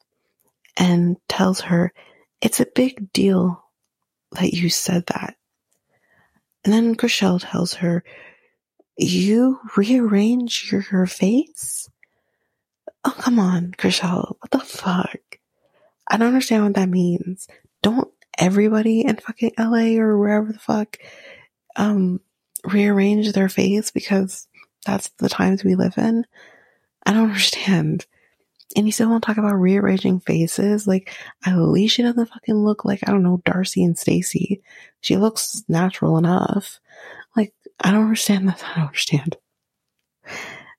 and 0.76 1.16
tells 1.28 1.60
her, 1.60 1.92
it's 2.40 2.58
a 2.58 2.66
big 2.66 3.12
deal 3.12 3.64
that 4.32 4.52
you 4.52 4.68
said 4.68 5.04
that. 5.06 5.36
And 6.64 6.72
then 6.72 6.96
Chrishell 6.96 7.40
tells 7.40 7.74
her, 7.74 8.04
You 8.96 9.60
rearrange 9.76 10.70
your, 10.70 10.84
your 10.92 11.06
face? 11.06 11.88
Oh, 13.04 13.14
come 13.16 13.38
on, 13.38 13.72
Chrishell. 13.78 14.36
What 14.40 14.50
the 14.50 14.60
fuck? 14.60 15.38
I 16.08 16.16
don't 16.16 16.28
understand 16.28 16.64
what 16.64 16.74
that 16.74 16.88
means. 16.88 17.48
Don't 17.82 18.08
everybody 18.38 19.02
in 19.02 19.16
fucking 19.16 19.52
LA 19.58 19.98
or 19.98 20.18
wherever 20.18 20.52
the 20.52 20.58
fuck, 20.58 20.98
um, 21.76 22.20
rearrange 22.64 23.32
their 23.32 23.48
face 23.48 23.90
because 23.90 24.48
that's 24.84 25.08
the 25.18 25.28
times 25.28 25.64
we 25.64 25.74
live 25.74 25.96
in? 25.96 26.26
I 27.06 27.12
don't 27.12 27.28
understand. 27.28 28.06
And 28.76 28.86
you 28.86 28.92
still 28.92 29.08
want 29.08 29.22
to 29.22 29.26
talk 29.26 29.38
about 29.38 29.54
rearranging 29.54 30.20
faces? 30.20 30.86
Like, 30.86 31.16
at 31.44 31.56
least 31.56 31.94
she 31.94 32.02
doesn't 32.02 32.26
fucking 32.26 32.54
look 32.54 32.84
like, 32.84 33.00
I 33.06 33.10
don't 33.10 33.22
know, 33.22 33.40
Darcey 33.46 33.84
and 33.84 33.98
Stacey. 33.98 34.62
She 35.00 35.16
looks 35.16 35.64
natural 35.68 36.18
enough. 36.18 36.78
Like, 37.34 37.54
I 37.80 37.90
don't 37.90 38.04
understand 38.04 38.48
that. 38.48 38.62
I 38.70 38.74
don't 38.76 38.88
understand. 38.88 39.36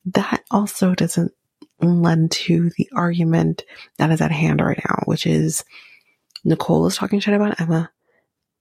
That 0.06 0.44
also 0.52 0.94
doesn't 0.94 1.34
lend 1.82 2.32
to 2.32 2.70
the 2.78 2.90
argument 2.94 3.64
that 3.98 4.12
is 4.12 4.22
at 4.22 4.32
hand 4.32 4.62
right 4.62 4.82
now, 4.88 5.04
which 5.06 5.26
is 5.26 5.64
Nicole 6.44 6.86
is 6.88 6.96
talking 6.96 7.20
shit 7.20 7.34
about 7.34 7.60
Emma, 7.60 7.92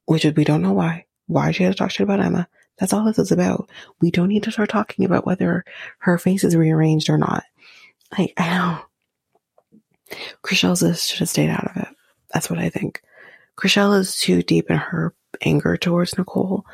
which 0.07 0.25
we 0.25 0.45
don't 0.45 0.63
know 0.63 0.73
why. 0.73 1.05
Why 1.27 1.51
she 1.51 1.65
has 1.65 1.75
to 1.75 1.79
talk 1.79 1.91
shit 1.91 2.05
about 2.05 2.21
Emma. 2.21 2.49
That's 2.79 2.93
all 2.93 3.05
this 3.05 3.19
is 3.19 3.33
about. 3.33 3.69
We 4.01 4.11
don't 4.11 4.29
need 4.29 4.45
to 4.45 4.53
start 4.53 4.71
talking 4.71 5.05
about 5.05 5.27
whether 5.27 5.65
her 5.99 6.17
face 6.17 6.45
is 6.45 6.57
rearranged 6.57 7.11
or 7.11 7.19
not. 7.19 7.45
Like, 8.17 8.33
I 8.37 8.49
know. 8.51 8.81
Chrishell 10.43 10.77
should 10.77 11.19
have 11.19 11.29
stayed 11.29 11.51
out 11.51 11.71
of 11.71 11.77
it. 11.83 11.89
That's 12.33 12.51
what 12.51 12.59
I 12.59 12.69
think. 12.69 13.03
Chrishell 13.57 13.99
is 13.99 14.19
too 14.19 14.43
deep 14.43 14.71
in 14.71 14.77
her 14.77 15.15
anger 15.43 15.77
towards 15.77 16.17
Nicole 16.17 16.65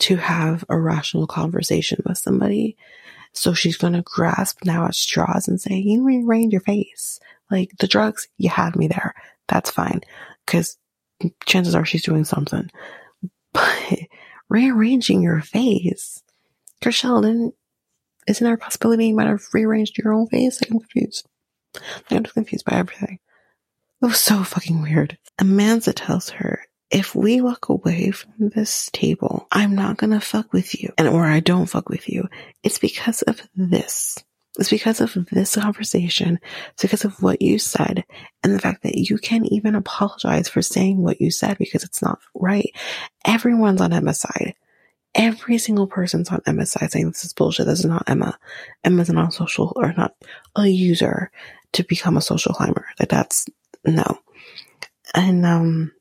to 0.00 0.16
have 0.16 0.64
a 0.68 0.78
rational 0.78 1.26
conversation 1.26 2.02
with 2.06 2.18
somebody. 2.18 2.76
So 3.32 3.52
she's 3.52 3.76
going 3.76 3.94
to 3.94 4.02
grasp 4.02 4.64
now 4.64 4.86
at 4.86 4.94
straws 4.94 5.48
and 5.48 5.60
say, 5.60 5.74
you 5.74 6.04
rearrange 6.04 6.52
your 6.52 6.60
face. 6.62 7.20
Like 7.50 7.70
the 7.78 7.88
drugs, 7.88 8.28
you 8.38 8.50
had 8.50 8.76
me 8.76 8.88
there. 8.88 9.14
That's 9.48 9.70
fine. 9.70 10.02
Cause 10.46 10.76
chances 11.46 11.74
are 11.74 11.84
she's 11.84 12.04
doing 12.04 12.24
something. 12.24 12.70
But 13.54 13.98
rearranging 14.50 15.22
your 15.22 15.40
face, 15.40 16.22
Chrishell, 16.82 17.22
then 17.22 17.52
isn't 18.28 18.44
there 18.44 18.54
a 18.54 18.58
possibility 18.58 19.08
you 19.08 19.14
might 19.14 19.26
have 19.26 19.42
rearranged 19.54 19.96
your 19.96 20.12
own 20.12 20.26
face? 20.28 20.60
I'm 20.62 20.78
confused. 20.78 21.26
I'm 22.10 22.24
just 22.24 22.34
confused 22.34 22.64
by 22.64 22.76
everything. 22.76 23.18
It 24.00 24.06
was 24.06 24.20
so 24.20 24.44
fucking 24.44 24.80
weird. 24.82 25.18
Amanza 25.40 25.92
tells 25.94 26.30
her, 26.30 26.60
if 26.90 27.14
we 27.14 27.40
walk 27.40 27.68
away 27.68 28.10
from 28.12 28.32
this 28.38 28.88
table, 28.92 29.46
I'm 29.52 29.74
not 29.74 29.96
gonna 29.98 30.20
fuck 30.20 30.52
with 30.52 30.80
you. 30.80 30.92
And 30.96 31.08
or 31.08 31.26
I 31.26 31.40
don't 31.40 31.66
fuck 31.66 31.88
with 31.88 32.08
you. 32.08 32.28
It's 32.62 32.78
because 32.78 33.22
of 33.22 33.42
this. 33.54 34.16
It's 34.58 34.70
because 34.70 35.00
of 35.00 35.16
this 35.30 35.54
conversation. 35.54 36.40
It's 36.72 36.82
because 36.82 37.04
of 37.04 37.22
what 37.22 37.42
you 37.42 37.58
said 37.58 38.04
and 38.42 38.54
the 38.54 38.58
fact 38.58 38.82
that 38.82 38.96
you 38.96 39.18
can't 39.18 39.46
even 39.46 39.74
apologize 39.74 40.48
for 40.48 40.62
saying 40.62 40.98
what 40.98 41.20
you 41.20 41.30
said 41.30 41.58
because 41.58 41.84
it's 41.84 42.02
not 42.02 42.18
right. 42.34 42.70
Everyone's 43.24 43.80
on 43.80 43.92
Emma's 43.92 44.20
side. 44.20 44.54
Every 45.14 45.58
single 45.58 45.86
person's 45.86 46.30
on 46.30 46.40
Emma's 46.46 46.72
side 46.72 46.90
saying 46.90 47.08
this 47.08 47.24
is 47.24 47.32
bullshit. 47.32 47.66
This 47.66 47.80
is 47.80 47.84
not 47.84 48.08
Emma. 48.08 48.38
Emma's 48.82 49.10
not 49.10 49.34
social 49.34 49.72
or 49.76 49.92
not 49.96 50.14
a 50.56 50.66
user 50.66 51.30
to 51.74 51.84
become 51.84 52.16
a 52.16 52.22
social 52.22 52.54
climber. 52.54 52.86
Like 52.98 53.08
that's 53.08 53.46
no. 53.84 54.18
And 55.14 55.44
um 55.46 55.92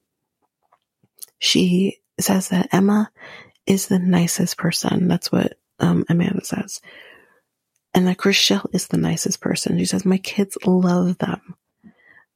she 1.40 2.00
says 2.20 2.50
that 2.50 2.70
Emma 2.74 3.12
is 3.66 3.88
the 3.88 4.00
nicest 4.00 4.58
person. 4.58 5.08
That's 5.08 5.32
what 5.32 5.58
um 5.80 6.06
Amanza 6.10 6.46
says. 6.46 6.82
And 7.94 8.08
that 8.08 8.18
Chrishell 8.18 8.68
is 8.74 8.88
the 8.88 8.98
nicest 8.98 9.42
person. 9.42 9.78
She 9.78 9.86
says, 9.86 10.06
My 10.06 10.18
kids 10.20 10.58
love 10.66 11.18
them. 11.18 11.56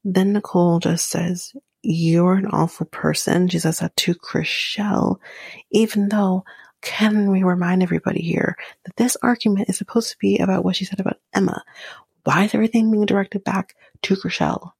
Then 0.04 0.32
Nicole 0.32 0.80
just 0.80 1.08
says, 1.08 1.52
You're 1.82 2.34
an 2.34 2.46
awful 2.46 2.86
person. 2.86 3.48
She 3.48 3.58
says 3.58 3.78
that 3.78 3.96
to 3.98 4.14
Chrishell, 4.14 5.18
even 5.70 6.08
though 6.08 6.44
can 6.80 7.30
we 7.30 7.44
remind 7.44 7.82
everybody 7.82 8.20
here 8.22 8.56
that 8.84 8.96
this 8.96 9.16
argument 9.22 9.68
is 9.68 9.78
supposed 9.78 10.10
to 10.10 10.18
be 10.18 10.38
about 10.38 10.64
what 10.64 10.74
she 10.74 10.84
said 10.84 10.98
about 10.98 11.20
Emma? 11.32 11.62
Why 12.24 12.44
is 12.44 12.54
everything 12.54 12.90
being 12.90 13.06
directed 13.06 13.44
back 13.44 13.74
to 14.02 14.16
Chrishell? 14.16 14.72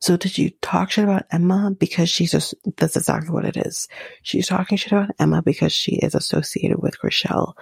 So 0.00 0.16
did 0.16 0.36
you 0.36 0.50
talk 0.60 0.90
shit 0.90 1.04
about 1.04 1.24
Emma 1.30 1.74
because 1.78 2.10
she's 2.10 2.32
just, 2.32 2.54
that's 2.76 2.96
exactly 2.96 3.30
what 3.30 3.46
it 3.46 3.56
is. 3.56 3.88
She's 4.22 4.46
talking 4.46 4.76
shit 4.76 4.92
about 4.92 5.12
Emma 5.18 5.40
because 5.42 5.72
she 5.72 5.96
is 5.96 6.14
associated 6.14 6.82
with 6.82 6.98
Chrishell. 6.98 7.54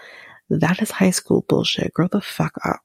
That 0.51 0.83
is 0.83 0.91
high 0.91 1.11
school 1.11 1.45
bullshit. 1.49 1.95
Grow 1.95 2.09
the 2.09 2.21
fuck 2.21 2.55
up. 2.65 2.81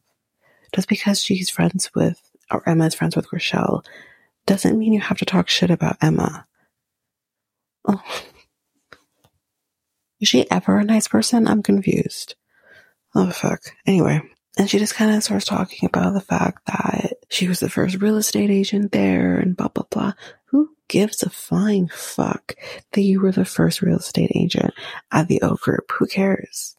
Just 0.76 0.88
because 0.88 1.22
she's 1.22 1.50
friends 1.50 1.90
with, 1.96 2.22
or 2.52 2.68
Emma 2.70 2.86
is 2.86 2.94
friends 2.94 3.16
with 3.16 3.30
Chrishell, 3.30 3.84
doesn't 4.46 4.78
mean 4.78 4.94
you 4.94 5.02
have 5.02 5.18
to 5.18 5.26
talk 5.26 5.50
shit 5.50 5.72
about 5.72 5.98
Emma. 6.02 6.46
Oh. 7.88 8.04
Is 10.20 10.28
she 10.28 10.50
ever 10.52 10.78
a 10.78 10.84
nice 10.84 11.08
person? 11.08 11.48
I'm 11.48 11.64
confused. 11.64 12.36
Oh 13.16 13.32
fuck. 13.32 13.62
Anyway, 13.86 14.22
and 14.58 14.70
she 14.70 14.80
just 14.80 14.96
kind 14.96 15.16
of 15.16 15.24
starts 15.24 15.46
talking 15.46 15.88
about 15.88 16.14
the 16.14 16.22
fact 16.22 16.66
that 16.66 17.14
she 17.30 17.48
was 17.48 17.60
the 17.60 17.70
first 17.70 18.02
real 18.02 18.18
estate 18.18 18.50
agent 18.50 18.92
there 18.92 19.38
and 19.38 19.56
blah, 19.56 19.68
blah, 19.68 19.86
blah. 19.90 20.14
Who 20.46 20.70
gives 20.88 21.22
a 21.22 21.30
flying 21.30 21.90
fuck 21.90 22.56
that 22.94 23.02
you 23.02 23.22
were 23.22 23.32
the 23.32 23.46
first 23.46 23.82
real 23.82 23.98
estate 23.98 24.32
agent 24.34 24.74
at 25.12 25.28
the 25.28 25.42
O 25.44 25.56
Group? 25.56 25.92
Who 25.94 26.08
cares? 26.08 26.76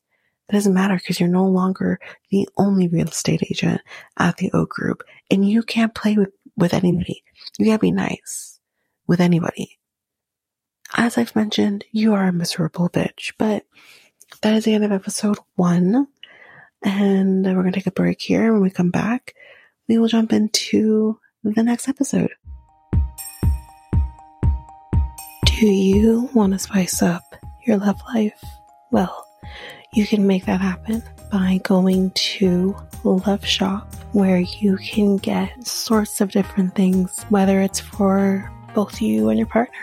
It 0.49 0.53
doesn't 0.53 0.75
matter 0.75 0.97
because 0.97 1.21
you're 1.21 1.29
no 1.29 1.47
longer 1.47 2.01
the 2.31 2.49
only 2.57 2.89
real 2.89 3.09
estate 3.09 3.43
agent 3.49 3.81
at 4.17 4.39
the 4.39 4.51
O 4.55 4.65
Group 4.65 5.05
and 5.31 5.49
you 5.49 5.63
can't 5.63 5.95
play 5.95 6.17
with, 6.17 6.31
with 6.57 6.75
anybody. 6.75 7.23
You 7.59 7.67
can't 7.67 7.81
be 7.81 7.93
nice 7.93 8.59
with 9.07 9.21
anybody. 9.21 9.79
As 10.97 11.19
I've 11.19 11.37
mentioned, 11.37 11.85
you 11.93 12.15
are 12.15 12.25
a 12.25 12.33
miserable 12.33 12.89
bitch, 12.89 13.35
but 13.39 13.67
that 14.41 14.55
is 14.55 14.65
the 14.65 14.75
end 14.75 14.85
of 14.85 14.93
episode 14.93 15.39
one. 15.55 16.09
And 16.83 17.45
we're 17.45 17.63
going 17.63 17.73
to 17.73 17.79
take 17.79 17.87
a 17.87 17.93
break 17.93 18.21
here. 18.21 18.53
When 18.53 18.63
we 18.63 18.71
come 18.71 18.91
back, 18.91 19.35
we 19.89 19.99
will 19.99 20.09
jump 20.09 20.33
into 20.33 21.19
the 21.43 21.63
next 21.63 21.89
episode. 21.89 22.31
Do 25.45 25.67
you 25.67 26.31
want 26.35 26.53
to 26.53 26.59
spice 26.59 27.03
up 27.03 27.25
your 27.67 27.79
love 27.79 28.01
life? 28.15 28.43
Well, 28.93 29.27
you 29.93 30.07
can 30.07 30.27
make 30.27 30.47
that 30.47 30.61
happen 30.61 31.03
by 31.33 31.61
going 31.65 32.11
to 32.13 32.77
Love 33.05 33.45
Shop, 33.45 33.93
where 34.13 34.39
you 34.39 34.77
can 34.77 35.17
get 35.17 35.67
sorts 35.67 36.21
of 36.21 36.31
different 36.31 36.75
things, 36.75 37.25
whether 37.29 37.61
it's 37.61 37.81
for 37.81 38.51
both 38.75 39.03
you 39.03 39.29
and 39.31 39.39
your 39.39 39.49
partner 39.49 39.75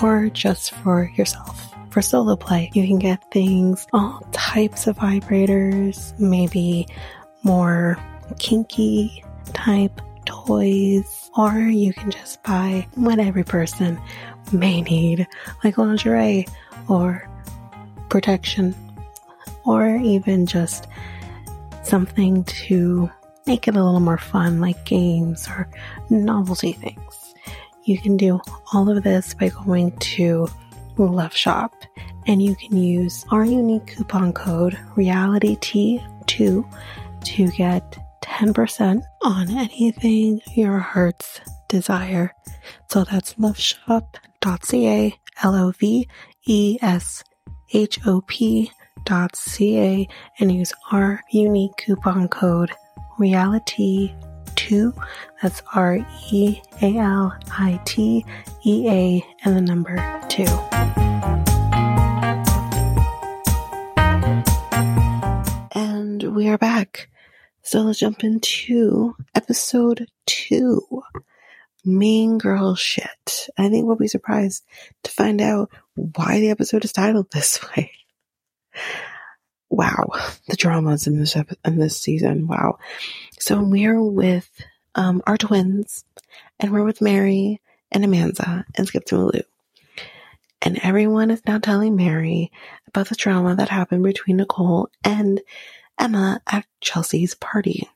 or 0.00 0.30
just 0.30 0.70
for 0.70 1.10
yourself 1.16 1.71
for 1.92 2.02
solo 2.02 2.36
play. 2.36 2.70
You 2.72 2.86
can 2.86 2.98
get 2.98 3.30
things, 3.30 3.86
all 3.92 4.26
types 4.32 4.86
of 4.86 4.96
vibrators, 4.96 6.18
maybe 6.18 6.88
more 7.42 7.98
kinky 8.38 9.22
type 9.52 10.00
toys, 10.24 11.30
or 11.36 11.52
you 11.58 11.92
can 11.92 12.10
just 12.10 12.42
buy 12.42 12.86
what 12.94 13.18
every 13.18 13.44
person 13.44 14.00
may 14.52 14.80
need, 14.80 15.26
like 15.62 15.76
lingerie 15.76 16.46
or 16.88 17.28
protection, 18.08 18.74
or 19.64 19.96
even 19.96 20.46
just 20.46 20.86
something 21.82 22.44
to 22.44 23.10
make 23.46 23.68
it 23.68 23.76
a 23.76 23.82
little 23.84 24.00
more 24.00 24.18
fun, 24.18 24.60
like 24.60 24.84
games 24.84 25.48
or 25.48 25.68
novelty 26.08 26.72
things. 26.72 27.34
You 27.84 27.98
can 27.98 28.16
do 28.16 28.40
all 28.72 28.88
of 28.88 29.02
this 29.02 29.34
by 29.34 29.48
going 29.48 29.90
to 29.98 30.48
Love 30.98 31.34
Shop, 31.34 31.72
and 32.26 32.42
you 32.42 32.54
can 32.54 32.76
use 32.76 33.24
our 33.30 33.44
unique 33.44 33.86
coupon 33.86 34.32
code 34.32 34.78
RealityT2 34.96 36.78
to 37.24 37.48
get 37.52 37.98
10% 38.22 39.02
on 39.22 39.50
anything 39.50 40.40
your 40.54 40.78
hearts 40.78 41.40
desire. 41.68 42.32
So 42.90 43.04
that's 43.04 43.34
loveshop.ca, 43.34 45.18
L 45.42 45.54
O 45.54 45.70
V 45.72 46.08
E 46.46 46.78
S 46.82 47.24
H 47.72 47.98
O 48.06 48.22
P 48.26 48.70
dot 49.04 49.34
ca 49.34 50.06
and 50.38 50.52
use 50.52 50.72
our 50.92 51.20
unique 51.32 51.72
coupon 51.76 52.28
code 52.28 52.70
realitea 53.18 54.14
2 54.68 54.94
that's 55.42 55.60
r 55.74 55.98
e 56.30 56.60
a 56.80 56.96
l 56.98 57.34
i 57.58 57.80
t 57.84 58.24
e 58.64 58.88
a 58.88 59.24
and 59.42 59.56
the 59.56 59.60
number 59.60 59.96
2 60.28 60.44
and 65.74 66.22
we 66.36 66.48
are 66.48 66.58
back. 66.58 67.08
So 67.62 67.80
let's 67.80 67.98
jump 67.98 68.22
into 68.22 69.16
episode 69.34 70.06
2 70.26 71.02
mean 71.84 72.38
girl 72.38 72.76
shit. 72.76 73.48
I 73.58 73.68
think 73.68 73.86
we'll 73.86 73.96
be 73.96 74.06
surprised 74.06 74.62
to 75.02 75.10
find 75.10 75.40
out 75.40 75.70
why 75.96 76.38
the 76.38 76.50
episode 76.50 76.84
is 76.84 76.92
titled 76.92 77.32
this 77.32 77.58
way 77.76 77.90
wow, 79.72 80.10
the 80.48 80.56
dramas 80.56 81.06
in 81.06 81.18
this 81.18 81.34
in 81.64 81.78
this 81.78 81.98
season. 81.98 82.46
Wow. 82.46 82.78
So 83.40 83.60
we're 83.62 84.02
with 84.02 84.48
um, 84.94 85.22
our 85.26 85.38
twins, 85.38 86.04
and 86.60 86.70
we're 86.70 86.84
with 86.84 87.00
Mary 87.00 87.60
and 87.90 88.04
Amanza 88.04 88.64
and 88.76 88.86
Skip 88.86 89.06
to 89.06 89.16
Malou. 89.16 89.42
And 90.60 90.78
everyone 90.82 91.30
is 91.30 91.42
now 91.46 91.58
telling 91.58 91.96
Mary 91.96 92.52
about 92.86 93.08
the 93.08 93.16
drama 93.16 93.56
that 93.56 93.70
happened 93.70 94.04
between 94.04 94.36
Nicole 94.36 94.90
and 95.02 95.40
Emma 95.98 96.40
at 96.46 96.66
Chelsea's 96.80 97.34
party. 97.34 97.88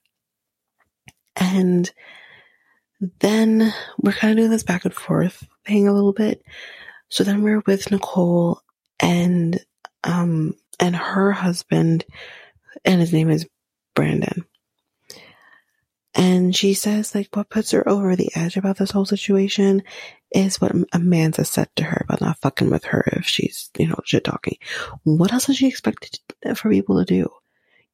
And 1.37 1.91
then 3.20 3.72
we're 3.99 4.12
kind 4.12 4.33
of 4.33 4.39
doing 4.39 4.51
this 4.51 4.62
back 4.62 4.85
and 4.87 4.95
forth 4.95 5.47
thing 5.66 5.87
a 5.87 5.93
little 5.93 6.14
bit. 6.14 6.43
So 7.09 7.22
then 7.22 7.43
we're 7.43 7.62
with 7.66 7.91
Nicole 7.91 8.62
and 8.99 9.61
um 10.03 10.55
and 10.79 10.95
her 10.95 11.33
husband 11.33 12.05
and 12.85 13.01
his 13.01 13.12
name 13.12 13.31
is 13.31 13.47
Brandon. 13.95 14.45
And 16.14 16.57
she 16.57 16.72
says 16.72 17.14
like 17.14 17.29
what 17.35 17.51
puts 17.51 17.72
her 17.72 17.87
over 17.87 18.16
the 18.16 18.31
edge 18.35 18.57
about 18.57 18.79
this 18.79 18.91
whole 18.91 19.05
situation 19.05 19.83
is 20.31 20.61
what 20.61 20.72
Amanza 20.72 21.45
said 21.45 21.68
to 21.77 21.85
her 21.85 22.03
about 22.05 22.22
not 22.22 22.41
fucking 22.41 22.70
with 22.70 22.85
her 22.85 23.05
if 23.12 23.27
she's, 23.27 23.70
you 23.79 23.87
know, 23.87 24.01
shit 24.05 24.24
talking. 24.24 24.57
What 25.05 25.33
else 25.33 25.47
does 25.47 25.59
she 25.59 25.68
expect 25.68 26.20
for 26.55 26.70
people 26.70 26.99
to 26.99 27.05
do? 27.05 27.29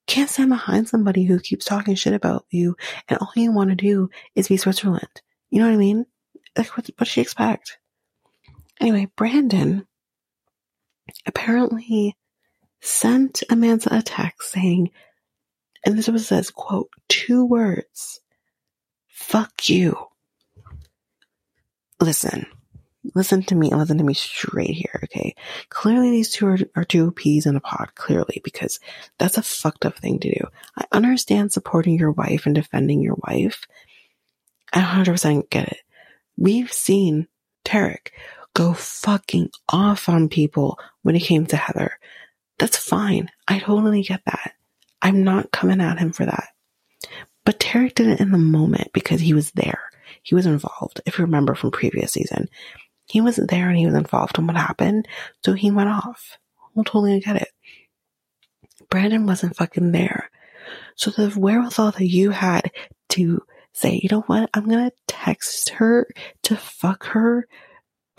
Can't 0.07 0.31
stand 0.31 0.51
behind 0.51 0.89
somebody 0.89 1.25
who 1.25 1.41
keeps 1.41 1.65
talking 1.65 1.95
shit 1.95 2.13
about 2.13 2.47
you 2.51 2.77
and 3.09 3.19
all 3.19 3.33
you 3.35 3.53
want 3.53 3.71
to 3.71 3.77
do 3.77 4.09
is 4.35 4.49
be 4.49 4.57
Switzerland. 4.57 5.21
You 5.51 5.61
know 5.61 5.67
what 5.67 5.75
I 5.75 5.79
mean? 5.79 6.07
Like, 6.57 6.77
what, 6.77 6.87
what 6.87 6.99
does 6.99 7.09
she 7.09 7.21
expect? 7.21 7.79
Anyway, 8.81 9.09
Brandon 9.17 9.87
apparently 11.27 12.17
sent 12.83 13.43
Amanza 13.49 13.97
a 13.97 14.03
text 14.03 14.51
saying, 14.51 14.91
and 15.87 15.97
this 15.97 16.09
was 16.09 16.27
says, 16.27 16.51
quote, 16.51 16.91
two 17.09 17.45
words, 17.45 18.21
fuck 19.09 19.69
you. 19.69 19.97
Listen, 22.01 22.47
listen 23.15 23.43
to 23.45 23.55
me 23.55 23.71
and 23.71 23.79
listen 23.79 23.99
to 23.99 24.05
me 24.05 24.15
straight 24.15 24.71
here, 24.71 25.01
okay? 25.05 25.35
Clearly 25.69 26.11
these 26.11 26.31
two 26.31 26.47
are, 26.47 26.59
are 26.75 26.85
two 26.85 27.13
peas 27.13 27.47
in 27.47 27.55
a 27.57 27.61
pod, 27.61 27.93
clearly, 27.95 28.41
because 28.43 28.81
that's 29.19 29.39
a 29.39 29.43
fucked 29.43 29.87
up 29.87 29.97
thing 29.97 30.19
to 30.21 30.35
do. 30.35 30.47
I 30.77 30.85
understand 30.91 31.53
supporting 31.53 31.99
your 31.99 32.11
wife 32.11 32.47
and 32.47 32.55
defending 32.55 33.01
your 33.01 33.17
wife. 33.29 33.67
I 34.73 34.81
100% 34.81 35.51
get 35.51 35.69
it. 35.69 35.81
We've 36.37 36.73
seen 36.73 37.29
Tarek 37.65 38.09
go 38.55 38.73
fucking 38.73 39.51
off 39.69 40.09
on 40.09 40.29
people 40.29 40.79
when 41.03 41.15
it 41.15 41.21
came 41.21 41.47
to 41.47 41.57
Heather. 41.57 41.99
That's 42.63 42.77
fine. 42.77 43.29
I 43.49 43.59
totally 43.59 44.05
get 44.05 44.21
that. 44.25 44.53
I'm 45.03 45.25
not 45.25 45.51
coming 45.51 45.81
at 45.81 45.99
him 45.99 46.13
for 46.13 46.25
that. 46.25 46.51
But 47.45 47.59
Tarek 47.59 47.95
did 47.95 48.07
it 48.07 48.21
in 48.21 48.31
the 48.31 48.39
moment 48.39 48.93
because 48.93 49.21
he 49.21 49.35
was 49.35 49.51
there. 49.51 49.91
He 50.23 50.37
was 50.37 50.47
involved. 50.47 51.01
If 51.05 51.19
you 51.19 51.25
remember 51.25 51.57
from 51.57 51.73
previous 51.73 52.13
season, 52.13 52.49
he 53.09 53.21
wasn't 53.21 53.51
there 53.51 53.69
and 53.69 53.77
he 53.77 53.85
was 53.85 53.97
involved 53.97 54.39
in 54.39 54.47
what 54.47 54.55
happened. 54.55 55.09
So 55.45 55.55
he 55.55 55.73
went 55.73 55.89
off. 55.89 56.39
I'll 56.77 56.85
totally 56.85 57.19
get 57.19 57.35
it. 57.35 57.49
Brandon 58.89 59.27
wasn't 59.27 59.57
fucking 59.57 59.91
there. 59.91 60.31
So 60.95 61.11
the 61.11 61.31
wherewithal 61.31 61.91
that 61.91 62.07
you 62.07 62.31
had 62.31 62.71
to 63.09 63.43
say, 63.73 63.99
you 64.01 64.09
know 64.09 64.21
what? 64.21 64.51
I'm 64.55 64.69
going 64.69 64.89
to 64.89 64.97
text 65.09 65.71
her 65.71 66.07
to 66.45 66.55
fuck 66.55 67.07
her 67.07 67.49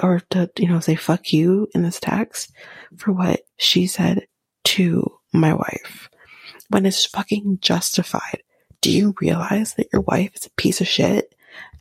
or 0.01 0.19
to, 0.31 0.49
you 0.57 0.67
know, 0.67 0.81
say 0.81 0.95
fuck 0.95 1.31
you 1.31 1.69
in 1.73 1.81
this 1.81 2.01
text 2.01 2.51
for 2.97 3.13
what 3.13 3.39
she 3.55 3.87
said 3.87 4.27
to 4.63 5.19
my 5.31 5.53
wife 5.53 6.09
when 6.69 6.85
it's 6.85 7.05
fucking 7.05 7.59
justified. 7.61 8.43
Do 8.81 8.91
you 8.91 9.15
realize 9.21 9.75
that 9.75 9.89
your 9.93 10.01
wife 10.01 10.31
is 10.35 10.45
a 10.45 10.51
piece 10.51 10.81
of 10.81 10.87
shit 10.87 11.33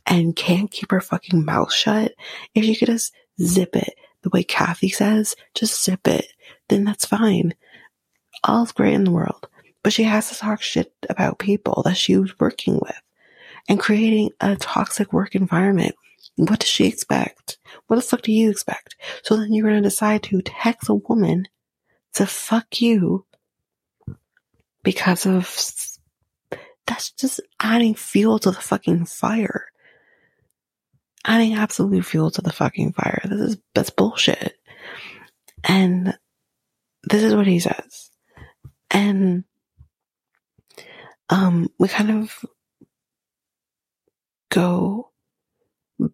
and 0.05 0.35
can't 0.35 0.71
keep 0.71 0.91
her 0.91 1.01
fucking 1.01 1.43
mouth 1.45 1.73
shut? 1.73 2.13
If 2.55 2.65
you 2.65 2.75
could 2.75 2.87
just 2.87 3.13
zip 3.41 3.75
it 3.75 3.93
the 4.21 4.29
way 4.29 4.43
Kathy 4.43 4.89
says, 4.89 5.35
just 5.53 5.83
zip 5.83 6.07
it, 6.07 6.27
then 6.69 6.85
that's 6.85 7.05
fine. 7.05 7.53
All's 8.43 8.71
great 8.71 8.93
in 8.93 9.03
the 9.03 9.11
world. 9.11 9.47
But 9.83 9.91
she 9.91 10.03
has 10.03 10.29
to 10.29 10.35
talk 10.35 10.61
shit 10.61 10.93
about 11.09 11.39
people 11.39 11.81
that 11.83 11.97
she 11.97 12.15
was 12.15 12.39
working 12.39 12.75
with 12.75 13.01
and 13.67 13.79
creating 13.79 14.29
a 14.39 14.55
toxic 14.55 15.11
work 15.11 15.35
environment 15.35 15.95
what 16.35 16.59
does 16.59 16.69
she 16.69 16.85
expect? 16.85 17.57
What 17.87 17.97
the 17.97 18.01
fuck 18.01 18.21
do 18.21 18.31
you 18.31 18.49
expect? 18.49 18.95
So 19.23 19.37
then 19.37 19.53
you're 19.53 19.69
going 19.69 19.81
to 19.81 19.89
decide 19.89 20.23
to 20.23 20.41
text 20.41 20.89
a 20.89 20.95
woman 20.95 21.47
to 22.15 22.25
fuck 22.25 22.81
you 22.81 23.25
because 24.83 25.25
of 25.25 25.45
that's 26.85 27.11
just 27.11 27.39
adding 27.59 27.95
fuel 27.95 28.39
to 28.39 28.51
the 28.51 28.59
fucking 28.59 29.05
fire. 29.05 29.67
Adding 31.25 31.53
absolute 31.53 32.05
fuel 32.05 32.31
to 32.31 32.41
the 32.41 32.51
fucking 32.51 32.93
fire. 32.93 33.21
This 33.23 33.39
is, 33.39 33.57
that's 33.73 33.89
bullshit. 33.89 34.57
And 35.63 36.17
this 37.03 37.23
is 37.23 37.33
what 37.33 37.47
he 37.47 37.59
says. 37.59 38.11
And, 38.91 39.45
um, 41.29 41.69
we 41.79 41.87
kind 41.87 42.11
of 42.11 42.45
go 44.49 45.12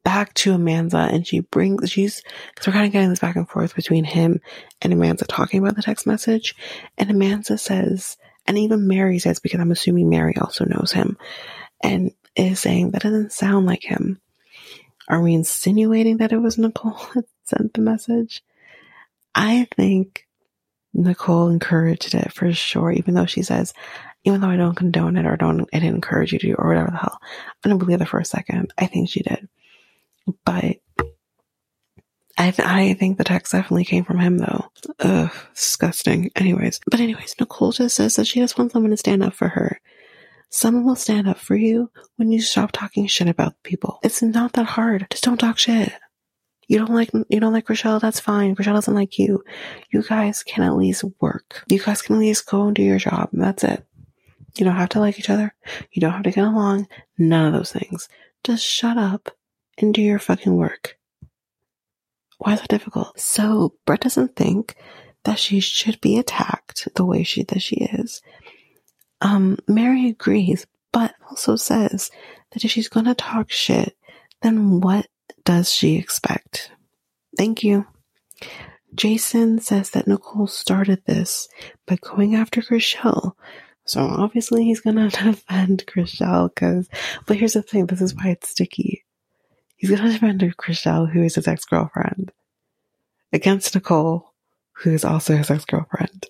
back 0.03 0.33
to 0.35 0.53
Amanza 0.53 1.11
and 1.11 1.25
she 1.25 1.39
brings, 1.39 1.89
she's, 1.89 2.21
cause 2.55 2.67
we're 2.67 2.73
kind 2.73 2.85
of 2.85 2.91
getting 2.91 3.09
this 3.09 3.19
back 3.19 3.35
and 3.35 3.49
forth 3.49 3.75
between 3.75 4.03
him 4.03 4.41
and 4.81 4.93
Amanza 4.93 5.25
talking 5.27 5.59
about 5.59 5.75
the 5.75 5.81
text 5.81 6.05
message. 6.05 6.55
And 6.97 7.09
Amanza 7.09 7.59
says, 7.59 8.17
and 8.45 8.57
even 8.57 8.87
Mary 8.87 9.19
says, 9.19 9.39
because 9.39 9.59
I'm 9.59 9.71
assuming 9.71 10.09
Mary 10.09 10.35
also 10.37 10.65
knows 10.65 10.91
him 10.91 11.17
and 11.81 12.11
is 12.35 12.59
saying 12.59 12.91
that 12.91 13.01
doesn't 13.01 13.31
sound 13.31 13.65
like 13.65 13.83
him. 13.83 14.19
Are 15.07 15.21
we 15.21 15.33
insinuating 15.33 16.17
that 16.17 16.31
it 16.31 16.37
was 16.37 16.57
Nicole 16.57 16.99
that 17.15 17.25
sent 17.43 17.73
the 17.73 17.81
message? 17.81 18.43
I 19.33 19.67
think 19.75 20.27
Nicole 20.93 21.49
encouraged 21.49 22.15
it 22.15 22.33
for 22.33 22.51
sure, 22.51 22.91
even 22.91 23.13
though 23.13 23.25
she 23.25 23.43
says, 23.43 23.73
even 24.23 24.41
though 24.41 24.49
I 24.49 24.57
don't 24.57 24.75
condone 24.75 25.17
it 25.17 25.25
or 25.25 25.37
don't, 25.37 25.61
I 25.73 25.79
didn't 25.79 25.95
encourage 25.95 26.33
you 26.33 26.39
to, 26.39 26.53
or 26.53 26.67
whatever 26.67 26.91
the 26.91 26.97
hell. 26.97 27.19
I 27.63 27.69
don't 27.69 27.77
believe 27.77 28.01
it 28.01 28.07
for 28.07 28.19
a 28.19 28.25
second. 28.25 28.73
I 28.77 28.87
think 28.87 29.09
she 29.09 29.21
did. 29.21 29.47
But 30.45 30.77
I, 32.39 32.53
I 32.57 32.93
think 32.93 33.17
the 33.17 33.25
text 33.25 33.51
definitely 33.51 33.83
came 33.83 34.05
from 34.05 34.19
him 34.19 34.37
though. 34.37 34.65
Ugh, 34.99 35.31
disgusting. 35.53 36.31
Anyways, 36.37 36.79
but 36.89 37.01
anyways, 37.01 37.35
Nicole 37.39 37.73
just 37.73 37.97
says 37.97 38.15
that 38.15 38.27
she 38.27 38.39
just 38.39 38.57
wants 38.57 38.73
someone 38.73 38.91
to 38.91 38.97
stand 38.97 39.23
up 39.23 39.33
for 39.33 39.49
her. 39.49 39.81
Someone 40.49 40.85
will 40.85 40.95
stand 40.95 41.27
up 41.27 41.37
for 41.37 41.55
you 41.55 41.91
when 42.15 42.31
you 42.31 42.41
stop 42.41 42.71
talking 42.71 43.07
shit 43.07 43.27
about 43.27 43.61
people. 43.63 43.99
It's 44.03 44.21
not 44.21 44.53
that 44.53 44.65
hard. 44.65 45.05
Just 45.11 45.25
don't 45.25 45.37
talk 45.37 45.57
shit. 45.59 45.91
You 46.69 46.77
don't 46.77 46.93
like 46.93 47.11
you 47.13 47.39
don't 47.39 47.51
like 47.51 47.65
Chrishell, 47.65 47.99
that's 47.99 48.19
fine. 48.19 48.55
Chrishell 48.55 48.75
doesn't 48.75 48.93
like 48.93 49.19
you. 49.19 49.43
You 49.91 50.01
guys 50.03 50.43
can 50.43 50.63
at 50.63 50.75
least 50.77 51.03
work. 51.19 51.63
You 51.67 51.79
guys 51.79 52.01
can 52.01 52.15
at 52.15 52.19
least 52.19 52.45
go 52.45 52.67
and 52.67 52.75
do 52.75 52.83
your 52.83 52.99
job. 52.99 53.29
That's 53.33 53.63
it. 53.63 53.85
You 54.57 54.65
don't 54.65 54.75
have 54.75 54.89
to 54.89 54.99
like 54.99 55.19
each 55.19 55.29
other. 55.29 55.53
You 55.91 55.99
don't 55.99 56.13
have 56.13 56.23
to 56.23 56.31
get 56.31 56.45
along. 56.45 56.87
None 57.17 57.47
of 57.47 57.53
those 57.53 57.71
things. 57.71 58.07
Just 58.43 58.63
shut 58.63 58.97
up 58.97 59.29
and 59.79 59.93
do 59.93 60.01
your 60.01 60.19
fucking 60.19 60.55
work. 60.55 60.97
Why 62.37 62.53
is 62.53 62.61
that 62.61 62.69
difficult? 62.69 63.19
So 63.19 63.73
Brett 63.85 64.01
doesn't 64.01 64.35
think 64.35 64.75
that 65.25 65.39
she 65.39 65.59
should 65.59 65.99
be 66.01 66.17
attacked 66.17 66.87
the 66.95 67.05
way 67.05 67.23
she 67.23 67.43
that 67.43 67.61
she 67.61 67.75
is. 67.75 68.21
Um, 69.21 69.57
Mary 69.67 70.07
agrees, 70.07 70.65
but 70.93 71.13
also 71.29 71.55
says 71.55 72.09
that 72.51 72.63
if 72.63 72.71
she's 72.71 72.87
gonna 72.87 73.15
talk 73.15 73.51
shit, 73.51 73.97
then 74.41 74.79
what 74.79 75.07
does 75.43 75.73
she 75.73 75.97
expect? 75.97 76.71
Thank 77.37 77.63
you. 77.63 77.85
Jason 78.95 79.59
says 79.59 79.91
that 79.91 80.07
Nicole 80.07 80.47
started 80.47 81.03
this 81.05 81.47
by 81.85 81.97
going 82.01 82.35
after 82.35 82.61
Chrishell. 82.61 83.33
So 83.85 84.01
obviously 84.01 84.63
he's 84.63 84.81
gonna 84.81 85.09
defend 85.09 85.85
Chrishell 85.85 86.49
because, 86.53 86.87
but 87.25 87.37
here's 87.37 87.53
the 87.53 87.61
thing, 87.61 87.85
this 87.85 88.01
is 88.01 88.15
why 88.15 88.29
it's 88.29 88.49
sticky. 88.49 89.03
He's 89.79 89.89
going 89.89 90.01
to 90.03 90.11
defend 90.11 90.41
Chrishell, 90.57 91.09
who 91.09 91.23
is 91.23 91.35
his 91.35 91.47
ex 91.47 91.63
girlfriend, 91.63 92.33
against 93.31 93.73
Nicole, 93.73 94.33
who 94.73 94.91
is 94.91 95.05
also 95.05 95.37
his 95.37 95.49
ex 95.49 95.65
girlfriend. 95.65 96.27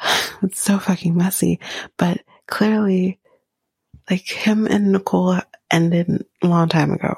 It's 0.42 0.60
so 0.60 0.78
fucking 0.78 1.16
messy, 1.16 1.60
but 1.96 2.20
clearly, 2.48 3.20
like 4.10 4.28
him 4.28 4.66
and 4.66 4.90
Nicole 4.92 5.38
ended 5.70 6.26
a 6.42 6.46
long 6.46 6.68
time 6.68 6.92
ago, 6.92 7.14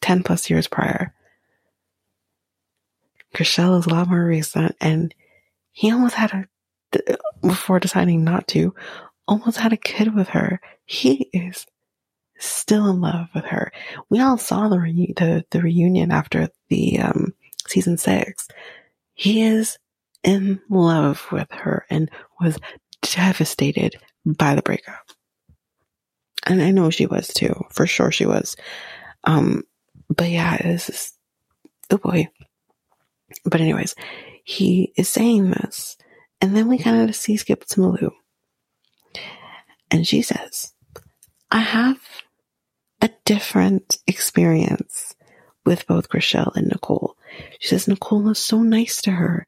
10 0.00 0.22
plus 0.22 0.48
years 0.48 0.66
prior. 0.68 1.12
Chrishell 3.34 3.78
is 3.80 3.86
a 3.86 3.90
lot 3.90 4.08
more 4.08 4.24
recent, 4.24 4.76
and 4.80 5.14
he 5.72 5.92
almost 5.92 6.14
had 6.14 6.32
a, 6.32 7.18
before 7.42 7.80
deciding 7.80 8.24
not 8.24 8.48
to, 8.48 8.74
almost 9.28 9.58
had 9.58 9.74
a 9.74 9.76
kid 9.76 10.14
with 10.14 10.28
her. 10.28 10.60
He 10.86 11.28
is 11.34 11.66
still 12.38 12.88
in 12.88 13.00
love 13.00 13.28
with 13.34 13.44
her. 13.44 13.72
We 14.08 14.20
all 14.20 14.38
saw 14.38 14.68
the 14.68 14.76
the, 15.16 15.44
the 15.50 15.60
reunion 15.60 16.10
after 16.10 16.48
the 16.68 17.00
um, 17.00 17.34
season 17.66 17.96
six. 17.96 18.48
He 19.14 19.42
is 19.42 19.78
in 20.22 20.60
love 20.68 21.26
with 21.30 21.50
her 21.50 21.86
and 21.88 22.10
was 22.40 22.58
devastated 23.02 23.96
by 24.24 24.54
the 24.54 24.62
breakup. 24.62 25.10
And 26.46 26.62
I 26.62 26.70
know 26.70 26.90
she 26.90 27.06
was 27.06 27.28
too. 27.28 27.54
For 27.70 27.86
sure 27.86 28.12
she 28.12 28.26
was. 28.26 28.56
Um, 29.24 29.64
but 30.08 30.28
yeah, 30.28 30.56
this 30.58 30.88
is, 30.88 31.12
oh 31.90 31.98
boy. 31.98 32.28
But 33.44 33.60
anyways, 33.60 33.94
he 34.44 34.92
is 34.96 35.08
saying 35.08 35.50
this. 35.50 35.96
And 36.40 36.56
then 36.56 36.68
we 36.68 36.78
kind 36.78 37.08
of 37.08 37.16
see 37.16 37.36
Skip 37.36 37.64
to 37.64 37.80
Malou. 37.80 38.10
And 39.90 40.06
she 40.06 40.22
says, 40.22 40.72
I 41.50 41.60
have 41.60 41.98
different 43.26 43.98
experience 44.06 45.14
with 45.66 45.86
both 45.86 46.08
Chrishell 46.08 46.54
and 46.56 46.68
Nicole. 46.68 47.18
She 47.60 47.68
says 47.68 47.88
Nicole 47.88 48.30
is 48.30 48.38
so 48.38 48.62
nice 48.62 49.02
to 49.02 49.10
her, 49.10 49.46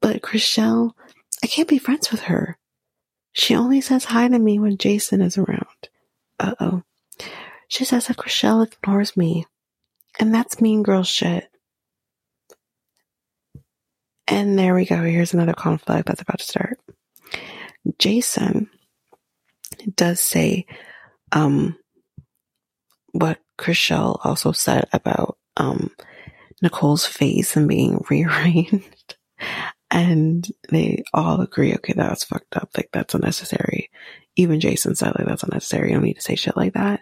but 0.00 0.22
Chrishell, 0.22 0.92
I 1.44 1.46
can't 1.46 1.68
be 1.68 1.78
friends 1.78 2.10
with 2.10 2.22
her. 2.22 2.58
She 3.32 3.54
only 3.54 3.80
says 3.80 4.06
hi 4.06 4.26
to 4.26 4.38
me 4.38 4.58
when 4.58 4.78
Jason 4.78 5.20
is 5.20 5.38
around. 5.38 5.88
Uh 6.40 6.54
oh. 6.58 6.82
She 7.68 7.84
says 7.84 8.08
that 8.08 8.16
Chrishell 8.16 8.66
ignores 8.66 9.16
me. 9.16 9.46
And 10.18 10.34
that's 10.34 10.60
mean 10.60 10.82
girl 10.82 11.04
shit. 11.04 11.48
And 14.26 14.58
there 14.58 14.74
we 14.74 14.84
go. 14.84 15.02
Here's 15.02 15.34
another 15.34 15.52
conflict 15.52 16.06
that's 16.06 16.22
about 16.22 16.38
to 16.38 16.44
start. 16.44 16.80
Jason 17.98 18.68
does 19.94 20.20
say 20.20 20.66
um, 21.32 21.76
what 23.12 23.38
Chrishell 23.58 24.18
also 24.24 24.52
said 24.52 24.88
about 24.92 25.38
um, 25.56 25.90
Nicole's 26.62 27.06
face 27.06 27.56
and 27.56 27.68
being 27.68 28.04
rearranged. 28.10 29.16
and 29.90 30.46
they 30.70 31.02
all 31.12 31.40
agree, 31.40 31.74
okay, 31.74 31.94
that 31.94 32.10
was 32.10 32.24
fucked 32.24 32.56
up. 32.56 32.70
Like, 32.76 32.90
that's 32.92 33.14
unnecessary. 33.14 33.90
Even 34.36 34.60
Jason 34.60 34.94
said, 34.94 35.12
like, 35.18 35.26
that's 35.26 35.42
unnecessary. 35.42 35.88
You 35.88 35.94
don't 35.94 36.04
need 36.04 36.14
to 36.14 36.22
say 36.22 36.36
shit 36.36 36.56
like 36.56 36.74
that. 36.74 37.00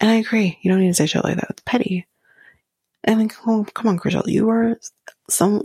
And 0.00 0.10
I 0.10 0.14
agree. 0.14 0.58
You 0.62 0.70
don't 0.70 0.80
need 0.80 0.88
to 0.88 0.94
say 0.94 1.06
shit 1.06 1.24
like 1.24 1.36
that. 1.36 1.50
It's 1.50 1.62
petty. 1.64 2.06
I 3.06 3.14
mean, 3.14 3.28
come 3.28 3.54
on, 3.54 3.64
come 3.66 3.88
on, 3.88 3.98
Chrishell. 3.98 4.26
You 4.26 4.48
are 4.48 4.78
some, 5.28 5.62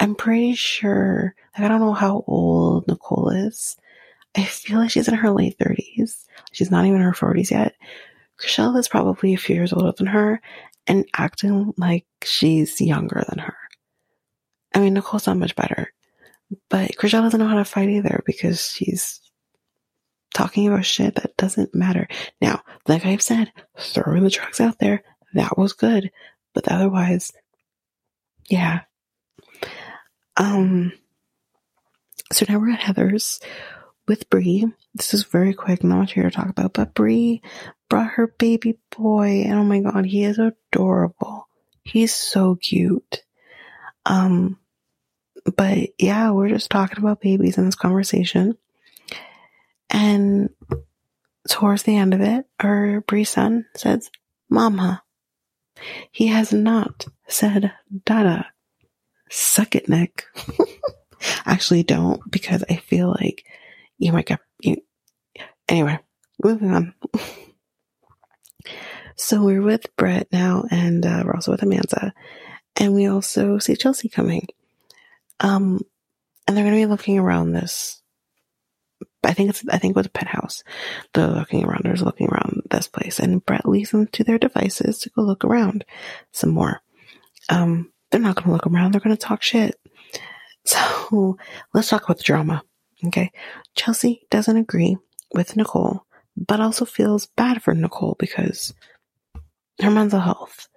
I'm 0.00 0.14
pretty 0.16 0.54
sure, 0.54 1.34
like, 1.56 1.64
I 1.64 1.68
don't 1.68 1.80
know 1.80 1.92
how 1.92 2.24
old 2.26 2.88
Nicole 2.88 3.30
is. 3.30 3.76
I 4.36 4.42
feel 4.44 4.78
like 4.78 4.90
she's 4.90 5.06
in 5.06 5.14
her 5.14 5.30
late 5.30 5.56
30s. 5.58 6.24
She's 6.52 6.70
not 6.70 6.84
even 6.84 6.96
in 6.96 7.02
her 7.02 7.12
40s 7.12 7.52
yet. 7.52 7.74
Chrishell 8.40 8.78
is 8.78 8.88
probably 8.88 9.34
a 9.34 9.38
few 9.38 9.56
years 9.56 9.72
older 9.72 9.92
than 9.92 10.06
her 10.06 10.40
and 10.86 11.06
acting 11.16 11.72
like 11.76 12.06
she's 12.22 12.80
younger 12.80 13.24
than 13.28 13.38
her. 13.38 13.56
I 14.74 14.80
mean, 14.80 14.94
Nicole's 14.94 15.26
not 15.26 15.36
much 15.36 15.54
better, 15.54 15.92
but 16.68 16.96
Chrishell 16.96 17.22
doesn't 17.22 17.38
know 17.40 17.48
how 17.48 17.56
to 17.56 17.64
fight 17.64 17.88
either 17.88 18.22
because 18.26 18.70
she's 18.70 19.20
talking 20.34 20.66
about 20.66 20.84
shit 20.84 21.14
that 21.14 21.36
doesn't 21.36 21.74
matter. 21.74 22.08
Now, 22.40 22.62
like 22.88 23.06
I've 23.06 23.22
said, 23.22 23.52
throwing 23.78 24.24
the 24.24 24.30
trucks 24.30 24.60
out 24.60 24.78
there, 24.78 25.02
that 25.34 25.56
was 25.56 25.72
good, 25.72 26.10
but 26.52 26.68
otherwise, 26.68 27.32
yeah. 28.48 28.80
Um, 30.36 30.92
so 32.32 32.44
now 32.48 32.58
we're 32.58 32.72
at 32.72 32.80
Heather's 32.80 33.40
with 34.06 34.28
Bre. 34.28 34.66
This 34.94 35.14
is 35.14 35.24
very 35.24 35.54
quick, 35.54 35.82
not 35.82 35.98
much 35.98 36.12
here 36.12 36.24
to 36.24 36.30
talk 36.30 36.48
about, 36.48 36.72
but 36.74 36.94
Bre 36.94 37.36
brought 37.88 38.12
her 38.12 38.28
baby 38.38 38.78
boy, 38.96 39.42
and 39.42 39.54
oh 39.54 39.64
my 39.64 39.80
god, 39.80 40.04
he 40.04 40.24
is 40.24 40.38
adorable. 40.38 41.48
He's 41.82 42.14
so 42.14 42.56
cute. 42.56 43.22
Um, 44.06 44.58
but 45.56 45.90
yeah, 45.98 46.30
we're 46.30 46.48
just 46.48 46.70
talking 46.70 46.98
about 46.98 47.20
babies 47.20 47.58
in 47.58 47.66
this 47.66 47.74
conversation. 47.74 48.56
And 49.90 50.50
towards 51.48 51.82
the 51.82 51.96
end 51.96 52.14
of 52.14 52.20
it, 52.20 52.46
her 52.60 53.02
Bre's 53.02 53.30
son 53.30 53.66
says, 53.76 54.10
Mama. 54.48 55.02
He 56.10 56.28
has 56.28 56.52
not 56.52 57.06
said 57.28 57.72
Dada. 58.04 58.46
Suck 59.30 59.74
it, 59.74 59.88
Nick. 59.88 60.24
Actually, 61.46 61.82
don't 61.82 62.20
because 62.30 62.64
I 62.68 62.76
feel 62.76 63.08
like 63.08 63.44
you 63.98 64.12
might 64.12 64.26
get 64.26 64.40
you. 64.60 64.76
Anyway, 65.68 65.98
moving 66.42 66.70
on. 66.70 66.94
so 69.16 69.42
we're 69.42 69.62
with 69.62 69.94
Brett 69.96 70.28
now, 70.32 70.64
and 70.70 71.04
uh, 71.04 71.22
we're 71.24 71.34
also 71.34 71.52
with 71.52 71.60
Amanza, 71.60 72.12
and 72.76 72.94
we 72.94 73.06
also 73.06 73.58
see 73.58 73.76
Chelsea 73.76 74.08
coming. 74.08 74.48
Um, 75.40 75.80
and 76.46 76.56
they're 76.56 76.64
going 76.64 76.76
to 76.76 76.86
be 76.86 76.90
looking 76.90 77.18
around 77.18 77.52
this. 77.52 78.02
I 79.22 79.32
think 79.32 79.50
it's 79.50 79.64
I 79.70 79.78
think 79.78 79.92
it 79.92 79.96
was 79.96 80.06
a 80.06 80.10
penthouse. 80.10 80.62
They're 81.12 81.26
looking 81.26 81.64
around. 81.64 81.82
They're 81.84 81.94
looking 81.96 82.28
around 82.28 82.62
this 82.70 82.88
place, 82.88 83.18
and 83.18 83.44
Brett 83.44 83.66
leads 83.66 83.90
them 83.90 84.06
to 84.08 84.24
their 84.24 84.38
devices 84.38 84.98
to 85.00 85.10
go 85.10 85.22
look 85.22 85.44
around 85.44 85.84
some 86.32 86.50
more. 86.50 86.82
Um, 87.48 87.92
they're 88.10 88.20
not 88.20 88.36
going 88.36 88.46
to 88.46 88.52
look 88.52 88.66
around. 88.66 88.92
They're 88.92 89.00
going 89.00 89.16
to 89.16 89.20
talk 89.20 89.42
shit. 89.42 89.78
So 90.66 91.36
let's 91.74 91.90
talk 91.90 92.04
about 92.04 92.16
the 92.16 92.22
drama. 92.22 92.62
Okay. 93.06 93.30
Chelsea 93.74 94.26
doesn't 94.30 94.56
agree 94.56 94.96
with 95.34 95.58
Nicole, 95.58 96.06
but 96.36 96.60
also 96.60 96.84
feels 96.84 97.26
bad 97.26 97.62
for 97.62 97.74
Nicole 97.74 98.16
because 98.18 98.74
her 99.80 99.90
mental 99.90 100.20
health. 100.20 100.68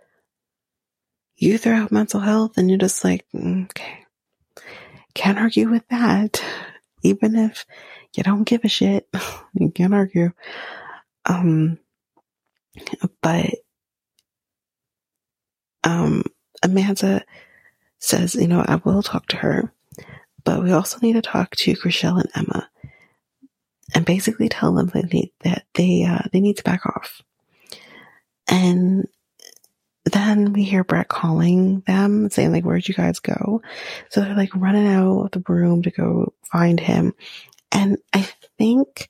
You 1.36 1.58
throw 1.58 1.76
out 1.76 1.92
mental 1.92 2.20
health 2.20 2.58
and 2.58 2.70
you're 2.70 2.80
just 2.80 3.04
like, 3.04 3.26
mm, 3.34 3.66
okay, 3.66 4.06
can't 5.14 5.38
argue 5.38 5.70
with 5.70 5.88
that. 5.90 6.44
Even 7.04 7.36
if 7.36 7.66
you 8.16 8.24
don't 8.24 8.44
give 8.44 8.62
a 8.64 8.68
shit, 8.68 9.08
you 9.54 9.70
can't 9.70 9.94
argue. 9.94 10.32
Um, 11.26 11.78
but, 13.22 13.52
um, 15.84 16.24
Amanza 16.66 17.22
says, 18.00 18.34
you 18.34 18.48
know, 18.48 18.64
I 18.68 18.76
will 18.78 19.04
talk 19.04 19.28
to 19.28 19.38
her 19.38 19.74
but 20.48 20.64
we 20.64 20.72
also 20.72 20.98
need 21.02 21.12
to 21.12 21.22
talk 21.22 21.54
to 21.58 21.74
Chrishell 21.74 22.22
and 22.22 22.30
Emma 22.34 22.70
and 23.94 24.06
basically 24.06 24.50
tell 24.50 24.74
them 24.74 24.88
that 24.94 25.10
they, 25.10 25.32
that 25.44 25.66
they, 25.74 26.04
uh, 26.04 26.24
they 26.32 26.40
need 26.42 26.58
to 26.58 26.64
back 26.64 26.86
off. 26.86 27.22
And 28.48 29.08
then 30.06 30.54
we 30.54 30.64
hear 30.64 30.84
Brett 30.84 31.08
calling 31.08 31.82
them 31.82 32.30
saying 32.30 32.52
like, 32.52 32.64
where'd 32.64 32.88
you 32.88 32.94
guys 32.94 33.20
go? 33.20 33.62
So 34.10 34.22
they're 34.22 34.36
like 34.36 34.56
running 34.56 34.88
out 34.88 35.24
of 35.24 35.32
the 35.32 35.44
room 35.54 35.84
to 35.84 35.92
go 35.92 36.34
find 36.44 36.80
him. 36.80 37.14
And 37.72 37.98
I 38.14 38.30
think 38.58 39.10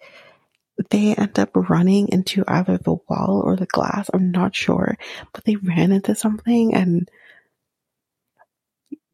they 0.90 1.16
end 1.16 1.38
up 1.40 1.52
running 1.54 2.10
into 2.10 2.44
either 2.48 2.78
the 2.78 2.98
wall 3.10 3.42
or 3.44 3.56
the 3.56 3.66
glass. 3.66 4.10
I'm 4.14 4.32
not 4.32 4.56
sure, 4.56 4.98
but 5.34 5.44
they 5.44 5.56
ran 5.56 5.92
into 5.92 6.16
something 6.16 6.74
and 6.74 7.10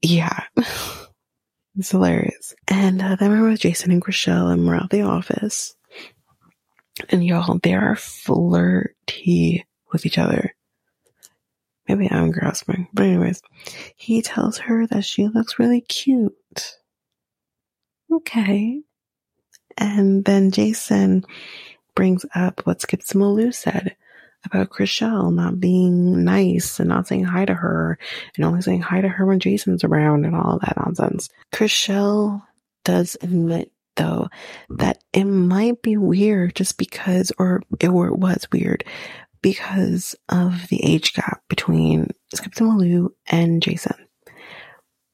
yeah. 0.02 0.44
It's 1.78 1.92
hilarious. 1.92 2.54
And 2.68 3.02
uh, 3.02 3.16
then 3.16 3.32
we're 3.32 3.50
with 3.50 3.60
Jason 3.60 3.92
and 3.92 4.04
Chrishell 4.04 4.52
and 4.52 4.66
we're 4.68 4.76
at 4.76 4.90
the 4.90 5.02
office. 5.02 5.76
And 7.10 7.26
y'all, 7.26 7.60
they 7.62 7.74
are 7.74 7.96
flirty 7.96 9.66
with 9.92 10.06
each 10.06 10.20
other. 10.20 10.54
Maybe 11.88 12.10
I'm 12.10 12.32
grasping. 12.32 12.88
But 12.94 13.08
anyways, 13.08 13.42
he 13.96 14.22
tells 14.22 14.60
her 14.60 14.86
that 14.88 15.04
she 15.04 15.28
looks 15.28 15.60
really 15.60 15.82
cute. 15.82 16.78
Okay. 18.12 18.82
And 19.78 20.24
then 20.24 20.52
Jason 20.52 21.26
brings 21.96 22.26
up 22.36 22.62
what 22.66 22.82
Skip 22.82 23.02
Malou 23.02 23.54
said 23.54 23.96
about 24.46 24.70
Chrishell 24.70 25.34
not 25.34 25.60
being 25.60 26.24
nice 26.24 26.80
and 26.80 26.90
not 26.90 27.08
saying 27.08 27.24
hi 27.24 27.46
to 27.46 27.54
her 27.54 27.98
and 28.36 28.46
only 28.46 28.62
saying 28.62 28.82
hi 28.82 29.02
to 29.02 29.08
her 29.08 29.26
when 29.26 29.40
Jason's 29.40 29.84
around 29.84 30.26
and 30.26 30.36
all 30.36 30.60
that 30.60 30.78
nonsense. 30.78 31.30
Chrishell 31.54 32.44
does 32.84 33.16
admit 33.22 33.72
though 33.96 34.28
that 34.70 35.04
it 35.14 35.26
might 35.26 35.82
be 35.82 35.98
weird 35.98 36.56
just 36.56 36.78
because 36.78 37.32
or 37.38 37.62
it, 37.80 37.88
or 37.88 38.08
it 38.08 38.18
was 38.18 38.48
weird 38.52 38.84
because 39.42 40.16
of 40.30 40.68
the 40.70 40.84
age 40.84 41.14
gap 41.14 41.44
between 41.50 42.10
Skip 42.34 42.54
Malou 42.54 43.10
and 43.28 43.62
Jason. 43.62 43.96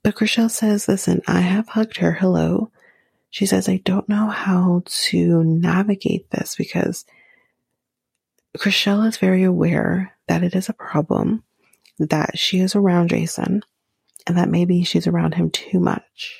But 0.03 0.15
Chrishell 0.15 0.49
says, 0.49 0.87
listen, 0.87 1.21
I 1.27 1.41
have 1.41 1.67
hugged 1.67 1.97
her. 1.97 2.13
Hello. 2.13 2.71
She 3.31 3.45
says, 3.45 3.67
I 3.67 3.77
don't 3.83 4.07
know 4.07 4.27
how 4.29 4.83
to 4.85 5.43
navigate 5.43 6.29
this 6.31 6.55
because 6.55 7.05
Chrishell 8.57 9.07
is 9.07 9.17
very 9.17 9.43
aware 9.43 10.17
that 10.27 10.43
it 10.43 10.55
is 10.55 10.69
a 10.69 10.73
problem, 10.73 11.43
that 11.99 12.37
she 12.37 12.59
is 12.59 12.75
around 12.75 13.09
Jason, 13.09 13.63
and 14.27 14.37
that 14.37 14.49
maybe 14.49 14.83
she's 14.83 15.07
around 15.07 15.35
him 15.35 15.49
too 15.49 15.79
much. 15.79 16.37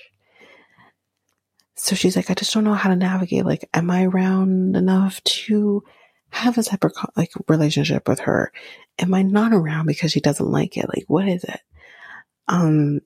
So 1.76 1.95
she's 1.95 2.16
like, 2.16 2.30
I 2.30 2.34
just 2.34 2.53
don't 2.53 2.64
know 2.66 2.74
how 2.74 2.89
to 2.89 2.95
navigate. 2.95 3.45
Like, 3.45 3.70
am 3.74 3.89
I 3.89 4.05
around 4.05 4.76
enough 4.76 5.24
to 5.24 5.84
have 6.32 6.57
a 6.57 6.64
separate 6.64 6.93
like 7.16 7.32
relationship 7.47 8.07
with 8.07 8.20
her? 8.22 8.51
Am 8.99 9.14
I 9.14 9.22
not 9.22 9.53
around 9.53 9.86
because 9.86 10.12
she 10.12 10.20
doesn't 10.20 10.51
like 10.51 10.78
it? 10.78 10.88
Like, 10.89 11.05
what 11.07 11.28
is 11.28 11.43
it? 11.43 11.62
Um, 12.47 12.99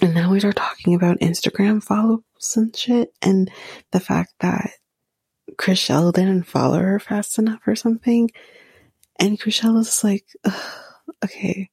And 0.00 0.14
now 0.14 0.32
we 0.32 0.40
start 0.40 0.56
talking 0.56 0.94
about 0.94 1.20
Instagram 1.20 1.82
follows 1.82 2.22
and 2.56 2.76
shit 2.76 3.14
and 3.22 3.50
the 3.92 4.00
fact 4.00 4.34
that 4.40 4.70
Chrishell 5.52 6.12
didn't 6.12 6.44
follow 6.44 6.78
her 6.78 6.98
fast 6.98 7.38
enough 7.38 7.60
or 7.66 7.76
something. 7.76 8.30
And 9.18 9.40
Chrishell 9.40 9.78
is 9.78 10.02
like, 10.02 10.26
okay, 11.24 11.70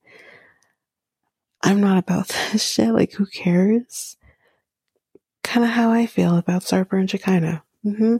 I'm 1.62 1.82
not 1.82 1.98
about 1.98 2.28
this 2.52 2.64
shit. 2.64 2.94
Like, 2.94 3.14
who 3.14 3.26
cares? 3.26 4.18
Kind 5.44 5.66
of 5.66 5.72
how 5.72 5.92
I 5.92 6.06
feel 6.06 6.38
about 6.38 6.64
Sarper 6.64 7.00
and 7.00 7.10
Shekinah. 7.10 7.64
Mm-hmm. 7.86 8.18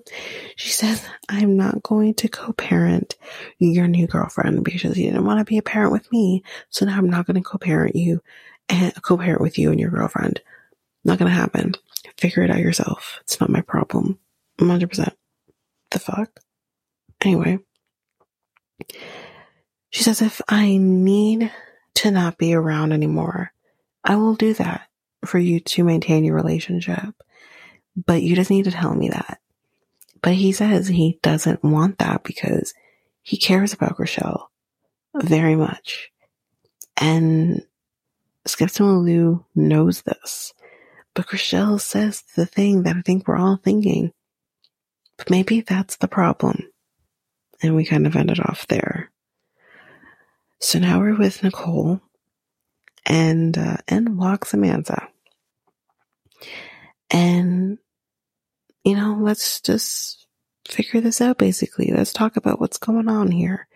She 0.56 0.70
says, 0.70 1.06
I'm 1.28 1.58
not 1.58 1.84
going 1.84 2.14
to 2.16 2.30
co 2.30 2.54
parent 2.54 3.18
your 3.60 3.88
new 3.88 4.08
girlfriend 4.08 4.64
because 4.64 4.98
you 4.98 5.12
didn't 5.12 5.26
want 5.26 5.40
to 5.40 5.46
be 5.46 5.58
a 5.58 5.62
parent 5.62 5.92
with 5.92 6.10
me. 6.12 6.44
So 6.70 6.86
now 6.86 6.98
I'm 6.98 7.10
not 7.10 7.26
going 7.26 7.36
to 7.36 7.48
co 7.48 7.58
parent 7.58 7.96
you 7.96 8.22
and 8.70 8.94
co 9.02 9.18
parent 9.18 9.42
with 9.42 9.58
you 9.58 9.72
and 9.72 9.80
your 9.80 9.92
girlfriend. 9.92 10.42
Not 11.04 11.20
going 11.20 11.30
to 11.30 11.36
happen. 11.36 11.76
Figure 12.18 12.44
it 12.44 12.52
out 12.52 12.60
yourself. 12.60 13.20
It's 13.22 13.40
not 13.40 13.50
my 13.50 13.62
problem. 13.62 14.18
100%. 14.60 15.14
The 15.92 16.00
fuck? 16.00 16.40
Anyway. 17.22 17.60
She 19.92 20.04
says, 20.04 20.22
if 20.22 20.42
I 20.48 20.78
need 20.78 21.52
to 21.96 22.12
not 22.12 22.38
be 22.38 22.54
around 22.54 22.92
anymore, 22.92 23.52
I 24.04 24.16
will 24.16 24.36
do 24.36 24.54
that 24.54 24.88
for 25.26 25.40
you 25.40 25.60
to 25.60 25.84
maintain 25.84 26.24
your 26.24 26.36
relationship. 26.36 27.16
But 27.96 28.22
you 28.22 28.36
just 28.36 28.50
need 28.50 28.66
to 28.66 28.72
tell 28.72 28.94
me 28.94 29.10
that. 29.10 29.40
But 30.22 30.34
he 30.34 30.52
says 30.52 30.88
he 30.88 31.20
doesn't 31.22 31.64
want 31.64 31.98
that 32.00 32.24
because 32.24 32.74
he 33.22 33.38
cares 33.38 33.74
about 33.74 33.98
Chrishell 33.98 34.48
very 35.16 35.56
much. 35.56 36.12
And 36.98 37.64
Skepta 38.48 38.82
Lou 38.82 39.46
knows 39.56 40.02
this. 40.04 40.54
But 41.14 41.28
Chrishell 41.28 41.80
says 41.80 42.24
the 42.36 42.46
thing 42.46 42.84
that 42.84 42.96
I 42.96 43.02
think 43.02 43.28
we're 43.28 43.38
all 43.38 43.58
thinking. 43.58 44.12
Maybe 45.30 45.62
that's 45.62 45.98
the 45.98 46.08
problem. 46.08 46.68
And 47.62 47.76
we 47.76 47.86
kind 47.86 48.08
of 48.08 48.16
ended 48.16 48.40
off 48.40 48.68
there. 48.68 49.12
So 50.60 50.80
now 50.80 51.00
we're 51.00 51.18
with 51.18 51.44
Nicole 51.44 52.02
and, 53.06 53.58
uh, 53.58 53.78
and 53.88 54.18
walks 54.18 54.50
Samantha. 54.50 55.08
And, 57.10 57.80
you 58.84 58.96
know, 58.96 59.18
let's 59.20 59.62
just 59.62 60.28
figure 60.68 61.02
this 61.02 61.22
out 61.22 61.38
basically. 61.38 61.92
Let's 61.92 62.14
talk 62.14 62.38
about 62.38 62.60
what's 62.60 62.78
going 62.78 63.08
on 63.08 63.32
here. 63.32 63.68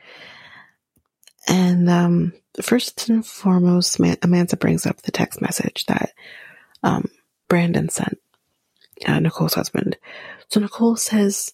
And, 1.48 1.89
um, 1.89 2.34
first 2.62 3.10
and 3.10 3.26
foremost, 3.26 3.98
Amanza 3.98 4.58
brings 4.60 4.86
up 4.86 5.02
the 5.02 5.12
text 5.12 5.41
message 5.41 5.86
that, 5.88 6.12
um, 6.84 7.10
Brandon 7.50 7.89
sent, 7.89 8.20
uh, 9.06 9.20
Nicole's 9.20 9.54
husband. 9.54 9.98
So 10.50 10.60
Nicole 10.60 10.98
says, 10.98 11.54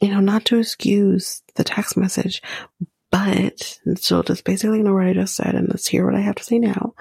you 0.00 0.08
know, 0.08 0.20
not 0.20 0.44
to 0.46 0.58
excuse 0.58 1.42
the 1.54 1.64
text 1.64 1.96
message, 1.96 2.42
but 3.10 3.78
so 3.96 4.22
just 4.22 4.44
basically 4.44 4.82
know 4.82 4.94
what 4.94 5.06
I 5.06 5.12
just 5.12 5.36
said, 5.36 5.54
and 5.54 5.68
let's 5.68 5.86
hear 5.86 6.04
what 6.04 6.16
I 6.16 6.20
have 6.20 6.34
to 6.36 6.44
say 6.44 6.58
now. 6.58 6.94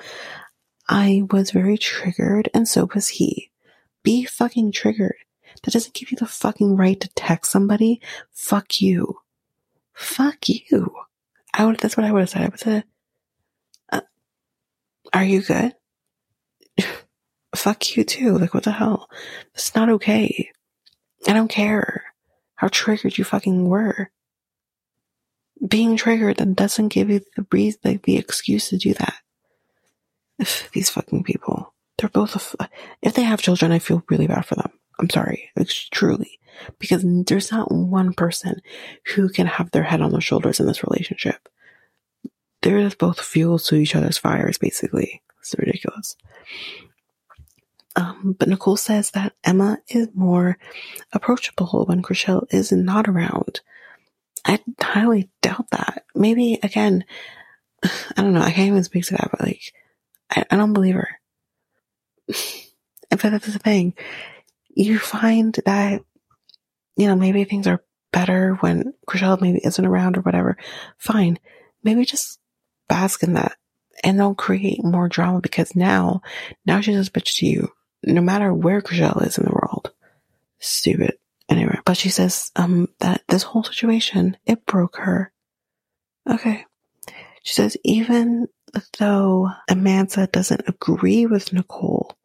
I 0.87 1.23
was 1.31 1.51
very 1.51 1.77
triggered, 1.77 2.49
and 2.53 2.67
so 2.67 2.87
was 2.93 3.07
he. 3.07 3.51
Be 4.03 4.25
fucking 4.25 4.73
triggered. 4.73 5.15
That 5.63 5.71
doesn't 5.71 5.95
give 5.95 6.11
you 6.11 6.17
the 6.17 6.25
fucking 6.25 6.75
right 6.75 6.99
to 6.99 7.09
text 7.15 7.51
somebody. 7.51 8.01
Fuck 8.31 8.81
you. 8.81 9.19
Fuck 9.93 10.49
you. 10.49 10.93
I 11.53 11.65
would. 11.65 11.77
That's 11.79 11.95
what 11.95 12.05
I 12.05 12.11
would 12.11 12.21
have 12.21 12.29
said. 12.29 12.41
I 12.41 12.47
would 12.47 12.59
say, 12.59 12.83
uh, 13.91 14.01
"Are 15.13 15.23
you 15.23 15.41
good?" 15.41 15.73
Fuck 17.55 17.95
you 17.95 18.03
too. 18.03 18.37
Like 18.37 18.53
what 18.53 18.63
the 18.63 18.71
hell? 18.71 19.09
It's 19.53 19.75
not 19.75 19.89
okay. 19.89 20.51
I 21.27 21.33
don't 21.33 21.47
care 21.49 22.03
how 22.55 22.67
triggered 22.67 23.17
you 23.17 23.23
fucking 23.23 23.67
were 23.67 24.11
being 25.65 25.95
triggered 25.95 26.55
doesn't 26.55 26.89
give 26.89 27.09
you 27.09 27.21
the 27.35 27.45
reason, 27.51 27.79
like 27.83 28.03
the 28.03 28.17
excuse 28.17 28.69
to 28.69 28.77
do 28.77 28.93
that. 28.93 29.15
If 30.39 30.69
these 30.71 30.89
fucking 30.89 31.23
people, 31.23 31.73
they're 31.97 32.09
both, 32.09 32.55
if 33.01 33.13
they 33.13 33.23
have 33.23 33.41
children, 33.41 33.71
I 33.71 33.79
feel 33.79 34.03
really 34.09 34.27
bad 34.27 34.45
for 34.45 34.55
them. 34.55 34.71
I'm 34.99 35.09
sorry, 35.09 35.49
it's 35.55 35.73
truly, 35.89 36.39
because 36.79 37.03
there's 37.25 37.51
not 37.51 37.71
one 37.71 38.13
person 38.13 38.61
who 39.15 39.29
can 39.29 39.47
have 39.47 39.71
their 39.71 39.83
head 39.83 40.01
on 40.01 40.11
their 40.11 40.21
shoulders 40.21 40.59
in 40.59 40.65
this 40.65 40.83
relationship. 40.83 41.47
They're 42.61 42.81
just 42.81 42.97
both 42.97 43.19
fuels 43.19 43.67
to 43.67 43.75
each 43.75 43.95
other's 43.95 44.17
fires, 44.17 44.57
basically. 44.57 45.21
It's 45.39 45.55
ridiculous. 45.57 46.15
Um, 47.95 48.35
but 48.37 48.49
Nicole 48.49 48.77
says 48.77 49.11
that 49.11 49.33
Emma 49.43 49.77
is 49.87 50.07
more 50.15 50.57
approachable 51.11 51.85
when 51.85 52.01
Chrishell 52.01 52.45
is 52.51 52.71
not 52.71 53.07
around. 53.07 53.61
I 54.45 54.59
highly 54.81 55.29
doubt 55.41 55.67
that. 55.71 56.05
Maybe 56.15 56.59
again, 56.63 57.05
I 57.83 58.21
don't 58.21 58.33
know. 58.33 58.41
I 58.41 58.51
can't 58.51 58.67
even 58.67 58.83
speak 58.83 59.05
to 59.05 59.13
that, 59.13 59.29
but 59.31 59.41
like, 59.41 59.61
I, 60.29 60.45
I 60.49 60.55
don't 60.55 60.73
believe 60.73 60.95
her. 60.95 61.09
but 63.09 63.19
that's 63.19 63.51
the 63.51 63.59
thing. 63.59 63.93
You 64.75 64.97
find 64.97 65.57
that, 65.65 66.01
you 66.97 67.07
know, 67.07 67.15
maybe 67.15 67.43
things 67.43 67.67
are 67.67 67.83
better 68.11 68.55
when 68.55 68.93
Chrishell 69.07 69.39
maybe 69.39 69.59
isn't 69.63 69.85
around 69.85 70.17
or 70.17 70.21
whatever. 70.21 70.57
Fine. 70.97 71.39
Maybe 71.83 72.05
just 72.05 72.39
bask 72.87 73.23
in 73.23 73.33
that 73.33 73.57
and 74.03 74.17
don't 74.17 74.37
create 74.37 74.83
more 74.83 75.07
drama 75.07 75.41
because 75.41 75.75
now, 75.75 76.21
now 76.65 76.81
she's 76.81 77.07
a 77.07 77.11
bitch 77.11 77.37
to 77.37 77.45
you, 77.45 77.71
no 78.03 78.21
matter 78.21 78.53
where 78.53 78.81
Chrishell 78.81 79.25
is 79.25 79.37
in 79.37 79.45
the 79.45 79.51
world. 79.51 79.91
Stupid. 80.59 81.17
Anyway, 81.49 81.77
but 81.85 81.97
she 81.97 82.09
says 82.09 82.51
um 82.55 82.89
that 82.99 83.23
this 83.27 83.43
whole 83.43 83.63
situation 83.63 84.37
it 84.45 84.65
broke 84.65 84.97
her. 84.97 85.31
Okay. 86.29 86.65
She 87.43 87.53
says 87.53 87.77
even 87.83 88.47
though 88.99 89.49
Amanza 89.69 90.31
doesn't 90.31 90.67
agree 90.67 91.25
with 91.25 91.53
Nicole 91.53 92.15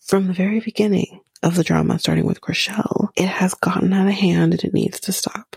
from 0.00 0.26
the 0.26 0.32
very 0.32 0.60
beginning 0.60 1.20
of 1.42 1.54
the 1.54 1.64
drama, 1.64 1.98
starting 1.98 2.26
with 2.26 2.40
Chrishell, 2.40 3.08
it 3.16 3.28
has 3.28 3.54
gotten 3.54 3.92
out 3.92 4.06
of 4.06 4.14
hand 4.14 4.52
and 4.52 4.64
it 4.64 4.72
needs 4.72 5.00
to 5.00 5.12
stop. 5.12 5.56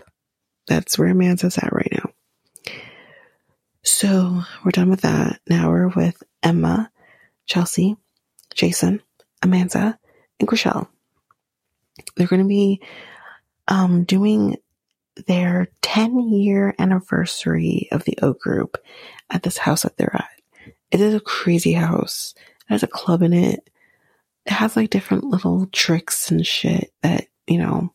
That's 0.66 0.98
where 0.98 1.12
Amanza's 1.12 1.58
at 1.58 1.72
right 1.72 1.92
now. 1.92 2.10
So 3.82 4.42
we're 4.64 4.72
done 4.72 4.90
with 4.90 5.02
that. 5.02 5.40
Now 5.48 5.70
we're 5.70 5.88
with 5.88 6.22
Emma, 6.42 6.90
Chelsea, 7.46 7.96
Jason, 8.54 9.02
Amanza, 9.42 9.96
and 10.38 10.48
Chrishell. 10.48 10.88
They're 12.16 12.26
going 12.26 12.42
to 12.42 12.48
be 12.48 12.80
um, 13.68 14.04
doing 14.04 14.56
their 15.26 15.68
10 15.82 16.30
year 16.30 16.74
anniversary 16.78 17.88
of 17.92 18.04
the 18.04 18.18
O 18.22 18.32
Group 18.32 18.78
at 19.30 19.42
this 19.42 19.58
house 19.58 19.82
that 19.82 19.96
they're 19.96 20.14
at. 20.14 20.28
It 20.90 21.00
is 21.00 21.14
a 21.14 21.20
crazy 21.20 21.72
house. 21.72 22.34
It 22.36 22.72
has 22.72 22.82
a 22.82 22.88
club 22.88 23.22
in 23.22 23.32
it. 23.32 23.68
It 24.46 24.52
has 24.52 24.76
like 24.76 24.90
different 24.90 25.24
little 25.24 25.66
tricks 25.66 26.30
and 26.30 26.46
shit 26.46 26.92
that, 27.02 27.26
you 27.46 27.58
know, 27.58 27.92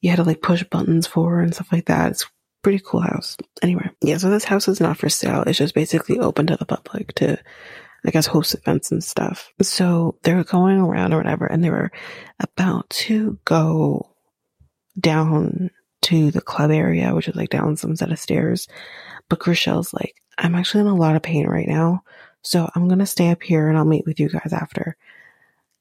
you 0.00 0.10
had 0.10 0.16
to 0.16 0.24
like 0.24 0.42
push 0.42 0.64
buttons 0.64 1.06
for 1.06 1.40
and 1.40 1.54
stuff 1.54 1.70
like 1.70 1.86
that. 1.86 2.12
It's 2.12 2.26
pretty 2.62 2.82
cool 2.84 3.00
house. 3.00 3.36
Anyway, 3.62 3.90
yeah, 4.00 4.16
so 4.16 4.30
this 4.30 4.44
house 4.44 4.68
is 4.68 4.80
not 4.80 4.96
for 4.96 5.08
sale. 5.08 5.44
It's 5.46 5.58
just 5.58 5.74
basically 5.74 6.18
open 6.18 6.46
to 6.46 6.56
the 6.56 6.64
public 6.64 7.14
to 7.16 7.38
I 8.04 8.10
guess, 8.10 8.26
host 8.26 8.54
events 8.54 8.90
and 8.92 9.02
stuff. 9.02 9.52
So 9.62 10.16
they 10.22 10.34
were 10.34 10.44
going 10.44 10.80
around 10.80 11.12
or 11.12 11.18
whatever, 11.18 11.46
and 11.46 11.62
they 11.62 11.70
were 11.70 11.90
about 12.38 12.88
to 12.90 13.38
go 13.44 14.14
down 14.98 15.70
to 16.02 16.30
the 16.30 16.40
club 16.40 16.70
area, 16.70 17.14
which 17.14 17.28
is 17.28 17.36
like 17.36 17.50
down 17.50 17.76
some 17.76 17.96
set 17.96 18.12
of 18.12 18.18
stairs. 18.18 18.68
But 19.28 19.38
Chrishell's 19.38 19.92
like, 19.92 20.16
I'm 20.38 20.54
actually 20.54 20.80
in 20.80 20.86
a 20.86 20.96
lot 20.96 21.16
of 21.16 21.22
pain 21.22 21.46
right 21.46 21.68
now. 21.68 22.02
So 22.42 22.70
I'm 22.74 22.88
going 22.88 23.00
to 23.00 23.06
stay 23.06 23.30
up 23.30 23.42
here 23.42 23.68
and 23.68 23.76
I'll 23.76 23.84
meet 23.84 24.06
with 24.06 24.18
you 24.18 24.28
guys 24.28 24.52
after. 24.52 24.96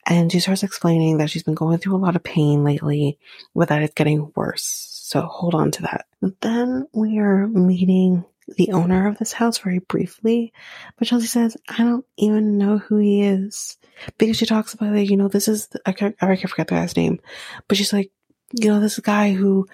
And 0.05 0.31
she 0.31 0.39
starts 0.39 0.63
explaining 0.63 1.17
that 1.17 1.29
she's 1.29 1.43
been 1.43 1.55
going 1.55 1.77
through 1.77 1.95
a 1.95 1.97
lot 1.97 2.15
of 2.15 2.23
pain 2.23 2.63
lately, 2.63 3.17
but 3.55 3.69
that 3.69 3.81
it's 3.81 3.93
getting 3.93 4.31
worse. 4.35 4.63
So 4.63 5.21
hold 5.21 5.55
on 5.55 5.71
to 5.71 5.81
that. 5.83 6.05
Then 6.41 6.87
we 6.93 7.19
are 7.19 7.47
meeting 7.47 8.25
the 8.57 8.71
owner 8.71 9.07
of 9.07 9.17
this 9.17 9.33
house 9.33 9.57
very 9.59 9.79
briefly, 9.79 10.53
but 10.97 11.07
Chelsea 11.07 11.27
says, 11.27 11.57
I 11.67 11.77
don't 11.77 12.05
even 12.17 12.57
know 12.57 12.77
who 12.77 12.97
he 12.97 13.23
is. 13.23 13.77
Because 14.17 14.37
she 14.37 14.45
talks 14.45 14.73
about 14.73 14.93
like, 14.93 15.09
you 15.09 15.17
know, 15.17 15.27
this 15.27 15.47
is, 15.47 15.67
the, 15.67 15.81
I 15.85 15.91
can't, 15.91 16.15
I 16.21 16.35
can't 16.35 16.49
forget 16.49 16.67
the 16.67 16.75
guy's 16.75 16.95
name, 16.95 17.19
but 17.67 17.77
she's 17.77 17.93
like, 17.93 18.11
you 18.53 18.69
know, 18.69 18.79
this 18.79 18.97
guy 18.99 19.33
who, 19.33 19.67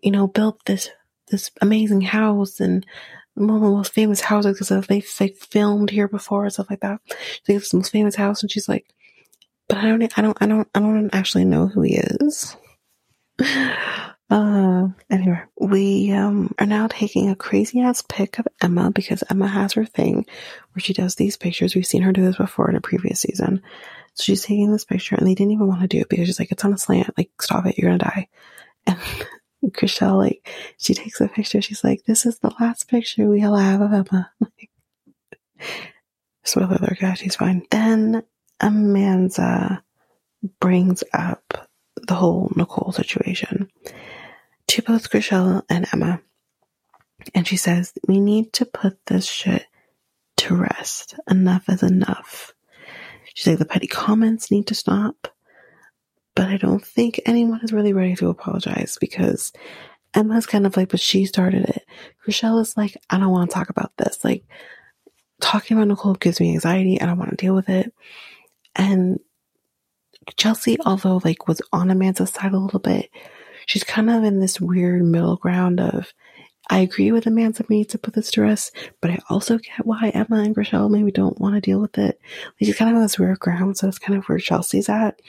you 0.00 0.10
know, 0.10 0.26
built 0.26 0.64
this, 0.66 0.90
this 1.28 1.50
amazing 1.60 2.02
house 2.02 2.60
and 2.60 2.84
one 3.34 3.56
of 3.56 3.62
the 3.62 3.70
most 3.70 3.92
famous 3.94 4.20
houses 4.20 4.58
because 4.58 4.86
they, 4.86 5.00
they 5.18 5.28
filmed 5.30 5.90
here 5.90 6.08
before 6.08 6.44
and 6.44 6.52
stuff 6.52 6.68
like 6.68 6.80
that. 6.80 7.00
She's 7.08 7.40
like, 7.48 7.56
it's 7.56 7.70
the 7.70 7.78
most 7.78 7.92
famous 7.92 8.14
house. 8.14 8.42
And 8.42 8.50
she's 8.50 8.68
like, 8.68 8.86
but 9.68 9.78
I 9.78 9.82
don't, 9.82 10.18
I 10.18 10.22
don't, 10.22 10.38
I 10.40 10.46
don't, 10.46 10.68
I 10.74 10.80
don't 10.80 11.14
actually 11.14 11.46
know 11.46 11.66
who 11.66 11.82
he 11.82 11.96
is. 11.96 12.56
Uh, 14.32 14.88
anyway, 15.10 15.42
we 15.60 16.10
um, 16.12 16.54
are 16.58 16.64
now 16.64 16.86
taking 16.86 17.28
a 17.28 17.36
crazy 17.36 17.82
ass 17.82 18.02
pic 18.08 18.38
of 18.38 18.48
Emma 18.62 18.90
because 18.90 19.22
Emma 19.28 19.46
has 19.46 19.74
her 19.74 19.84
thing 19.84 20.24
where 20.72 20.80
she 20.80 20.94
does 20.94 21.16
these 21.16 21.36
pictures. 21.36 21.74
We've 21.74 21.84
seen 21.86 22.00
her 22.00 22.12
do 22.12 22.24
this 22.24 22.38
before 22.38 22.70
in 22.70 22.76
a 22.76 22.80
previous 22.80 23.20
season. 23.20 23.60
So 24.14 24.22
she's 24.22 24.40
taking 24.40 24.72
this 24.72 24.86
picture 24.86 25.16
and 25.16 25.26
they 25.26 25.34
didn't 25.34 25.52
even 25.52 25.66
want 25.66 25.82
to 25.82 25.86
do 25.86 25.98
it 25.98 26.08
because 26.08 26.28
she's 26.28 26.38
like, 26.38 26.50
it's 26.50 26.64
on 26.64 26.72
a 26.72 26.78
slant. 26.78 27.12
Like, 27.18 27.30
stop 27.42 27.66
it. 27.66 27.76
You're 27.76 27.92
to 27.92 27.98
die. 27.98 28.28
And 29.64 29.72
Chrishell, 29.72 30.18
like, 30.18 30.48
she 30.76 30.92
takes 30.92 31.20
a 31.20 31.28
picture. 31.28 31.62
She's 31.62 31.84
like, 31.84 32.02
this 32.04 32.26
is 32.26 32.40
the 32.40 32.52
last 32.58 32.88
picture 32.88 33.28
we'll 33.28 33.54
have 33.54 33.80
of 33.80 33.92
Emma. 33.92 34.32
Like, 34.40 34.70
spoiler 36.42 36.74
alert, 36.74 36.98
guys, 37.00 37.18
she's 37.18 37.36
fine. 37.36 37.64
Then 37.70 38.24
Amanza 38.60 39.82
brings 40.58 41.04
up 41.12 41.68
the 42.08 42.14
whole 42.14 42.50
Nicole 42.56 42.90
situation 42.90 43.70
to 44.72 44.80
both 44.80 45.10
Chrishell 45.10 45.62
and 45.68 45.86
Emma. 45.92 46.22
And 47.34 47.46
she 47.46 47.56
says, 47.56 47.92
we 48.08 48.18
need 48.20 48.54
to 48.54 48.64
put 48.64 49.04
this 49.04 49.26
shit 49.26 49.66
to 50.38 50.56
rest. 50.56 51.14
Enough 51.30 51.68
is 51.68 51.82
enough. 51.82 52.54
She's 53.34 53.46
like, 53.46 53.58
the 53.58 53.66
petty 53.66 53.86
comments 53.86 54.50
need 54.50 54.68
to 54.68 54.74
stop. 54.74 55.28
But 56.34 56.48
I 56.48 56.56
don't 56.56 56.82
think 56.82 57.20
anyone 57.26 57.60
is 57.62 57.74
really 57.74 57.92
ready 57.92 58.16
to 58.16 58.30
apologize 58.30 58.96
because 58.98 59.52
Emma's 60.14 60.46
kind 60.46 60.64
of 60.64 60.74
like, 60.74 60.88
but 60.88 61.00
she 61.00 61.26
started 61.26 61.68
it. 61.68 61.84
Chrishell 62.26 62.58
is 62.62 62.74
like, 62.74 62.96
I 63.10 63.18
don't 63.18 63.30
want 63.30 63.50
to 63.50 63.54
talk 63.54 63.68
about 63.68 63.92
this. 63.98 64.24
Like, 64.24 64.46
talking 65.42 65.76
about 65.76 65.88
Nicole 65.88 66.14
gives 66.14 66.40
me 66.40 66.52
anxiety. 66.54 66.98
I 66.98 67.04
don't 67.04 67.18
want 67.18 67.30
to 67.30 67.36
deal 67.36 67.54
with 67.54 67.68
it. 67.68 67.92
And 68.74 69.20
Chelsea, 70.38 70.78
although 70.86 71.20
like 71.22 71.46
was 71.46 71.60
on 71.74 71.88
Amanza's 71.88 72.30
side 72.30 72.54
a 72.54 72.58
little 72.58 72.80
bit, 72.80 73.10
she's 73.72 73.84
kind 73.84 74.10
of 74.10 74.22
in 74.22 74.38
this 74.38 74.60
weird 74.60 75.02
middle 75.02 75.36
ground 75.36 75.80
of 75.80 76.12
I 76.68 76.80
agree 76.80 77.10
with 77.10 77.24
Amanza 77.24 77.66
me 77.70 77.86
to 77.86 77.96
put 77.96 78.12
this 78.12 78.30
to 78.32 78.42
rest, 78.42 78.76
but 79.00 79.10
I 79.10 79.18
also 79.30 79.56
get 79.56 79.86
why 79.86 80.10
Emma 80.10 80.42
and 80.42 80.54
Chrishell 80.54 80.90
maybe 80.90 81.10
don't 81.10 81.40
want 81.40 81.54
to 81.54 81.60
deal 81.62 81.80
with 81.80 81.96
it. 81.96 82.20
Like 82.44 82.54
she's 82.60 82.76
kind 82.76 82.90
of 82.90 82.96
on 82.96 83.02
this 83.02 83.18
weird 83.18 83.38
ground, 83.40 83.78
so 83.78 83.88
it's 83.88 83.98
kind 83.98 84.18
of 84.18 84.26
where 84.26 84.38
Chelsea's 84.38 84.90
at. 84.90 85.20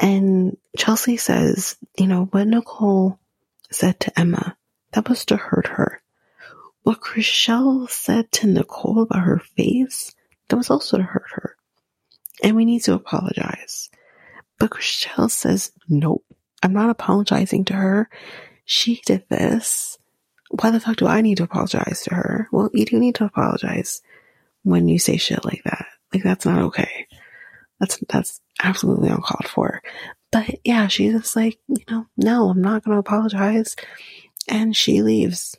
And 0.00 0.56
Chelsea 0.78 1.18
says, 1.18 1.76
you 1.98 2.06
know, 2.06 2.24
what 2.30 2.48
Nicole 2.48 3.18
said 3.70 4.00
to 4.00 4.18
Emma, 4.18 4.56
that 4.92 5.06
was 5.10 5.26
to 5.26 5.36
hurt 5.36 5.66
her. 5.66 6.00
What 6.84 7.00
Chrishell 7.00 7.88
said 7.90 8.32
to 8.32 8.46
Nicole 8.46 9.02
about 9.02 9.24
her 9.24 9.40
face, 9.40 10.14
that 10.48 10.56
was 10.56 10.70
also 10.70 10.96
to 10.96 11.02
hurt 11.02 11.28
her. 11.32 11.56
And 12.42 12.56
we 12.56 12.64
need 12.64 12.82
to 12.84 12.94
apologize. 12.94 13.90
But 14.58 14.70
Chrishell 14.70 15.30
says, 15.30 15.70
nope, 15.88 16.24
I'm 16.62 16.72
not 16.72 16.90
apologizing 16.90 17.64
to 17.66 17.74
her. 17.74 18.08
She 18.64 19.02
did 19.04 19.24
this. 19.28 19.98
Why 20.50 20.70
the 20.70 20.80
fuck 20.80 20.96
do 20.96 21.06
I 21.06 21.20
need 21.20 21.38
to 21.38 21.44
apologize 21.44 22.02
to 22.04 22.14
her? 22.14 22.48
Well, 22.52 22.70
you 22.72 22.84
do 22.84 22.98
need 22.98 23.16
to 23.16 23.24
apologize 23.24 24.02
when 24.62 24.88
you 24.88 24.98
say 24.98 25.16
shit 25.16 25.44
like 25.44 25.62
that. 25.64 25.86
Like 26.12 26.22
that's 26.22 26.46
not 26.46 26.62
okay. 26.62 27.06
That's 27.80 27.98
that's 28.08 28.40
absolutely 28.62 29.08
uncalled 29.08 29.48
for. 29.48 29.82
But 30.30 30.60
yeah, 30.64 30.86
she's 30.86 31.12
just 31.12 31.36
like, 31.36 31.58
you 31.68 31.84
know, 31.90 32.06
no, 32.16 32.50
I'm 32.50 32.62
not 32.62 32.84
gonna 32.84 32.98
apologize. 32.98 33.76
And 34.48 34.76
she 34.76 35.02
leaves. 35.02 35.56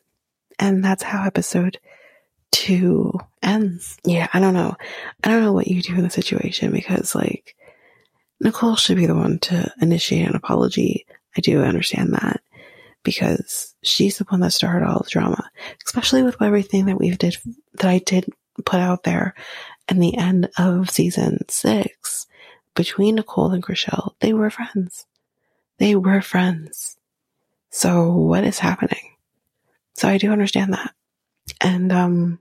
And 0.59 0.83
that's 0.83 1.03
how 1.03 1.25
episode 1.25 1.79
two 2.51 3.19
ends. 3.41 3.97
Yeah, 4.05 4.27
I 4.33 4.39
don't 4.39 4.53
know. 4.53 4.75
I 5.23 5.29
don't 5.29 5.41
know 5.41 5.53
what 5.53 5.67
you 5.67 5.81
do 5.81 5.95
in 5.95 6.03
the 6.03 6.09
situation 6.09 6.71
because 6.71 7.15
like 7.15 7.55
Nicole 8.43 8.75
should 8.75 8.97
be 8.97 9.05
the 9.05 9.15
one 9.15 9.39
to 9.39 9.73
initiate 9.81 10.27
an 10.27 10.35
apology. 10.35 11.05
I 11.37 11.41
do 11.41 11.61
understand 11.61 12.13
that 12.13 12.41
because 13.03 13.73
she's 13.83 14.17
the 14.17 14.25
one 14.25 14.41
that 14.41 14.51
started 14.51 14.85
all 14.85 14.99
the 14.99 15.09
drama, 15.09 15.49
especially 15.85 16.23
with 16.23 16.41
everything 16.41 16.85
that 16.85 16.99
we've 16.99 17.17
did 17.17 17.37
that 17.75 17.89
I 17.89 17.99
did 17.99 18.29
put 18.65 18.79
out 18.79 19.03
there 19.03 19.33
in 19.89 19.99
the 19.99 20.17
end 20.17 20.49
of 20.57 20.89
season 20.89 21.39
six 21.49 22.27
between 22.75 23.15
Nicole 23.15 23.51
and 23.51 23.63
Chrishell. 23.63 24.15
They 24.19 24.33
were 24.33 24.49
friends. 24.49 25.05
They 25.79 25.95
were 25.95 26.21
friends. 26.21 26.97
So 27.69 28.11
what 28.11 28.43
is 28.43 28.59
happening? 28.59 29.15
So 29.95 30.07
I 30.07 30.17
do 30.17 30.31
understand 30.31 30.73
that. 30.73 30.93
And, 31.61 31.91
um, 31.91 32.39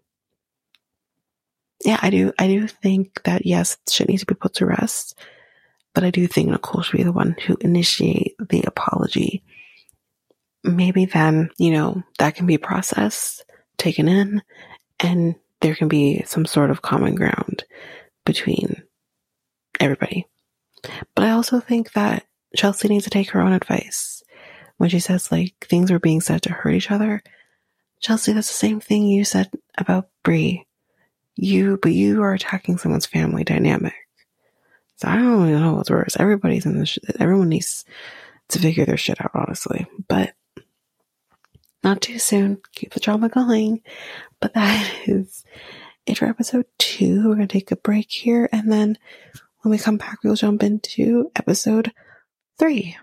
yeah, 1.84 1.98
I 2.00 2.10
do, 2.10 2.32
I 2.38 2.46
do 2.46 2.68
think 2.68 3.22
that 3.24 3.44
yes, 3.46 3.76
shit 3.88 4.08
needs 4.08 4.22
to 4.22 4.26
be 4.26 4.34
put 4.34 4.54
to 4.54 4.66
rest. 4.66 5.18
But 5.94 6.04
I 6.04 6.10
do 6.10 6.26
think 6.26 6.48
Nicole 6.48 6.82
should 6.82 6.96
be 6.96 7.02
the 7.02 7.12
one 7.12 7.36
who 7.46 7.56
initiate 7.60 8.36
the 8.38 8.62
apology. 8.66 9.42
Maybe 10.64 11.04
then, 11.04 11.50
you 11.58 11.70
know, 11.70 12.02
that 12.18 12.34
can 12.34 12.46
be 12.46 12.58
processed, 12.58 13.44
taken 13.76 14.08
in, 14.08 14.42
and 15.00 15.34
there 15.60 15.74
can 15.74 15.88
be 15.88 16.22
some 16.24 16.46
sort 16.46 16.70
of 16.70 16.82
common 16.82 17.14
ground 17.14 17.64
between 18.24 18.82
everybody. 19.80 20.26
But 21.14 21.24
I 21.24 21.30
also 21.30 21.60
think 21.60 21.92
that 21.92 22.24
Chelsea 22.56 22.88
needs 22.88 23.04
to 23.04 23.10
take 23.10 23.30
her 23.30 23.40
own 23.40 23.52
advice. 23.52 24.22
When 24.78 24.90
she 24.90 25.00
says 25.00 25.30
like 25.30 25.54
things 25.68 25.90
were 25.92 26.00
being 26.00 26.20
said 26.20 26.42
to 26.42 26.52
hurt 26.52 26.74
each 26.74 26.90
other, 26.90 27.22
Chelsea, 28.00 28.32
that's 28.32 28.48
the 28.48 28.54
same 28.54 28.80
thing 28.80 29.06
you 29.06 29.24
said 29.24 29.50
about 29.78 30.08
Bre. 30.24 30.62
You, 31.36 31.78
but 31.80 31.92
you 31.92 32.22
are 32.22 32.34
attacking 32.34 32.78
someone's 32.78 33.06
family 33.06 33.44
dynamic. 33.44 33.94
I 35.04 35.16
don't 35.16 35.42
really 35.42 35.52
know 35.52 35.74
what's 35.74 35.90
worse. 35.90 36.16
Everybody's 36.18 36.66
in 36.66 36.78
this. 36.78 36.98
Everyone 37.18 37.48
needs 37.48 37.84
to 38.48 38.58
figure 38.58 38.84
their 38.84 38.96
shit 38.96 39.20
out, 39.20 39.32
honestly. 39.34 39.86
But 40.08 40.34
not 41.82 42.00
too 42.00 42.18
soon. 42.18 42.60
Keep 42.74 42.94
the 42.94 43.00
drama 43.00 43.28
going. 43.28 43.82
But 44.40 44.54
that 44.54 44.90
is 45.06 45.44
it 46.06 46.18
for 46.18 46.26
episode 46.26 46.66
two. 46.78 47.28
We're 47.28 47.34
gonna 47.34 47.46
take 47.46 47.70
a 47.70 47.76
break 47.76 48.10
here, 48.10 48.48
and 48.52 48.70
then 48.70 48.98
when 49.60 49.70
we 49.70 49.78
come 49.78 49.96
back, 49.96 50.18
we'll 50.22 50.34
jump 50.34 50.62
into 50.62 51.30
episode 51.36 51.92
three. 52.58 52.96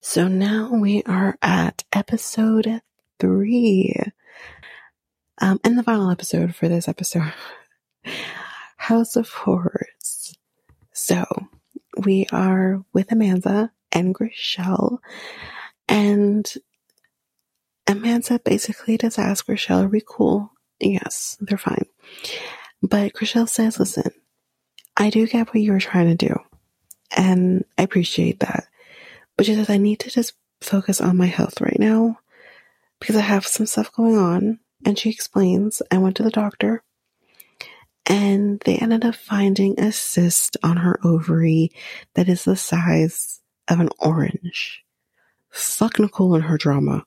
So 0.00 0.28
now 0.28 0.70
we 0.72 1.02
are 1.04 1.36
at 1.42 1.82
episode 1.92 2.80
three. 3.18 3.94
Um, 5.40 5.60
and 5.64 5.76
the 5.76 5.82
final 5.82 6.10
episode 6.10 6.54
for 6.54 6.68
this 6.68 6.88
episode 6.88 7.32
House 8.76 9.16
of 9.16 9.28
Horrors. 9.28 10.36
So 10.92 11.24
we 11.96 12.26
are 12.32 12.84
with 12.92 13.08
Amanza 13.08 13.70
and 13.92 14.14
Chrishell, 14.14 14.98
and 15.88 16.52
Amanza 17.86 18.42
basically 18.42 18.96
does 18.96 19.18
ask 19.18 19.46
Chrishell, 19.46 19.84
Are 19.84 19.88
we 19.88 20.02
cool? 20.06 20.52
Yes, 20.80 21.36
they're 21.40 21.58
fine. 21.58 21.86
But 22.82 23.12
Chrishell 23.12 23.48
says, 23.48 23.78
Listen, 23.78 24.10
I 24.96 25.10
do 25.10 25.26
get 25.26 25.48
what 25.48 25.56
you 25.62 25.72
were 25.72 25.80
trying 25.80 26.16
to 26.16 26.26
do, 26.26 26.36
and 27.16 27.64
I 27.76 27.82
appreciate 27.82 28.40
that. 28.40 28.66
But 29.36 29.46
she 29.46 29.54
says, 29.54 29.68
I 29.68 29.78
need 29.78 30.00
to 30.00 30.10
just 30.10 30.34
focus 30.60 31.00
on 31.00 31.16
my 31.16 31.26
health 31.26 31.60
right 31.60 31.78
now 31.78 32.18
because 33.04 33.16
I 33.16 33.20
have 33.20 33.46
some 33.46 33.66
stuff 33.66 33.92
going 33.92 34.16
on. 34.16 34.60
And 34.86 34.98
she 34.98 35.10
explains, 35.10 35.82
I 35.90 35.98
went 35.98 36.16
to 36.16 36.22
the 36.22 36.30
doctor 36.30 36.82
and 38.06 38.60
they 38.64 38.76
ended 38.76 39.04
up 39.04 39.14
finding 39.14 39.78
a 39.78 39.92
cyst 39.92 40.56
on 40.62 40.78
her 40.78 40.98
ovary 41.04 41.70
that 42.14 42.30
is 42.30 42.44
the 42.44 42.56
size 42.56 43.42
of 43.68 43.78
an 43.78 43.90
orange. 43.98 44.82
Fuck 45.50 45.98
Nicole 45.98 46.34
and 46.34 46.44
her 46.44 46.56
drama. 46.56 47.04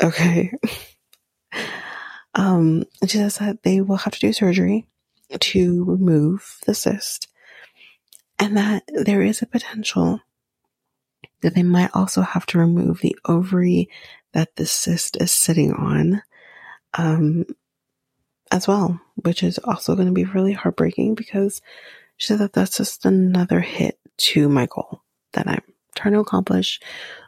Okay. 0.00 0.52
um, 2.36 2.84
she 3.02 3.18
says 3.18 3.38
that 3.38 3.64
they 3.64 3.80
will 3.80 3.96
have 3.96 4.12
to 4.12 4.20
do 4.20 4.32
surgery 4.32 4.86
to 5.40 5.84
remove 5.86 6.58
the 6.66 6.74
cyst 6.74 7.26
and 8.38 8.56
that 8.56 8.84
there 8.94 9.22
is 9.22 9.42
a 9.42 9.46
potential 9.46 10.20
that 11.42 11.54
they 11.54 11.62
might 11.62 11.90
also 11.94 12.22
have 12.22 12.46
to 12.46 12.58
remove 12.58 13.00
the 13.00 13.16
ovary 13.24 13.88
that 14.32 14.56
the 14.56 14.66
cyst 14.66 15.16
is 15.20 15.32
sitting 15.32 15.72
on 15.72 16.22
um, 16.94 17.46
as 18.50 18.66
well, 18.66 19.00
which 19.16 19.42
is 19.42 19.58
also 19.58 19.94
going 19.94 20.08
to 20.08 20.12
be 20.12 20.24
really 20.24 20.52
heartbreaking 20.52 21.14
because 21.14 21.60
she 22.16 22.26
said 22.26 22.38
that 22.38 22.52
that's 22.52 22.76
just 22.76 23.04
another 23.06 23.60
hit 23.60 23.98
to 24.18 24.48
my 24.48 24.66
goal 24.66 25.02
that 25.32 25.48
I'm 25.48 25.62
trying 25.94 26.14
to 26.14 26.20
accomplish, 26.20 26.80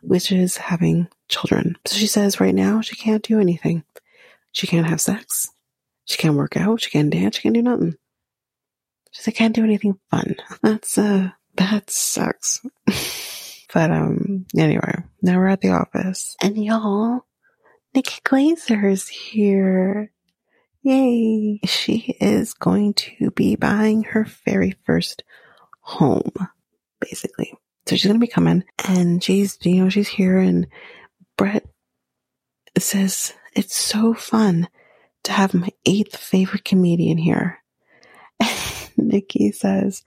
which 0.03 0.31
is 0.33 0.57
having 0.57 1.09
children. 1.29 1.77
So 1.87 1.97
she 1.97 2.07
says 2.07 2.41
right 2.41 2.55
now 2.55 2.81
she 2.81 2.97
can't 2.97 3.23
do 3.23 3.41
anything. 3.41 3.85
She 4.53 4.67
can't 4.67 4.87
have 4.87 5.01
sex. 5.01 5.51
She 6.05 6.19
can't 6.19 6.37
work 6.37 6.57
out. 6.57 6.83
She 6.83 6.91
can't 6.91 7.11
dance. 7.11 7.37
She 7.37 7.43
can't 7.43 7.55
do 7.55 7.63
nothing. 7.63 7.95
She 9.13 9.23
said, 9.23 9.35
can't 9.35 9.55
do 9.55 9.65
anything 9.65 9.99
fun. 10.11 10.37
That's, 10.63 10.99
uh, 10.99 11.31
that 11.57 11.91
sucks. 11.91 12.65
But 13.73 13.91
um, 13.91 14.47
anyway, 14.57 15.03
now 15.23 15.39
we're 15.39 15.49
at 15.49 15.61
the 15.61 15.70
office, 15.70 16.37
and 16.43 16.62
y'all, 16.62 17.25
Nikki 17.95 18.20
Glaser 18.25 18.89
is 18.89 19.09
here. 19.09 20.12
Yay! 20.83 21.61
She 21.64 22.16
is 22.20 22.55
going 22.55 22.95
to 22.95 23.31
be 23.31 23.57
buying 23.57 24.03
her 24.05 24.27
very 24.45 24.77
first 24.85 25.23
home, 25.81 26.33
basically. 27.01 27.55
So 27.87 27.97
she's 27.97 28.07
going 28.07 28.20
to 28.20 28.27
be 28.27 28.31
coming 28.31 28.64
and 28.89 29.23
she's, 29.23 29.59
you 29.62 29.83
know, 29.83 29.89
she's 29.89 30.09
here 30.09 30.39
and 30.39 30.66
Brett 31.37 31.66
says, 32.79 33.35
it's 33.55 33.77
so 33.77 34.14
fun 34.14 34.68
to 35.25 35.33
have 35.33 35.55
my 35.55 35.68
eighth 35.85 36.16
favorite 36.16 36.64
comedian 36.64 37.18
here. 37.18 37.59
Nikki 38.97 39.53
says, 39.53 40.03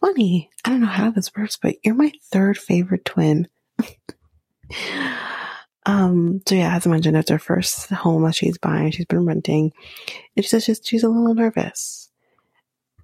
funny. 0.00 0.50
I 0.64 0.70
don't 0.70 0.80
know 0.80 0.86
how 0.86 1.10
this 1.10 1.34
works, 1.36 1.58
but 1.60 1.76
you're 1.84 1.94
my 1.94 2.12
third 2.32 2.58
favorite 2.58 3.04
twin. 3.04 3.48
um, 5.86 6.40
so 6.46 6.54
yeah, 6.54 6.76
as 6.76 6.86
I 6.86 6.90
mentioned, 6.90 7.16
it's 7.16 7.30
her 7.30 7.38
first 7.38 7.90
home 7.90 8.24
that 8.24 8.34
she's 8.34 8.58
buying. 8.58 8.90
She's 8.90 9.06
been 9.06 9.26
renting. 9.26 9.72
And 10.36 10.44
she 10.44 10.48
says 10.48 10.64
she's, 10.64 10.80
she's 10.82 11.04
a 11.04 11.08
little 11.08 11.34
nervous. 11.34 12.10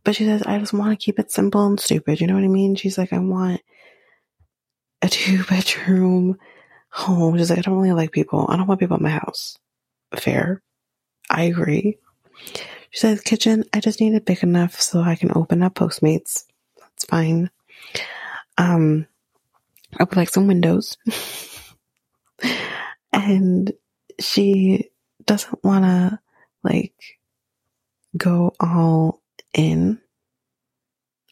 But 0.05 0.14
she 0.14 0.24
says, 0.24 0.42
I 0.42 0.59
just 0.59 0.72
want 0.72 0.99
to 0.99 1.05
keep 1.05 1.18
it 1.18 1.32
simple 1.32 1.66
and 1.66 1.80
stupid. 1.80 2.20
You 2.20 2.26
know 2.28 2.34
what 2.34 2.44
I 2.44 2.49
mean? 2.49 2.76
She's 2.76 2.97
like, 2.97 3.12
I 3.12 3.18
want 3.18 3.61
a 5.03 5.09
two 5.11 5.44
bedroom 5.44 6.38
home. 6.90 7.36
She's 7.36 7.51
like, 7.51 7.59
I 7.59 7.62
don't 7.62 7.76
really 7.76 7.92
like 7.92 8.12
people. 8.12 8.47
I 8.49 8.57
don't 8.57 8.66
want 8.66 8.80
people 8.80 8.97
in 8.97 9.03
my 9.03 9.11
house. 9.11 9.59
Fair. 10.14 10.62
I 11.28 11.44
agree. 11.44 11.99
She 12.90 13.01
says, 13.01 13.20
kitchen, 13.20 13.64
I 13.72 13.80
just 13.80 14.01
need 14.01 14.14
it 14.14 14.24
big 14.24 14.42
enough 14.42 14.80
so 14.80 15.01
I 15.01 15.16
can 15.16 15.32
open 15.34 15.62
up 15.62 15.74
Postmates. 15.74 16.44
Fine. 17.09 17.51
Um, 18.59 19.07
I 19.99 20.05
would 20.05 20.17
like 20.17 20.29
some 20.29 20.47
windows. 20.47 20.97
and 23.13 23.73
she 24.19 24.91
doesn't 25.25 25.65
want 25.65 25.85
to 25.85 26.21
like 26.63 26.95
go 28.17 28.55
all 28.61 29.23
in, 29.55 30.01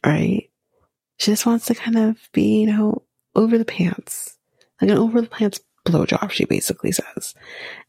right? 0.05 0.51
She 1.17 1.31
just 1.31 1.47
wants 1.47 1.67
to 1.67 1.75
kind 1.75 1.97
of 1.97 2.17
be, 2.33 2.61
you 2.61 2.67
know, 2.67 3.03
over 3.35 3.59
the 3.59 3.65
pants, 3.65 4.39
like 4.81 4.91
an 4.91 4.99
over 4.99 5.21
the 5.21 5.29
pants 5.29 5.61
blowjob, 5.85 6.31
she 6.31 6.45
basically 6.45 6.93
says. 6.93 7.35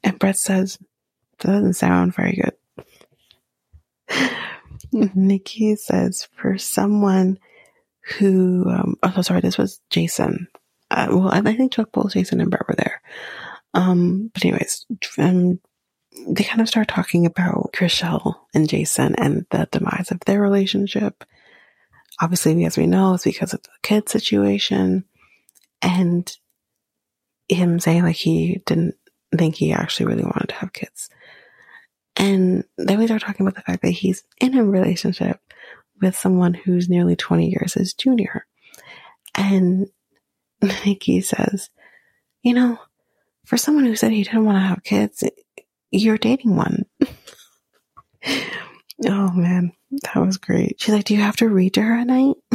And 0.03 0.19
Brett 0.19 0.37
says, 0.37 0.77
that 1.39 1.47
doesn't 1.51 1.73
sound 1.73 2.15
very 2.15 2.41
good. 4.09 4.31
Nikki 5.15 5.75
says, 5.75 6.27
for 6.35 6.57
someone 6.57 7.39
who, 8.05 8.69
um, 8.69 8.95
oh, 9.03 9.21
sorry, 9.21 9.41
this 9.41 9.57
was 9.57 9.81
Jason. 9.89 10.47
Uh, 10.91 11.07
well, 11.09 11.29
I, 11.29 11.39
I 11.39 11.55
think 11.55 11.73
Chuck 11.73 11.91
both 11.91 12.13
Jason 12.13 12.39
and 12.39 12.51
Brett 12.51 12.67
were 12.67 12.75
there. 12.75 13.01
Um, 13.73 14.29
but 14.33 14.45
anyways, 14.45 14.85
um, 15.17 15.59
they 16.27 16.43
kind 16.43 16.61
of 16.61 16.67
start 16.67 16.87
talking 16.87 17.25
about 17.25 17.73
Chrishell 17.73 18.35
and 18.53 18.69
Jason 18.69 19.15
and 19.15 19.45
the 19.49 19.67
demise 19.71 20.11
of 20.11 20.19
their 20.21 20.41
relationship. 20.41 21.23
Obviously, 22.21 22.63
as 22.65 22.77
we 22.77 22.87
know, 22.87 23.15
it's 23.15 23.25
because 23.25 23.53
of 23.53 23.61
the 23.63 23.69
kid 23.83 24.07
situation 24.07 25.03
and 25.81 26.37
him 27.49 27.79
saying 27.79 28.03
like 28.03 28.15
he 28.15 28.61
didn't 28.65 28.95
think 29.35 29.55
he 29.55 29.73
actually 29.73 30.05
really 30.05 30.23
wanted 30.23 30.49
to 30.49 30.55
have 30.55 30.73
kids. 30.73 31.09
And 32.15 32.63
then 32.77 32.97
we 32.97 33.07
start 33.07 33.21
talking 33.21 33.45
about 33.45 33.55
the 33.55 33.61
fact 33.61 33.81
that 33.81 33.89
he's 33.89 34.23
in 34.39 34.57
a 34.57 34.63
relationship 34.63 35.41
with 36.01 36.15
someone 36.15 36.53
who's 36.53 36.89
nearly 36.89 37.15
20 37.15 37.49
years 37.49 37.73
his 37.73 37.93
junior. 37.93 38.45
And 39.33 39.87
Nikki 40.85 41.21
says, 41.21 41.69
you 42.43 42.53
know, 42.53 42.79
for 43.45 43.57
someone 43.57 43.85
who 43.85 43.95
said 43.95 44.11
he 44.11 44.23
didn't 44.23 44.45
want 44.45 44.57
to 44.57 44.61
have 44.61 44.83
kids, 44.83 45.23
you're 45.91 46.17
dating 46.17 46.55
one. 46.55 46.85
oh 49.05 49.31
man, 49.31 49.71
that 50.03 50.15
was 50.15 50.37
great. 50.37 50.79
She's 50.79 50.93
like, 50.93 51.05
do 51.05 51.15
you 51.15 51.21
have 51.21 51.37
to 51.37 51.49
read 51.49 51.75
to 51.75 51.81
her 51.81 51.95
at 51.99 52.07
night? 52.07 52.35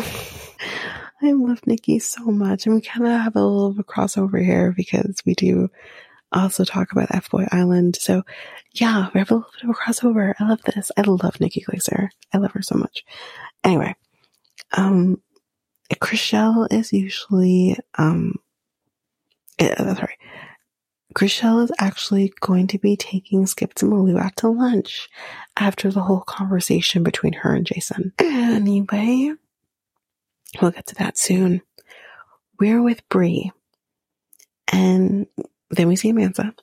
I 1.22 1.32
love 1.32 1.66
Nikki 1.66 1.98
so 1.98 2.24
much. 2.24 2.66
And 2.66 2.74
we 2.74 2.80
kind 2.80 3.06
of 3.06 3.12
have 3.20 3.36
a 3.36 3.40
little 3.40 3.66
of 3.66 3.78
a 3.78 3.84
crossover 3.84 4.42
here 4.42 4.72
because 4.74 5.20
we 5.26 5.34
do 5.34 5.70
also 6.32 6.64
talk 6.64 6.92
about 6.92 7.14
F 7.14 7.30
Boy 7.30 7.46
Island. 7.50 7.96
So 7.96 8.22
yeah, 8.72 9.08
we 9.12 9.18
have 9.18 9.30
a 9.30 9.34
little 9.34 9.50
bit 9.52 9.64
of 9.64 9.70
a 9.70 9.74
crossover. 9.74 10.34
I 10.38 10.48
love 10.48 10.62
this. 10.62 10.90
I 10.96 11.02
love 11.02 11.40
Nikki 11.40 11.60
Glaser. 11.60 12.10
I 12.32 12.38
love 12.38 12.52
her 12.52 12.62
so 12.62 12.76
much. 12.76 13.04
Anyway, 13.64 13.94
um, 14.72 15.20
Chrishell 15.94 16.72
is 16.72 16.92
usually, 16.92 17.76
um, 17.98 18.36
uh, 19.58 19.94
sorry, 19.94 20.16
Chrishell 21.14 21.64
is 21.64 21.72
actually 21.78 22.32
going 22.40 22.68
to 22.68 22.78
be 22.78 22.96
taking 22.96 23.44
Skip 23.46 23.74
to 23.74 23.86
Malou 23.86 24.20
out 24.20 24.36
to 24.36 24.48
lunch 24.48 25.08
after 25.56 25.90
the 25.90 26.02
whole 26.02 26.20
conversation 26.20 27.02
between 27.02 27.32
her 27.32 27.52
and 27.54 27.66
Jason. 27.66 28.12
Anyway, 28.20 29.32
we'll 30.62 30.70
get 30.70 30.86
to 30.86 30.94
that 30.96 31.18
soon. 31.18 31.62
We're 32.60 32.82
with 32.82 33.06
Bre, 33.08 33.48
and 34.72 35.26
then 35.70 35.88
we 35.88 35.96
see 35.96 36.12
Amanza, 36.12 36.54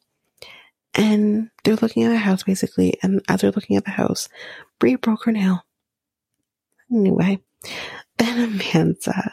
and 0.93 1.49
they're 1.63 1.75
looking 1.75 2.03
at 2.03 2.11
a 2.11 2.17
house 2.17 2.43
basically. 2.43 2.97
And 3.01 3.21
as 3.27 3.41
they're 3.41 3.51
looking 3.51 3.77
at 3.77 3.85
the 3.85 3.91
house, 3.91 4.29
Bre 4.79 4.95
broke 4.95 5.25
her 5.25 5.31
nail. 5.31 5.65
Anyway, 6.91 7.39
then 8.17 8.59
Amanza 8.59 9.31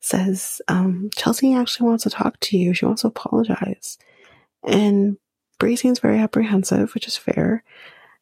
says, 0.00 0.60
um, 0.68 1.10
Chelsea 1.16 1.54
actually 1.54 1.88
wants 1.88 2.04
to 2.04 2.10
talk 2.10 2.38
to 2.40 2.58
you. 2.58 2.74
She 2.74 2.84
wants 2.84 3.02
to 3.02 3.08
apologize. 3.08 3.98
And 4.64 5.16
Bre 5.58 5.74
seems 5.76 6.00
very 6.00 6.18
apprehensive, 6.18 6.92
which 6.94 7.06
is 7.06 7.16
fair. 7.16 7.64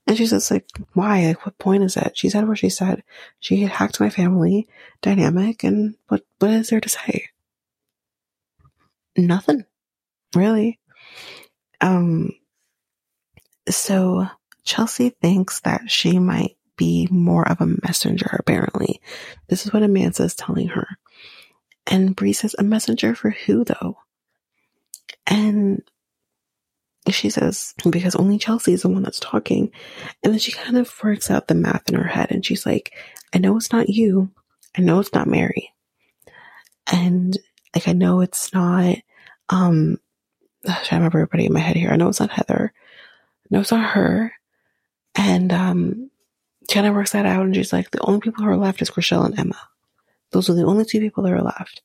And 0.07 0.17
she 0.17 0.27
says, 0.27 0.51
like, 0.51 0.67
why? 0.95 1.27
Like, 1.27 1.47
what 1.47 1.59
point 1.59 1.85
is 1.85 1.97
it? 1.97 2.17
She 2.17 2.31
said 2.31 2.47
what 2.49 2.59
she 2.59 2.69
said. 2.69 3.03
She 3.39 3.63
had 3.63 3.71
hacked 3.71 4.01
my 4.01 4.11
family 4.11 4.67
dynamic, 5.03 5.63
and 5.63 5.95
what, 6.09 6.25
what 6.39 6.51
is 6.51 6.71
there 6.71 6.81
to 6.81 6.89
say? 6.89 7.29
Nothing. 9.17 9.65
Really. 10.35 10.79
Um, 11.81 12.31
so 13.69 14.27
Chelsea 14.65 15.11
thinks 15.11 15.61
that 15.61 15.91
she 15.91 16.19
might 16.19 16.57
be 16.77 17.09
more 17.11 17.47
of 17.47 17.61
a 17.61 17.77
messenger, 17.83 18.37
apparently. 18.39 19.01
This 19.49 19.67
is 19.67 19.73
what 19.73 19.83
Amanza 19.83 20.25
is 20.25 20.35
telling 20.35 20.69
her. 20.69 20.87
And 21.87 22.15
Bre 22.15 22.33
says, 22.33 22.55
a 22.59 22.63
messenger 22.63 23.15
for 23.15 23.31
who 23.31 23.65
though? 23.65 23.99
And 25.27 25.83
she 27.09 27.31
says, 27.31 27.75
because 27.89 28.15
only 28.15 28.39
Chelsea 28.39 28.73
is 28.73 28.83
the 28.83 28.89
one 28.89 29.03
that's 29.03 29.21
talking. 29.21 29.73
And 30.23 30.33
then 30.33 30.39
she 30.39 30.53
kind 30.53 30.77
of 30.77 30.93
works 31.03 31.31
out 31.31 31.49
the 31.49 31.55
math 31.55 31.89
in 31.89 31.97
her 31.97 32.07
head 32.07 32.31
and 32.31 32.45
she's 32.45 32.65
like, 32.65 32.93
I 33.35 33.39
know 33.39 33.57
it's 33.57 33.73
not 33.73 33.89
you. 33.89 34.31
I 34.77 34.83
know 34.83 35.01
it's 35.01 35.13
not 35.13 35.27
Mary. 35.27 35.73
And 36.93 37.37
like, 37.75 37.89
I 37.89 37.93
know 37.93 38.21
it's 38.21 38.53
not, 38.53 38.97
um, 39.49 39.99
I 40.69 40.79
remember 40.93 41.19
everybody 41.19 41.47
in 41.47 41.53
my 41.53 41.61
head 41.61 41.77
here. 41.77 41.91
I 41.91 41.97
know 41.97 42.09
it's 42.09 42.21
not 42.21 42.31
Heather. 42.31 42.73
I 42.75 43.47
know 43.51 43.61
it's 43.61 43.73
not 43.73 43.91
her. 43.91 44.33
And, 45.15 45.53
um, 45.53 46.11
of 46.77 46.95
works 46.95 47.13
that 47.13 47.27
out 47.27 47.45
and 47.45 47.55
she's 47.55 47.73
like, 47.73 47.91
the 47.91 48.01
only 48.03 48.21
people 48.21 48.45
who 48.45 48.51
are 48.51 48.57
left 48.57 48.81
is 48.81 48.91
Chrishell 48.91 49.25
and 49.27 49.39
Emma. 49.39 49.59
Those 50.31 50.49
are 50.49 50.55
the 50.55 50.65
only 50.65 50.85
two 50.85 51.01
people 51.01 51.25
that 51.25 51.33
are 51.33 51.43
left. 51.43 51.83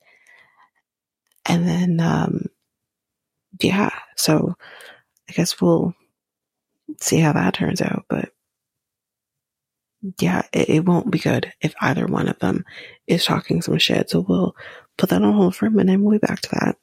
And 1.45 1.67
then, 1.67 1.99
um, 1.99 2.45
yeah, 3.61 3.91
so 4.15 4.55
I 5.29 5.33
guess 5.33 5.59
we'll 5.59 5.93
see 7.01 7.19
how 7.19 7.33
that 7.33 7.53
turns 7.53 7.81
out. 7.81 8.05
But 8.09 8.31
yeah, 10.19 10.43
it, 10.53 10.69
it, 10.69 10.85
won't 10.85 11.09
be 11.09 11.19
good 11.19 11.51
if 11.61 11.73
either 11.81 12.05
one 12.05 12.27
of 12.27 12.37
them 12.39 12.63
is 13.07 13.25
talking 13.25 13.61
some 13.61 13.77
shit. 13.77 14.09
So 14.09 14.19
we'll 14.19 14.55
put 14.97 15.09
that 15.09 15.21
on 15.21 15.33
hold 15.33 15.55
for 15.55 15.65
a 15.65 15.71
minute 15.71 15.93
and 15.93 16.03
we'll 16.03 16.19
be 16.19 16.25
back 16.25 16.41
to 16.41 16.49
that. 16.51 16.77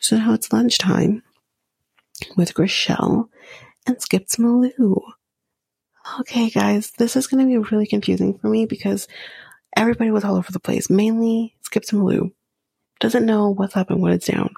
So 0.00 0.16
now 0.16 0.34
it's 0.34 0.52
lunchtime 0.52 1.22
with 2.36 2.54
Chrishell 2.54 3.28
and 3.86 4.00
Skip 4.00 4.26
Malou. 4.38 5.00
Okay, 6.20 6.50
guys, 6.50 6.90
this 6.92 7.16
is 7.16 7.26
going 7.26 7.44
to 7.44 7.48
be 7.48 7.70
really 7.70 7.86
confusing 7.86 8.38
for 8.38 8.48
me 8.48 8.66
because 8.66 9.08
everybody 9.76 10.10
was 10.10 10.24
all 10.24 10.36
over 10.36 10.52
the 10.52 10.60
place. 10.60 10.90
Mainly 10.90 11.56
Skip 11.62 11.84
Malou 11.84 12.32
doesn't 13.00 13.26
know 13.26 13.50
what's 13.50 13.76
up 13.76 13.90
and 13.90 14.00
what 14.00 14.12
is 14.12 14.24
down. 14.24 14.54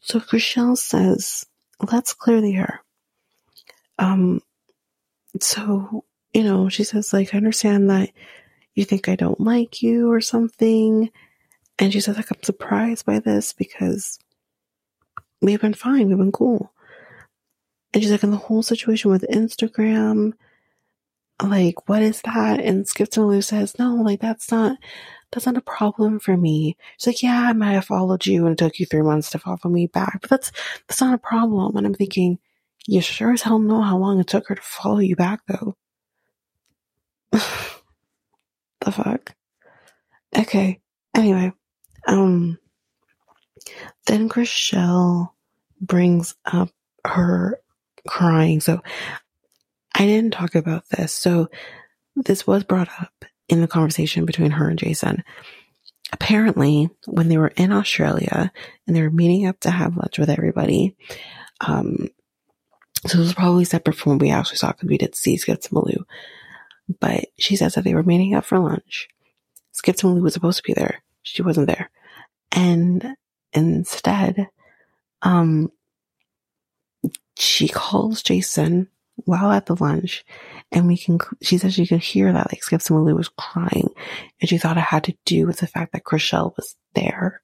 So 0.00 0.20
Chrishell 0.20 0.76
says 0.76 1.44
let's 1.80 2.12
clear 2.12 2.40
the 2.40 2.56
air. 2.56 2.82
Um, 3.98 4.40
so, 5.40 6.04
you 6.32 6.42
know, 6.42 6.68
she 6.68 6.84
says, 6.84 7.12
like, 7.12 7.34
I 7.34 7.38
understand 7.38 7.90
that 7.90 8.10
you 8.74 8.84
think 8.84 9.08
I 9.08 9.16
don't 9.16 9.40
like 9.40 9.82
you 9.82 10.10
or 10.10 10.20
something. 10.20 11.10
And 11.78 11.92
she 11.92 12.00
says, 12.00 12.16
like, 12.16 12.30
I'm 12.30 12.42
surprised 12.42 13.04
by 13.04 13.18
this 13.18 13.52
because 13.52 14.18
we've 15.42 15.60
been 15.60 15.74
fine. 15.74 16.08
We've 16.08 16.18
been 16.18 16.32
cool. 16.32 16.72
And 17.92 18.02
she's 18.02 18.12
like, 18.12 18.22
in 18.24 18.30
the 18.30 18.36
whole 18.36 18.62
situation 18.62 19.10
with 19.10 19.24
Instagram, 19.30 20.32
like, 21.42 21.88
what 21.88 22.02
is 22.02 22.22
that? 22.22 22.60
And 22.60 22.86
Skip 22.86 23.08
to 23.10 23.22
Lou 23.22 23.42
says, 23.42 23.78
no, 23.78 23.96
like, 23.96 24.20
that's 24.20 24.50
not, 24.50 24.78
that's 25.32 25.46
not 25.46 25.56
a 25.56 25.60
problem 25.60 26.20
for 26.20 26.36
me. 26.36 26.76
She's 26.98 27.08
like, 27.08 27.22
yeah, 27.22 27.40
I 27.48 27.52
might 27.52 27.72
have 27.72 27.86
followed 27.86 28.24
you 28.26 28.46
and 28.46 28.52
it 28.52 28.58
took 28.58 28.78
you 28.78 28.86
three 28.86 29.02
months 29.02 29.30
to 29.30 29.38
follow 29.38 29.58
me 29.66 29.86
back, 29.88 30.18
but 30.22 30.30
that's, 30.30 30.52
that's 30.86 31.00
not 31.00 31.14
a 31.14 31.18
problem. 31.18 31.76
And 31.76 31.86
I'm 31.86 31.94
thinking, 31.94 32.38
You 32.86 33.00
sure 33.00 33.32
as 33.32 33.42
hell 33.42 33.58
know 33.58 33.80
how 33.82 33.96
long 33.98 34.20
it 34.20 34.26
took 34.28 34.48
her 34.48 34.54
to 34.54 34.62
follow 34.62 34.98
you 34.98 35.16
back, 35.16 35.40
though. 35.48 35.76
the 37.32 38.92
fuck? 38.92 39.34
Okay. 40.36 40.80
Anyway, 41.14 41.52
um, 42.06 42.58
then 44.06 44.28
Chrishell 44.28 45.30
brings 45.80 46.34
up 46.44 46.70
her 47.04 47.60
crying. 48.06 48.60
So 48.60 48.82
I 49.94 50.06
didn't 50.06 50.32
talk 50.32 50.54
about 50.54 50.88
this. 50.90 51.12
So 51.12 51.48
this 52.16 52.46
was 52.46 52.64
brought 52.64 52.88
up 53.00 53.24
in 53.48 53.60
the 53.60 53.68
conversation 53.68 54.24
between 54.24 54.52
her 54.52 54.68
and 54.68 54.78
Jason. 54.78 55.22
Apparently, 56.12 56.90
when 57.06 57.28
they 57.28 57.38
were 57.38 57.52
in 57.56 57.72
Australia 57.72 58.52
and 58.86 58.94
they 58.94 59.02
were 59.02 59.10
meeting 59.10 59.46
up 59.46 59.58
to 59.60 59.70
have 59.70 59.96
lunch 59.96 60.18
with 60.18 60.30
everybody, 60.30 60.96
um, 61.60 62.08
so 63.06 63.18
it 63.18 63.22
was 63.22 63.34
probably 63.34 63.64
separate 63.64 63.96
from 63.96 64.12
what 64.12 64.22
we 64.22 64.30
actually 64.30 64.56
saw 64.56 64.72
because 64.72 64.88
we 64.88 64.98
did 64.98 65.14
see 65.14 65.36
Skips 65.36 65.68
Malou. 65.68 66.04
But 67.00 67.26
she 67.38 67.56
says 67.56 67.74
that 67.74 67.84
they 67.84 67.94
were 67.94 68.02
meeting 68.02 68.34
up 68.34 68.44
for 68.44 68.58
lunch. 68.58 69.08
Skips 69.72 70.02
Malou 70.02 70.22
was 70.22 70.34
supposed 70.34 70.58
to 70.58 70.62
be 70.62 70.72
there. 70.72 71.02
She 71.22 71.42
wasn't 71.42 71.66
there. 71.66 71.90
And 72.54 73.16
instead, 73.52 74.48
um, 75.22 75.72
she 77.36 77.68
calls 77.68 78.22
Jason 78.22 78.88
while 79.16 79.52
at 79.52 79.66
the 79.66 79.76
lunch 79.76 80.24
and 80.72 80.86
we 80.86 80.96
can, 80.96 81.18
she 81.42 81.58
said 81.58 81.72
she 81.72 81.86
could 81.86 82.00
hear 82.00 82.32
that 82.32 82.52
like 82.52 82.62
Skips 82.62 82.90
was 82.90 83.28
crying 83.36 83.88
and 84.40 84.48
she 84.48 84.58
thought 84.58 84.76
it 84.76 84.80
had 84.80 85.04
to 85.04 85.16
do 85.24 85.46
with 85.46 85.58
the 85.58 85.66
fact 85.66 85.92
that 85.92 86.04
Chrishell 86.04 86.56
was 86.56 86.76
there. 86.94 87.42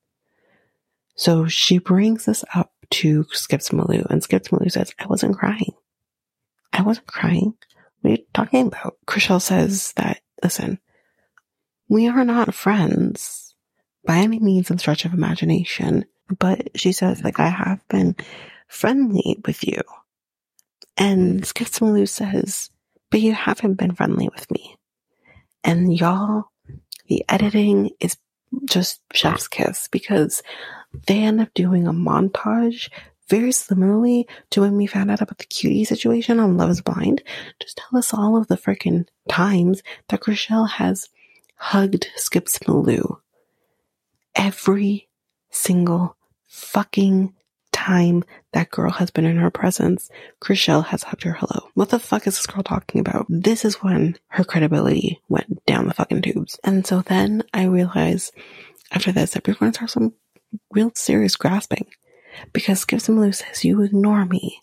So 1.15 1.47
she 1.47 1.79
brings 1.79 2.25
this 2.25 2.45
up 2.55 2.73
to 2.91 3.25
Skips 3.31 3.71
Malou 3.71 4.07
and 4.11 4.23
Skips 4.23 4.49
Malou 4.49 4.71
says, 4.71 4.93
I 4.99 5.07
wasn't 5.07 5.37
crying. 5.37 5.75
I 6.73 6.83
wasn't 6.83 7.07
crying. 7.07 7.55
What 8.01 8.11
are 8.11 8.15
you 8.15 8.25
talking 8.33 8.69
about? 8.69 8.97
Chrishell 9.07 9.43
says 9.43 9.93
that, 9.93 10.21
listen, 10.43 10.79
we 11.89 12.09
are 12.09 12.25
not 12.25 12.55
friends 12.55 13.50
by 14.05 14.19
any 14.19 14.39
means 14.39 14.71
and 14.71 14.81
stretch 14.81 15.05
of 15.05 15.13
imagination, 15.13 16.05
but 16.39 16.79
she 16.79 16.93
says, 16.93 17.23
like, 17.23 17.41
I 17.41 17.49
have 17.49 17.87
been 17.89 18.17
friendly 18.69 19.41
with 19.45 19.67
you. 19.67 19.81
And 20.97 21.45
Skips 21.45 21.79
Malou 21.81 22.09
says, 22.09 22.71
but 23.11 23.21
you 23.21 23.33
haven't 23.33 23.75
been 23.75 23.95
friendly 23.95 24.29
with 24.29 24.51
me. 24.51 24.77
And 25.65 25.97
y'all, 25.97 26.45
the 27.09 27.25
editing 27.29 27.91
is 28.01 28.17
just 28.65 29.01
chef's 29.13 29.49
kiss 29.49 29.89
because 29.89 30.43
they 31.07 31.19
end 31.19 31.41
up 31.41 31.53
doing 31.55 31.87
a 31.87 31.93
montage 31.93 32.89
very 33.29 33.53
similarly 33.53 34.27
to 34.51 34.61
when 34.61 34.77
we 34.77 34.87
found 34.87 35.11
out 35.11 35.21
about 35.21 35.39
the 35.39 35.45
cutie 35.45 35.85
situation 35.85 36.41
on 36.41 36.57
Love 36.57 36.71
is 36.71 36.81
Blind. 36.81 37.23
Just 37.61 37.79
tell 37.79 37.99
us 37.99 38.13
all 38.13 38.37
of 38.37 38.49
the 38.49 38.57
freaking 38.57 39.07
times 39.29 39.83
that 40.09 40.21
Chrishell 40.21 40.69
has 40.69 41.09
hugged 41.57 42.09
Skips 42.17 42.59
Malou. 42.61 43.19
Every 44.41 45.07
single 45.51 46.17
fucking 46.49 47.35
time 47.73 48.25
that 48.55 48.71
girl 48.71 48.91
has 48.91 49.11
been 49.11 49.27
in 49.27 49.37
her 49.37 49.51
presence, 49.51 50.09
Chrishell 50.43 50.87
has 50.87 51.03
hugged 51.03 51.25
her 51.25 51.35
hello. 51.35 51.69
What 51.75 51.91
the 51.91 51.99
fuck 51.99 52.27
is 52.27 52.37
this 52.37 52.47
girl 52.47 52.63
talking 52.63 53.03
about? 53.03 53.27
This 53.29 53.67
is 53.67 53.83
when 53.83 54.17
her 54.29 54.43
credibility 54.43 55.21
went 55.29 55.63
down 55.67 55.89
the 55.89 55.93
fucking 55.93 56.23
tubes. 56.23 56.59
And 56.65 56.87
so 56.87 57.03
then 57.03 57.43
I 57.53 57.65
realized 57.65 58.33
after 58.91 59.13
this 59.13 59.33
that 59.33 59.47
we're 59.47 59.53
going 59.53 59.73
to 59.73 59.77
start 59.77 59.91
some 59.91 60.15
real 60.71 60.91
serious 60.95 61.37
grasping 61.37 61.89
because 62.55 62.81
Skips 62.81 63.09
Malou 63.09 63.35
says 63.35 63.63
you 63.63 63.83
ignore 63.83 64.25
me 64.25 64.59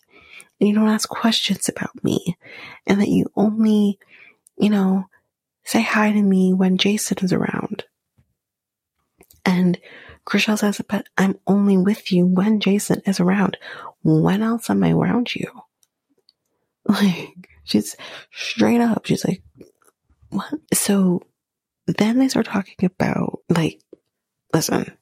and 0.58 0.68
you 0.68 0.74
don't 0.74 0.88
ask 0.88 1.08
questions 1.08 1.68
about 1.68 2.02
me 2.02 2.36
and 2.84 3.00
that 3.00 3.08
you 3.08 3.26
only, 3.36 4.00
you 4.56 4.70
know, 4.70 5.04
say 5.62 5.82
hi 5.82 6.10
to 6.10 6.20
me 6.20 6.52
when 6.52 6.78
Jason 6.78 7.18
is 7.22 7.32
around. 7.32 7.84
And 9.48 9.80
Chrishell 10.26 10.58
says, 10.58 10.82
but 10.86 11.08
I'm 11.16 11.38
only 11.46 11.78
with 11.78 12.12
you 12.12 12.26
when 12.26 12.60
Jason 12.60 13.00
is 13.06 13.18
around. 13.18 13.56
When 14.02 14.42
else 14.42 14.68
am 14.68 14.84
I 14.84 14.92
around 14.92 15.34
you? 15.34 15.50
Like, 16.90 17.50
she's 17.64 17.96
straight 18.32 18.80
up. 18.80 19.04
She's 19.04 19.22
like, 19.22 19.42
what? 20.30 20.54
So 20.72 21.20
then 21.86 22.18
they 22.18 22.28
start 22.28 22.46
talking 22.46 22.76
about, 22.82 23.40
like, 23.50 23.82
listen, 24.54 24.96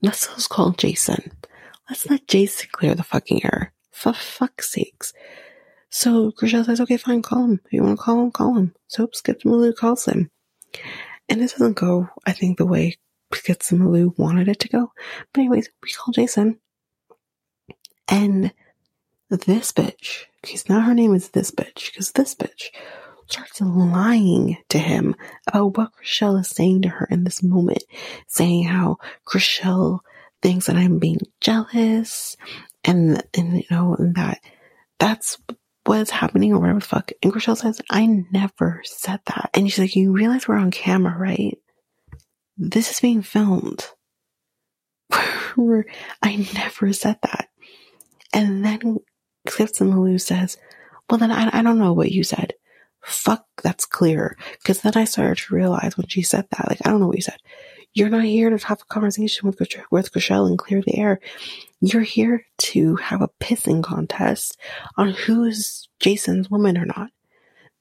let's 0.00 0.26
just 0.28 0.48
call 0.48 0.70
Jason. 0.70 1.32
Let's 1.90 2.08
let 2.08 2.26
Jason 2.28 2.70
clear 2.72 2.94
the 2.94 3.02
fucking 3.02 3.44
air. 3.44 3.74
For 3.90 4.14
fuck's 4.14 4.70
sakes. 4.70 5.12
So 5.90 6.30
Chrishell 6.30 6.64
says, 6.64 6.80
okay, 6.80 6.96
fine, 6.96 7.20
call 7.20 7.44
him. 7.44 7.60
If 7.66 7.74
you 7.74 7.82
want 7.82 7.98
to 7.98 8.02
call 8.02 8.22
him, 8.22 8.30
call 8.30 8.54
him. 8.54 8.74
So 8.88 9.10
Skip 9.12 9.42
Malou 9.42 9.76
calls 9.76 10.06
him. 10.06 10.30
And 11.28 11.42
it 11.42 11.50
doesn't 11.50 11.76
go, 11.76 12.08
I 12.24 12.32
think, 12.32 12.56
the 12.56 12.64
way 12.64 12.96
Skip 13.34 13.60
Malou 13.60 14.16
wanted 14.18 14.48
it 14.48 14.58
to 14.60 14.68
go. 14.68 14.92
But 15.32 15.40
anyways, 15.40 15.68
we 15.82 15.90
call 15.90 16.12
Jason. 16.12 16.58
And 18.08 18.52
this 19.28 19.72
bitch, 19.72 20.24
because 20.42 20.68
now 20.68 20.80
her 20.80 20.94
name 20.94 21.14
is 21.14 21.30
this 21.30 21.50
bitch, 21.50 21.92
because 21.92 22.12
this 22.12 22.34
bitch 22.34 22.70
starts 23.28 23.60
lying 23.60 24.58
to 24.68 24.78
him 24.78 25.14
about 25.46 25.76
what 25.76 25.92
Chrishell 25.94 26.38
is 26.40 26.48
saying 26.48 26.82
to 26.82 26.88
her 26.88 27.08
in 27.10 27.24
this 27.24 27.42
moment, 27.42 27.82
saying 28.26 28.64
how 28.64 28.98
Chrishell 29.26 30.00
thinks 30.42 30.66
that 30.66 30.76
I'm 30.76 30.98
being 30.98 31.20
jealous 31.40 32.36
and, 32.84 33.22
and 33.34 33.56
you 33.56 33.64
know, 33.70 33.94
and 33.98 34.14
that 34.16 34.40
that's 34.98 35.38
what's 35.84 36.10
happening 36.10 36.52
or 36.52 36.60
whatever 36.60 36.80
the 36.80 36.84
fuck. 36.86 37.10
And 37.22 37.32
Chrishell 37.32 37.56
says, 37.56 37.80
I 37.90 38.06
never 38.32 38.82
said 38.84 39.20
that. 39.26 39.50
And 39.54 39.70
she's 39.70 39.78
like, 39.78 39.96
you 39.96 40.12
realize 40.12 40.46
we're 40.46 40.56
on 40.56 40.70
camera, 40.70 41.16
right? 41.16 41.58
This 42.56 42.90
is 42.90 43.00
being 43.00 43.22
filmed. 43.22 43.86
I 46.22 46.48
never 46.54 46.92
said 46.92 47.18
that. 47.22 47.48
And 48.32 48.64
then 48.64 48.98
Skips 49.48 49.80
Malou 49.80 50.20
says, 50.20 50.56
well 51.10 51.18
then 51.18 51.30
I, 51.30 51.58
I 51.58 51.62
don't 51.62 51.78
know 51.78 51.92
what 51.92 52.12
you 52.12 52.24
said. 52.24 52.54
Fuck, 53.02 53.44
that's 53.62 53.84
clear. 53.84 54.36
Cause 54.64 54.80
then 54.80 54.92
I 54.96 55.04
started 55.04 55.38
to 55.38 55.54
realize 55.54 55.96
when 55.96 56.06
she 56.06 56.22
said 56.22 56.46
that, 56.50 56.68
like, 56.68 56.78
I 56.84 56.90
don't 56.90 57.00
know 57.00 57.08
what 57.08 57.16
you 57.16 57.22
said. 57.22 57.38
You're 57.94 58.08
not 58.08 58.24
here 58.24 58.48
to 58.48 58.66
have 58.66 58.80
a 58.80 58.84
conversation 58.86 59.46
with, 59.46 59.60
with 59.90 60.12
Chrishell 60.12 60.48
and 60.48 60.58
clear 60.58 60.80
the 60.80 60.96
air. 60.96 61.20
You're 61.80 62.02
here 62.02 62.46
to 62.58 62.96
have 62.96 63.20
a 63.20 63.30
pissing 63.40 63.82
contest 63.82 64.58
on 64.96 65.10
who's 65.10 65.88
Jason's 66.00 66.48
woman 66.48 66.78
or 66.78 66.86
not. 66.86 67.10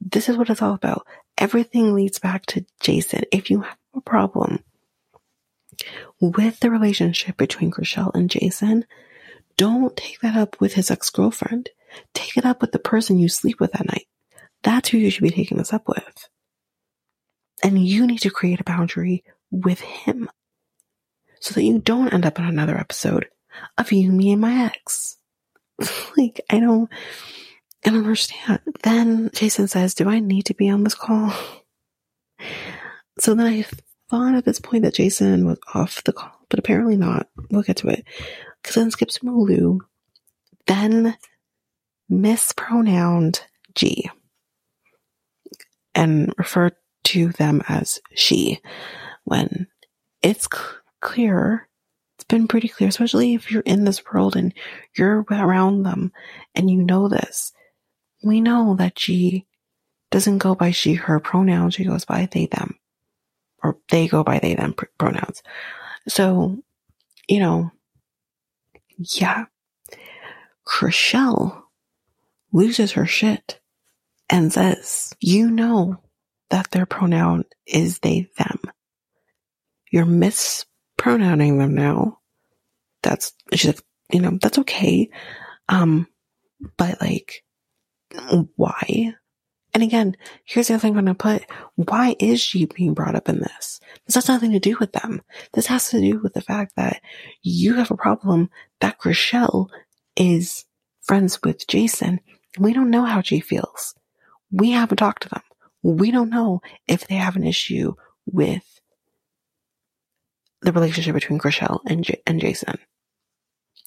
This 0.01 0.29
is 0.29 0.37
what 0.37 0.49
it's 0.49 0.61
all 0.61 0.73
about. 0.73 1.05
Everything 1.37 1.93
leads 1.93 2.19
back 2.19 2.45
to 2.47 2.65
Jason. 2.79 3.23
If 3.31 3.49
you 3.49 3.61
have 3.61 3.77
a 3.95 4.01
problem 4.01 4.63
with 6.19 6.59
the 6.59 6.71
relationship 6.71 7.37
between 7.37 7.71
Chrishell 7.71 8.13
and 8.13 8.29
Jason, 8.29 8.85
don't 9.57 9.95
take 9.95 10.19
that 10.21 10.35
up 10.35 10.59
with 10.59 10.73
his 10.73 10.89
ex-girlfriend. 10.89 11.69
Take 12.13 12.37
it 12.37 12.45
up 12.45 12.61
with 12.61 12.71
the 12.71 12.79
person 12.79 13.19
you 13.19 13.29
sleep 13.29 13.59
with 13.59 13.75
at 13.79 13.85
night. 13.85 14.07
That's 14.63 14.89
who 14.89 14.97
you 14.97 15.09
should 15.09 15.23
be 15.23 15.29
taking 15.29 15.57
this 15.57 15.73
up 15.73 15.87
with. 15.87 16.29
And 17.63 17.85
you 17.85 18.07
need 18.07 18.19
to 18.19 18.29
create 18.29 18.59
a 18.59 18.63
boundary 18.63 19.23
with 19.51 19.81
him 19.81 20.29
so 21.39 21.53
that 21.53 21.63
you 21.63 21.79
don't 21.79 22.13
end 22.13 22.25
up 22.25 22.39
in 22.39 22.45
another 22.45 22.77
episode 22.77 23.27
of 23.77 23.91
you, 23.91 24.11
me, 24.11 24.31
and 24.31 24.41
my 24.41 24.65
ex. 24.65 25.17
like, 26.17 26.41
I 26.49 26.59
don't, 26.59 26.89
Don't 27.83 27.97
understand. 27.97 28.61
Then 28.83 29.31
Jason 29.33 29.67
says, 29.67 29.93
do 29.93 30.07
I 30.07 30.19
need 30.19 30.45
to 30.45 30.53
be 30.53 30.69
on 30.69 30.83
this 30.83 30.95
call? 30.95 31.33
So 33.19 33.33
then 33.33 33.47
I 33.47 33.65
thought 34.09 34.35
at 34.35 34.45
this 34.45 34.59
point 34.59 34.83
that 34.83 34.95
Jason 34.95 35.45
was 35.45 35.59
off 35.73 36.03
the 36.03 36.13
call, 36.13 36.31
but 36.49 36.59
apparently 36.59 36.97
not. 36.97 37.27
We'll 37.49 37.63
get 37.63 37.77
to 37.77 37.87
it. 37.87 38.05
Cause 38.63 38.75
then 38.75 38.91
skips 38.91 39.19
Malou, 39.19 39.79
then 40.67 41.15
mispronounced 42.09 43.47
G 43.73 44.09
and 45.95 46.33
referred 46.37 46.75
to 47.05 47.29
them 47.29 47.61
as 47.67 47.99
she 48.13 48.59
when 49.23 49.67
it's 50.21 50.47
clear, 50.99 51.67
it's 52.17 52.25
been 52.25 52.47
pretty 52.47 52.67
clear, 52.67 52.89
especially 52.89 53.33
if 53.33 53.51
you're 53.51 53.61
in 53.61 53.85
this 53.85 54.03
world 54.05 54.35
and 54.35 54.53
you're 54.95 55.25
around 55.31 55.83
them 55.83 56.11
and 56.53 56.69
you 56.69 56.83
know 56.83 57.07
this. 57.07 57.53
We 58.23 58.41
know 58.41 58.75
that 58.77 58.99
she 58.99 59.47
doesn't 60.11 60.39
go 60.39 60.55
by 60.55 60.71
she, 60.71 60.93
her 60.93 61.19
pronouns. 61.19 61.75
She 61.75 61.85
goes 61.85 62.05
by 62.05 62.27
they, 62.31 62.45
them, 62.47 62.77
or 63.63 63.77
they 63.89 64.07
go 64.07 64.23
by 64.23 64.39
they, 64.39 64.55
them 64.55 64.75
pronouns. 64.97 65.41
So, 66.07 66.57
you 67.27 67.39
know, 67.39 67.71
yeah, 68.97 69.45
Chrishell 70.67 71.61
loses 72.51 72.93
her 72.93 73.05
shit 73.05 73.59
and 74.29 74.51
says, 74.51 75.13
you 75.19 75.49
know 75.49 76.01
that 76.49 76.71
their 76.71 76.85
pronoun 76.85 77.45
is 77.65 77.99
they, 77.99 78.29
them. 78.37 78.59
You're 79.91 80.05
mispronouncing 80.05 81.57
them 81.57 81.75
now. 81.75 82.19
That's, 83.03 83.33
she's 83.53 83.81
you 84.11 84.19
know, 84.19 84.37
that's 84.41 84.59
okay. 84.59 85.09
Um, 85.69 86.07
but 86.77 87.01
like, 87.01 87.43
why? 88.55 89.13
And 89.73 89.83
again, 89.83 90.17
here's 90.43 90.67
the 90.67 90.73
other 90.73 90.81
thing 90.81 90.97
I'm 90.97 91.05
going 91.05 91.15
to 91.15 91.15
put. 91.15 91.45
Why 91.75 92.15
is 92.19 92.41
she 92.41 92.65
being 92.65 92.93
brought 92.93 93.15
up 93.15 93.29
in 93.29 93.39
this? 93.39 93.79
This 94.05 94.15
has 94.15 94.27
nothing 94.27 94.51
to 94.51 94.59
do 94.59 94.75
with 94.79 94.91
them. 94.91 95.21
This 95.53 95.67
has 95.67 95.89
to 95.91 96.01
do 96.01 96.19
with 96.19 96.33
the 96.33 96.41
fact 96.41 96.75
that 96.75 97.01
you 97.41 97.75
have 97.75 97.91
a 97.91 97.97
problem 97.97 98.49
that 98.81 98.99
Chrishell 98.99 99.69
is 100.17 100.65
friends 101.01 101.39
with 101.41 101.67
Jason. 101.67 102.19
We 102.59 102.73
don't 102.73 102.89
know 102.89 103.05
how 103.05 103.21
she 103.21 103.39
feels. 103.39 103.95
We 104.51 104.71
haven't 104.71 104.97
talked 104.97 105.23
to 105.23 105.29
them. 105.29 105.43
We 105.83 106.11
don't 106.11 106.29
know 106.29 106.61
if 106.87 107.07
they 107.07 107.15
have 107.15 107.37
an 107.37 107.45
issue 107.45 107.93
with 108.25 108.81
the 110.61 110.73
relationship 110.73 111.13
between 111.13 111.39
Chrishell 111.39 111.79
and, 111.87 112.03
J- 112.03 112.21
and 112.27 112.39
Jason. 112.41 112.77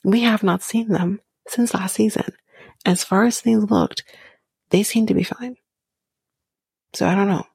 We 0.03 0.23
have 0.23 0.43
not 0.43 0.63
seen 0.63 0.89
them 0.89 1.21
since 1.47 1.75
last 1.75 1.95
season. 1.95 2.33
As 2.85 3.05
far 3.05 3.25
as 3.25 3.41
things 3.41 3.71
looked, 3.71 4.05
they 4.71 4.83
seemed 4.83 5.09
to 5.09 5.15
be 5.15 5.23
fine. 5.23 5.57
So 6.93 7.07
I 7.07 7.15
don't 7.15 7.29
know. 7.29 7.47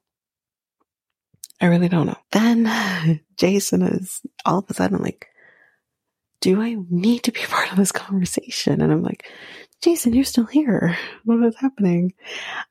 I 1.60 1.66
really 1.66 1.88
don't 1.88 2.06
know. 2.06 2.18
Then 2.32 3.20
Jason 3.36 3.82
is 3.82 4.20
all 4.44 4.58
of 4.58 4.70
a 4.70 4.74
sudden 4.74 4.98
like, 4.98 5.26
do 6.40 6.60
I 6.60 6.76
need 6.88 7.24
to 7.24 7.32
be 7.32 7.40
part 7.40 7.70
of 7.70 7.76
this 7.76 7.92
conversation? 7.92 8.80
And 8.80 8.92
I'm 8.92 9.02
like, 9.02 9.28
Jason, 9.82 10.14
you're 10.14 10.24
still 10.24 10.46
here. 10.46 10.96
What 11.24 11.44
is 11.46 11.56
happening? 11.56 12.14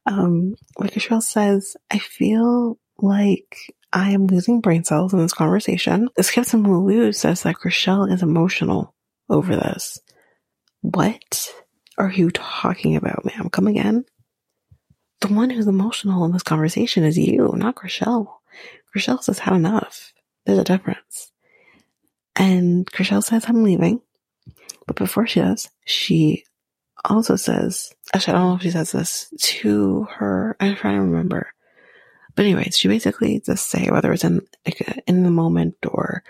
Um, 0.05 0.55
like 0.78 0.93
Chrishell 0.93 1.24
says, 1.24 1.76
I 1.91 1.99
feel 1.99 2.80
like 2.99 3.57
I 3.91 4.12
am 4.12 4.28
losing 4.28 4.62
brain 4.62 4.84
cells 4.84 5.14
in 5.14 5.20
this 5.20 5.34
conversation. 5.34 6.10
Skip 6.20 6.53
and 6.53 6.68
Lulu 6.68 7.12
says 7.12 7.43
that 7.43 7.55
Chrishell 7.55 8.12
is 8.12 8.22
emotional 8.22 8.93
over 9.30 9.55
this. 9.55 9.99
What 10.82 11.51
are 12.00 12.12
you 12.12 12.32
talking 12.32 12.95
about, 12.95 13.26
ma'am? 13.26 13.50
Come 13.50 13.68
again? 13.68 14.06
the 15.22 15.28
one 15.28 15.50
who's 15.50 15.68
emotional 15.68 16.26
in 16.26 16.32
this 16.32 16.43
conversation 16.43 17.04
is 17.04 17.18
you, 17.18 17.54
not 17.56 17.76
Chrishell. 17.76 18.28
Chrishell 18.95 19.22
says 19.22 19.39
had 19.39 19.54
enough. 19.54 20.14
There's 20.45 20.60
a 20.60 20.64
difference. 20.64 21.32
And 22.36 22.86
Chrishell 22.86 23.24
says, 23.24 23.45
I'm 23.47 23.64
leaving. 23.64 24.02
But 24.88 24.95
before 24.95 25.28
she 25.28 25.41
does, 25.41 25.70
she 25.86 26.45
also 27.04 27.36
says, 27.36 27.93
actually, 28.14 28.34
I 28.34 28.38
don't 28.38 28.50
know 28.50 28.56
if 28.56 28.62
she 28.62 28.72
says 28.72 28.91
this 28.91 29.34
to 29.38 30.08
her. 30.12 30.56
I'm 30.60 30.76
trying 30.76 30.95
to 30.95 31.02
remember. 31.02 31.52
But 32.36 32.45
anyways, 32.45 32.78
she 32.78 32.88
basically 32.88 33.41
just 33.41 33.68
say, 33.68 33.89
whether 33.89 34.14
it's 34.14 34.24
in, 34.24 34.41
like, 34.66 34.82
in 35.06 35.24
the 35.24 35.32
moment 35.32 35.76
or 35.86 36.24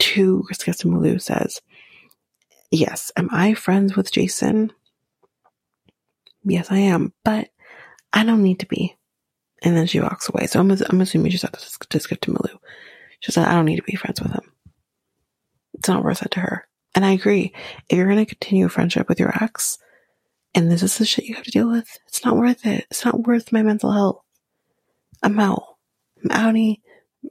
to 0.00 0.44
Krista 0.50 0.84
Malu 0.86 1.20
says, 1.20 1.60
yes, 2.72 3.12
am 3.16 3.28
I 3.30 3.54
friends 3.54 3.94
with 3.94 4.10
Jason? 4.10 4.72
Yes, 6.44 6.70
I 6.70 6.78
am. 6.78 7.12
But 7.24 7.48
I 8.12 8.24
don't 8.24 8.42
need 8.42 8.60
to 8.60 8.66
be. 8.66 8.96
And 9.62 9.76
then 9.76 9.86
she 9.86 10.00
walks 10.00 10.28
away. 10.28 10.46
So 10.46 10.58
I'm, 10.60 10.70
I'm 10.70 11.00
assuming 11.00 11.30
she 11.30 11.38
said 11.38 11.52
this 11.52 11.78
to 11.78 12.00
skip 12.00 12.20
to 12.22 12.32
Malu. 12.32 12.58
She 13.20 13.30
said, 13.30 13.46
I 13.46 13.54
don't 13.54 13.64
need 13.64 13.76
to 13.76 13.82
be 13.82 13.94
friends 13.94 14.20
with 14.20 14.32
him. 14.32 14.52
It's 15.74 15.88
not 15.88 16.02
worth 16.02 16.22
it 16.22 16.32
to 16.32 16.40
her. 16.40 16.66
And 16.94 17.04
I 17.04 17.12
agree. 17.12 17.54
If 17.88 17.96
you're 17.96 18.06
going 18.06 18.18
to 18.18 18.26
continue 18.26 18.66
a 18.66 18.68
friendship 18.68 19.08
with 19.08 19.20
your 19.20 19.32
ex, 19.42 19.78
and 20.54 20.70
this 20.70 20.82
is 20.82 20.98
the 20.98 21.06
shit 21.06 21.24
you 21.24 21.34
have 21.36 21.44
to 21.44 21.50
deal 21.50 21.70
with, 21.70 21.88
it's 22.08 22.24
not 22.24 22.36
worth 22.36 22.66
it. 22.66 22.86
It's 22.90 23.04
not 23.04 23.26
worth 23.26 23.52
my 23.52 23.62
mental 23.62 23.92
health. 23.92 24.22
I'm 25.22 25.38
out. 25.38 25.64
I'm 26.22 26.30
outie, 26.30 26.80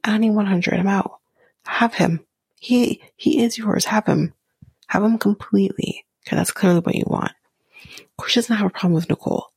outie 0.04 0.34
100. 0.34 0.80
I'm 0.80 0.88
out. 0.88 1.20
Have 1.66 1.94
him. 1.94 2.26
He, 2.60 3.02
he 3.16 3.44
is 3.44 3.58
yours. 3.58 3.86
Have 3.86 4.08
him. 4.08 4.34
Have 4.88 5.04
him 5.04 5.18
completely. 5.18 6.06
Okay, 6.26 6.36
that's 6.36 6.52
clearly 6.52 6.80
what 6.80 6.96
you 6.96 7.04
want. 7.06 7.32
She 8.28 8.40
doesn't 8.40 8.56
have 8.56 8.68
a 8.68 8.70
problem 8.70 8.94
with 8.94 9.10
Nicole 9.10 9.52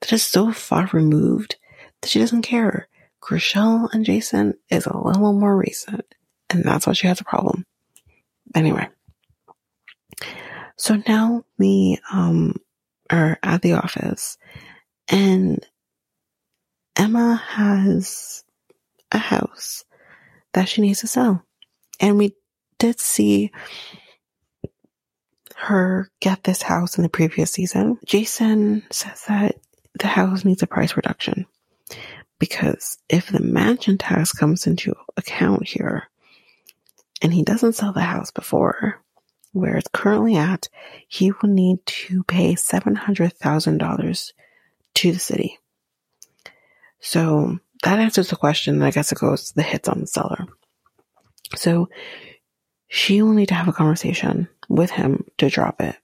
that 0.00 0.12
is 0.12 0.22
so 0.22 0.52
far 0.52 0.88
removed 0.92 1.56
that 2.00 2.10
she 2.10 2.18
doesn't 2.18 2.42
care. 2.42 2.88
Chrishell 3.22 3.92
and 3.92 4.04
Jason 4.04 4.54
is 4.70 4.86
a 4.86 4.96
little 4.96 5.32
more 5.32 5.56
recent, 5.56 6.04
and 6.50 6.64
that's 6.64 6.86
why 6.86 6.92
she 6.92 7.06
has 7.06 7.20
a 7.20 7.24
problem. 7.24 7.64
Anyway. 8.54 8.88
So 10.76 11.02
now 11.06 11.44
we 11.58 11.98
um 12.12 12.54
are 13.10 13.38
at 13.42 13.62
the 13.62 13.72
office 13.72 14.38
and 15.08 15.64
Emma 16.96 17.36
has 17.36 18.44
a 19.12 19.18
house 19.18 19.84
that 20.52 20.68
she 20.68 20.82
needs 20.82 21.00
to 21.00 21.06
sell. 21.06 21.44
And 22.00 22.18
we 22.18 22.34
did 22.78 23.00
see 23.00 23.50
her 25.58 26.08
get 26.20 26.44
this 26.44 26.62
house 26.62 26.96
in 26.96 27.02
the 27.02 27.08
previous 27.08 27.50
season. 27.50 27.98
Jason 28.06 28.84
says 28.90 29.24
that 29.26 29.56
the 29.98 30.06
house 30.06 30.44
needs 30.44 30.62
a 30.62 30.68
price 30.68 30.96
reduction 30.96 31.46
because 32.38 32.98
if 33.08 33.26
the 33.28 33.40
mansion 33.40 33.98
tax 33.98 34.32
comes 34.32 34.68
into 34.68 34.94
account 35.16 35.66
here 35.66 36.08
and 37.20 37.34
he 37.34 37.42
doesn't 37.42 37.72
sell 37.72 37.92
the 37.92 38.00
house 38.00 38.30
before 38.30 39.02
where 39.52 39.76
it's 39.76 39.88
currently 39.92 40.36
at, 40.36 40.68
he 41.08 41.32
will 41.32 41.50
need 41.50 41.84
to 41.86 42.22
pay 42.22 42.54
$700,000 42.54 44.32
to 44.94 45.12
the 45.12 45.18
city. 45.18 45.58
So 47.00 47.58
that 47.82 47.98
answers 47.98 48.28
the 48.28 48.36
question. 48.36 48.80
I 48.82 48.92
guess 48.92 49.10
it 49.10 49.18
goes 49.18 49.50
the 49.52 49.62
hits 49.62 49.88
on 49.88 50.00
the 50.00 50.06
seller. 50.06 50.46
So 51.56 51.88
she 52.86 53.22
will 53.22 53.32
need 53.32 53.48
to 53.48 53.54
have 53.54 53.68
a 53.68 53.72
conversation 53.72 54.48
with 54.68 54.90
him 54.90 55.24
to 55.38 55.48
drop 55.48 55.80
it. 55.80 55.96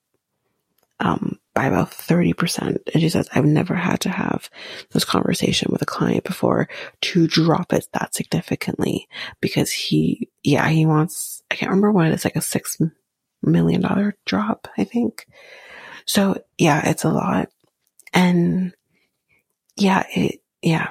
Um, 1.01 1.39
by 1.55 1.67
about 1.67 1.91
30%. 1.91 2.79
And 2.93 3.01
she 3.01 3.09
says, 3.09 3.29
I've 3.33 3.45
never 3.45 3.75
had 3.75 4.01
to 4.01 4.09
have 4.09 4.51
this 4.91 5.05
conversation 5.05 5.69
with 5.71 5.83
a 5.83 5.87
client 5.87 6.25
before 6.25 6.69
to 7.03 7.27
drop 7.29 7.73
it 7.73 7.87
that 7.93 8.15
significantly 8.15 9.09
because 9.41 9.71
he, 9.71 10.29
yeah, 10.43 10.69
he 10.69 10.85
wants, 10.85 11.43
I 11.51 11.55
can't 11.55 11.71
remember 11.71 11.93
what 11.93 12.07
it 12.07 12.15
is, 12.15 12.25
like 12.25 12.37
a 12.37 12.41
six 12.41 12.79
million 13.41 13.83
dollar 13.83 14.17
drop, 14.27 14.67
I 14.77 14.85
think. 14.85 15.27
So 16.07 16.43
yeah, 16.59 16.89
it's 16.89 17.05
a 17.05 17.11
lot. 17.11 17.51
And 18.13 18.75
yeah, 19.77 20.05
it, 20.15 20.41
yeah. 20.61 20.91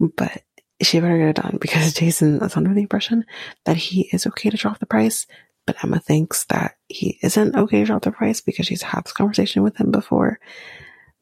But 0.00 0.42
she 0.82 1.00
better 1.00 1.16
get 1.16 1.28
it 1.28 1.36
done 1.36 1.58
because 1.60 1.94
Jason 1.94 2.42
is 2.42 2.56
under 2.56 2.74
the 2.74 2.82
impression 2.82 3.24
that 3.64 3.76
he 3.76 4.08
is 4.12 4.26
okay 4.26 4.50
to 4.50 4.56
drop 4.56 4.78
the 4.78 4.86
price 4.86 5.26
but 5.66 5.82
Emma 5.82 5.98
thinks 5.98 6.44
that 6.44 6.76
he 6.88 7.18
isn't 7.22 7.56
okay 7.56 7.80
to 7.80 7.86
drop 7.86 8.02
the 8.02 8.12
price 8.12 8.40
because 8.40 8.66
she's 8.66 8.82
had 8.82 9.04
this 9.04 9.12
conversation 9.12 9.62
with 9.62 9.76
him 9.76 9.90
before. 9.90 10.38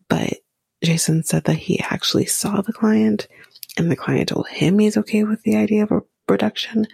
But 0.08 0.34
Jason 0.82 1.22
said 1.24 1.44
that 1.44 1.56
he 1.56 1.80
actually 1.80 2.26
saw 2.26 2.60
the 2.60 2.72
client 2.72 3.26
and 3.76 3.90
the 3.90 3.96
client 3.96 4.28
told 4.28 4.48
him 4.48 4.78
he's 4.78 4.98
okay 4.98 5.24
with 5.24 5.42
the 5.42 5.56
idea 5.56 5.82
of 5.82 5.90
a 5.90 6.02
reduction. 6.28 6.86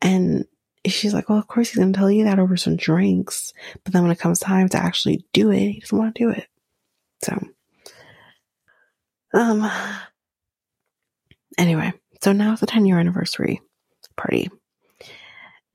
And 0.00 0.46
she's 0.86 1.12
like, 1.12 1.28
well, 1.28 1.38
of 1.38 1.46
course 1.46 1.68
he's 1.68 1.76
going 1.76 1.92
to 1.92 1.98
tell 1.98 2.10
you 2.10 2.24
that 2.24 2.38
over 2.38 2.56
some 2.56 2.76
drinks. 2.76 3.52
But 3.84 3.92
then 3.92 4.02
when 4.02 4.10
it 4.10 4.18
comes 4.18 4.38
time 4.40 4.68
to 4.70 4.78
actually 4.78 5.24
do 5.32 5.50
it, 5.50 5.58
he 5.58 5.80
doesn't 5.80 5.96
want 5.96 6.14
to 6.14 6.24
do 6.24 6.30
it. 6.30 6.46
So, 7.22 7.38
um, 9.34 9.70
anyway, 11.58 11.92
so 12.22 12.32
now 12.32 12.52
it's 12.52 12.62
the 12.62 12.66
10 12.66 12.86
year 12.86 12.98
anniversary 12.98 13.60
party. 14.16 14.48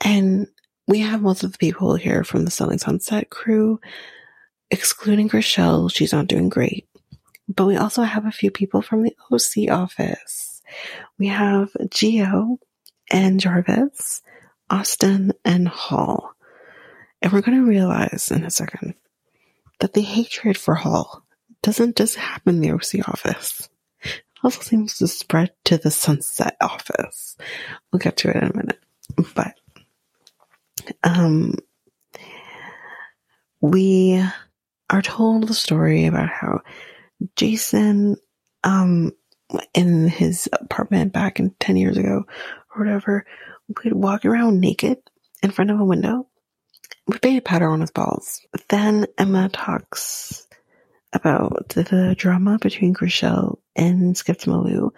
And 0.01 0.47
we 0.87 0.99
have 0.99 1.21
most 1.21 1.43
of 1.43 1.51
the 1.51 1.57
people 1.57 1.95
here 1.95 2.23
from 2.23 2.45
the 2.45 2.51
Selling 2.51 2.77
Sunset 2.77 3.29
crew, 3.29 3.79
excluding 4.69 5.29
Chrishell. 5.29 5.91
She's 5.91 6.13
not 6.13 6.27
doing 6.27 6.49
great. 6.49 6.87
But 7.47 7.65
we 7.65 7.75
also 7.75 8.03
have 8.03 8.25
a 8.25 8.31
few 8.31 8.51
people 8.51 8.81
from 8.81 9.03
the 9.03 9.15
OC 9.31 9.69
office. 9.71 10.61
We 11.17 11.27
have 11.27 11.71
Gio 11.73 12.57
and 13.11 13.39
Jarvis, 13.39 14.21
Austin 14.69 15.33
and 15.43 15.67
Hall. 15.67 16.33
And 17.21 17.31
we're 17.31 17.41
going 17.41 17.59
to 17.59 17.67
realize 17.67 18.31
in 18.31 18.43
a 18.43 18.51
second 18.51 18.95
that 19.79 19.93
the 19.93 20.01
hatred 20.01 20.57
for 20.57 20.75
Hall 20.75 21.23
doesn't 21.61 21.95
just 21.95 22.15
happen 22.15 22.55
in 22.55 22.61
the 22.61 22.71
OC 22.71 23.07
office. 23.07 23.69
It 24.03 24.23
also 24.43 24.61
seems 24.61 24.97
to 24.97 25.07
spread 25.07 25.51
to 25.65 25.77
the 25.77 25.91
Sunset 25.91 26.55
office. 26.61 27.37
We'll 27.91 27.99
get 27.99 28.17
to 28.17 28.29
it 28.29 28.35
in 28.35 28.43
a 28.43 28.55
minute. 28.55 28.79
But 29.35 29.55
um, 31.05 31.55
we 33.61 34.21
are 34.89 35.01
told 35.01 35.47
the 35.47 35.53
story 35.53 36.05
about 36.05 36.29
how 36.29 36.61
Jason, 37.35 38.17
um, 38.63 39.11
in 39.73 40.07
his 40.07 40.49
apartment 40.51 41.13
back 41.13 41.39
in 41.39 41.55
10 41.59 41.77
years 41.77 41.97
ago 41.97 42.25
or 42.75 42.83
whatever, 42.83 43.25
would 43.67 43.93
walk 43.93 44.25
around 44.25 44.59
naked 44.59 44.97
in 45.41 45.51
front 45.51 45.71
of 45.71 45.79
a 45.79 45.85
window 45.85 46.27
with 47.07 47.21
baby 47.21 47.39
powder 47.39 47.69
on 47.69 47.81
his 47.81 47.91
balls. 47.91 48.41
Then 48.69 49.05
Emma 49.17 49.49
talks 49.49 50.47
about 51.13 51.69
the 51.69 52.15
drama 52.17 52.57
between 52.59 52.93
Chrishell 52.93 53.59
and 53.75 54.17
Skip 54.17 54.39
Malou. 54.41 54.89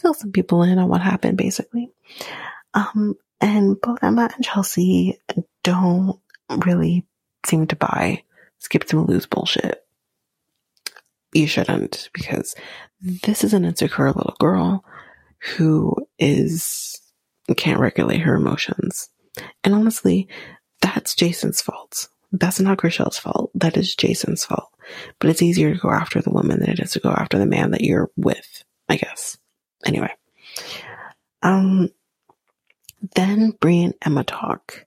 Fill 0.00 0.14
some 0.14 0.32
people 0.32 0.62
in 0.64 0.78
on 0.78 0.88
what 0.88 1.00
happened, 1.00 1.38
basically. 1.38 1.90
Um, 2.74 3.14
and 3.40 3.80
both 3.80 4.02
Emma 4.02 4.30
and 4.34 4.44
Chelsea 4.44 5.18
don't 5.62 6.20
really 6.64 7.06
seem 7.46 7.66
to 7.68 7.76
buy 7.76 8.22
Skip 8.58 8.84
to 8.84 9.00
lose 9.00 9.26
bullshit. 9.26 9.84
you 11.32 11.46
shouldn't 11.46 12.10
because 12.12 12.54
this 13.00 13.42
is 13.42 13.54
an 13.54 13.64
insecure 13.64 14.12
little 14.12 14.36
girl 14.38 14.84
who 15.56 15.96
is 16.18 17.00
can't 17.56 17.80
regulate 17.80 18.20
her 18.20 18.34
emotions. 18.34 19.08
And 19.64 19.74
honestly, 19.74 20.28
that's 20.80 21.14
Jason's 21.14 21.60
fault. 21.60 22.08
That's 22.30 22.60
not 22.60 22.78
Chrishell's 22.78 23.18
fault. 23.18 23.50
That 23.54 23.76
is 23.76 23.94
Jason's 23.94 24.44
fault. 24.44 24.70
But 25.18 25.30
it's 25.30 25.42
easier 25.42 25.74
to 25.74 25.80
go 25.80 25.90
after 25.90 26.20
the 26.20 26.30
woman 26.30 26.60
than 26.60 26.70
it 26.70 26.80
is 26.80 26.92
to 26.92 27.00
go 27.00 27.10
after 27.10 27.38
the 27.38 27.46
man 27.46 27.72
that 27.72 27.82
you're 27.82 28.10
with, 28.16 28.64
I 28.88 28.96
guess. 28.96 29.38
Anyway. 29.84 30.12
Um 31.42 31.90
then 33.16 33.50
Bre 33.60 33.70
and 33.70 33.94
Emma 34.02 34.22
talk. 34.22 34.86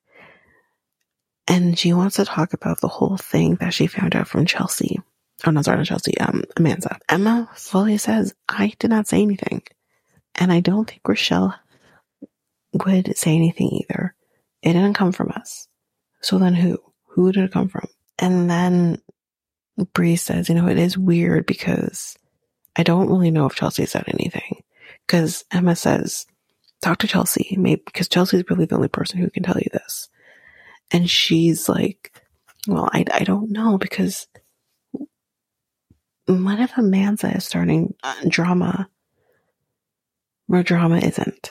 And 1.48 1.78
she 1.78 1.92
wants 1.92 2.16
to 2.16 2.24
talk 2.24 2.52
about 2.52 2.80
the 2.80 2.88
whole 2.88 3.16
thing 3.16 3.56
that 3.56 3.72
she 3.72 3.86
found 3.86 4.16
out 4.16 4.28
from 4.28 4.46
Chelsea. 4.46 4.98
Oh 5.44 5.50
no, 5.50 5.62
sorry, 5.62 5.78
not 5.78 5.86
Chelsea, 5.86 6.18
um, 6.18 6.42
Amanza. 6.56 6.98
Emma 7.08 7.48
slowly 7.54 7.98
says, 7.98 8.34
I 8.48 8.72
did 8.78 8.90
not 8.90 9.06
say 9.06 9.22
anything. 9.22 9.62
And 10.34 10.52
I 10.52 10.60
don't 10.60 10.88
think 10.88 11.02
Chrishell 11.02 11.54
would 12.72 13.16
say 13.16 13.34
anything 13.34 13.68
either. 13.68 14.14
It 14.62 14.72
didn't 14.72 14.94
come 14.94 15.12
from 15.12 15.30
us. 15.30 15.68
So 16.20 16.38
then 16.38 16.54
who? 16.54 16.78
Who 17.10 17.32
did 17.32 17.44
it 17.44 17.52
come 17.52 17.68
from? 17.68 17.88
And 18.18 18.50
then 18.50 19.00
Bre 19.92 20.16
says, 20.16 20.48
you 20.48 20.54
know, 20.54 20.68
it 20.68 20.78
is 20.78 20.98
weird 20.98 21.46
because 21.46 22.16
I 22.74 22.82
don't 22.82 23.08
really 23.08 23.30
know 23.30 23.46
if 23.46 23.54
Chelsea 23.54 23.86
said 23.86 24.04
anything. 24.08 24.62
Because 25.06 25.44
Emma 25.50 25.76
says, 25.76 26.26
talk 26.82 26.98
to 26.98 27.06
Chelsea, 27.06 27.56
maybe 27.58 27.82
because 27.84 28.08
Chelsea's 28.08 28.44
really 28.50 28.64
the 28.64 28.74
only 28.74 28.88
person 28.88 29.18
who 29.18 29.30
can 29.30 29.42
tell 29.42 29.56
you 29.56 29.70
this. 29.72 30.08
And 30.92 31.08
she's 31.08 31.68
like, 31.68 32.22
well, 32.66 32.88
I, 32.92 33.04
I 33.12 33.24
don't 33.24 33.50
know 33.50 33.78
because 33.78 34.26
what 36.26 36.60
if 36.60 36.72
Amanza 36.72 37.36
is 37.36 37.44
starting 37.44 37.94
uh, 38.02 38.14
drama 38.28 38.88
where 40.46 40.62
drama 40.62 40.98
isn't? 40.98 41.50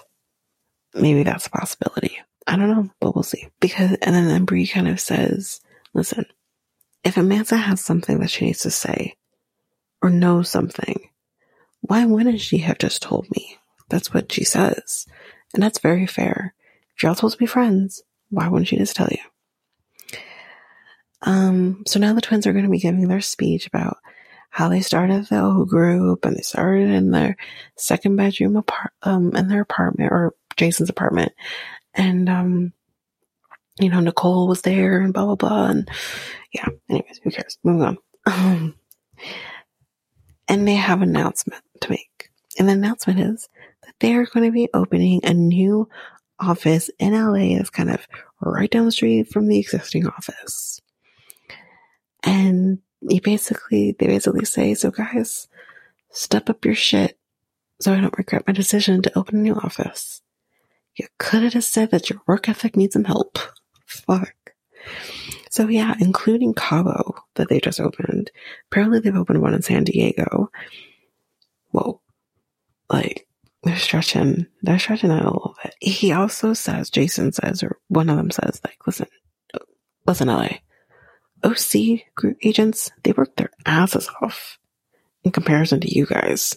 Maybe 0.93 1.23
that's 1.23 1.47
a 1.47 1.51
possibility. 1.51 2.17
I 2.47 2.55
don't 2.55 2.69
know, 2.69 2.89
but 2.99 3.15
we'll 3.15 3.23
see. 3.23 3.47
Because, 3.59 3.91
and 4.01 4.15
then, 4.15 4.27
then 4.27 4.45
Bre 4.45 4.63
kind 4.71 4.87
of 4.87 4.99
says, 4.99 5.61
listen, 5.93 6.25
if 7.03 7.15
Amanza 7.15 7.57
has 7.57 7.83
something 7.83 8.19
that 8.19 8.29
she 8.29 8.45
needs 8.45 8.59
to 8.59 8.71
say 8.71 9.15
or 10.01 10.09
knows 10.09 10.49
something, 10.49 11.09
why 11.81 12.05
wouldn't 12.05 12.41
she 12.41 12.59
have 12.59 12.77
just 12.77 13.01
told 13.01 13.27
me? 13.31 13.57
That's 13.89 14.13
what 14.13 14.31
she 14.31 14.43
says. 14.43 15.05
And 15.53 15.61
that's 15.61 15.79
very 15.79 16.07
fair. 16.07 16.53
If 16.95 17.03
you're 17.03 17.09
all 17.09 17.15
supposed 17.15 17.35
to 17.35 17.39
be 17.39 17.45
friends, 17.45 18.01
why 18.29 18.47
wouldn't 18.47 18.67
she 18.67 18.77
just 18.77 18.95
tell 18.95 19.09
you? 19.09 20.19
Um, 21.21 21.83
so 21.87 21.99
now 21.99 22.13
the 22.13 22.21
twins 22.21 22.45
are 22.45 22.53
going 22.53 22.65
to 22.65 22.71
be 22.71 22.79
giving 22.79 23.07
their 23.07 23.21
speech 23.21 23.67
about 23.67 23.97
how 24.49 24.69
they 24.69 24.81
started 24.81 25.25
the 25.25 25.41
O 25.41 25.65
group 25.65 26.23
and 26.23 26.37
they 26.37 26.41
started 26.41 26.89
in 26.89 27.11
their 27.11 27.35
second 27.77 28.15
bedroom 28.15 28.55
apart, 28.55 28.93
um, 29.03 29.35
in 29.35 29.47
their 29.47 29.61
apartment 29.61 30.11
or 30.11 30.33
Jason's 30.55 30.89
apartment. 30.89 31.33
And, 31.93 32.29
um, 32.29 32.73
you 33.79 33.89
know, 33.89 33.99
Nicole 33.99 34.47
was 34.47 34.61
there 34.61 35.01
and 35.01 35.13
blah, 35.13 35.25
blah, 35.25 35.35
blah. 35.35 35.65
And 35.67 35.89
yeah, 36.53 36.67
anyways, 36.89 37.19
who 37.23 37.31
cares? 37.31 37.57
Moving 37.63 37.83
on. 37.83 37.97
Um, 38.25 38.75
and 40.47 40.67
they 40.67 40.75
have 40.75 41.01
an 41.01 41.09
announcement 41.09 41.63
to 41.81 41.89
make. 41.89 42.29
And 42.57 42.69
the 42.69 42.73
announcement 42.73 43.19
is 43.19 43.49
that 43.83 43.95
they 43.99 44.13
are 44.13 44.25
going 44.25 44.45
to 44.45 44.53
be 44.53 44.69
opening 44.73 45.21
a 45.23 45.33
new 45.33 45.89
office 46.39 46.89
in 46.99 47.13
LA 47.13 47.57
that's 47.57 47.69
kind 47.69 47.89
of 47.89 48.07
right 48.41 48.69
down 48.69 48.85
the 48.85 48.91
street 48.91 49.29
from 49.29 49.47
the 49.47 49.59
existing 49.59 50.07
office. 50.07 50.81
And 52.23 52.79
he 53.07 53.19
basically, 53.19 53.95
they 53.97 54.07
basically 54.07 54.45
say, 54.45 54.73
so 54.73 54.91
guys, 54.91 55.47
step 56.11 56.49
up 56.49 56.65
your 56.65 56.75
shit 56.75 57.17
so 57.79 57.93
I 57.93 57.99
don't 57.99 58.17
regret 58.17 58.47
my 58.47 58.53
decision 58.53 59.01
to 59.01 59.17
open 59.17 59.39
a 59.39 59.41
new 59.41 59.55
office. 59.55 60.21
You 60.95 61.07
could 61.19 61.43
have 61.43 61.53
just 61.53 61.71
said 61.73 61.91
that 61.91 62.09
your 62.09 62.21
work 62.25 62.47
ethic 62.47 62.75
needs 62.75 62.93
some 62.93 63.03
help. 63.03 63.37
Fuck. 63.85 64.33
So 65.49 65.67
yeah, 65.67 65.95
including 65.99 66.53
Cabo 66.53 67.15
that 67.35 67.49
they 67.49 67.59
just 67.59 67.79
opened. 67.79 68.31
Apparently 68.71 68.99
they've 68.99 69.15
opened 69.15 69.41
one 69.41 69.53
in 69.53 69.61
San 69.61 69.83
Diego. 69.83 70.49
Whoa. 71.71 72.01
Like, 72.89 73.24
they're 73.65 73.77
stretching, 73.77 74.45
they're 74.61 74.79
stretching 74.79 75.09
out 75.09 75.23
a 75.23 75.31
little 75.31 75.55
bit. 75.63 75.73
He 75.81 76.11
also 76.11 76.53
says, 76.53 76.91
Jason 76.91 77.31
says, 77.31 77.63
or 77.63 77.79
one 77.87 78.09
of 78.09 78.17
them 78.17 78.29
says, 78.29 78.61
like, 78.63 78.77
listen, 78.85 79.07
listen, 80.05 80.27
LA. 80.27 80.49
OC 81.43 82.01
group 82.15 82.37
agents, 82.43 82.91
they 83.03 83.11
work 83.11 83.35
their 83.35 83.49
asses 83.65 84.09
off 84.21 84.59
in 85.23 85.31
comparison 85.31 85.79
to 85.79 85.93
you 85.93 86.05
guys. 86.05 86.55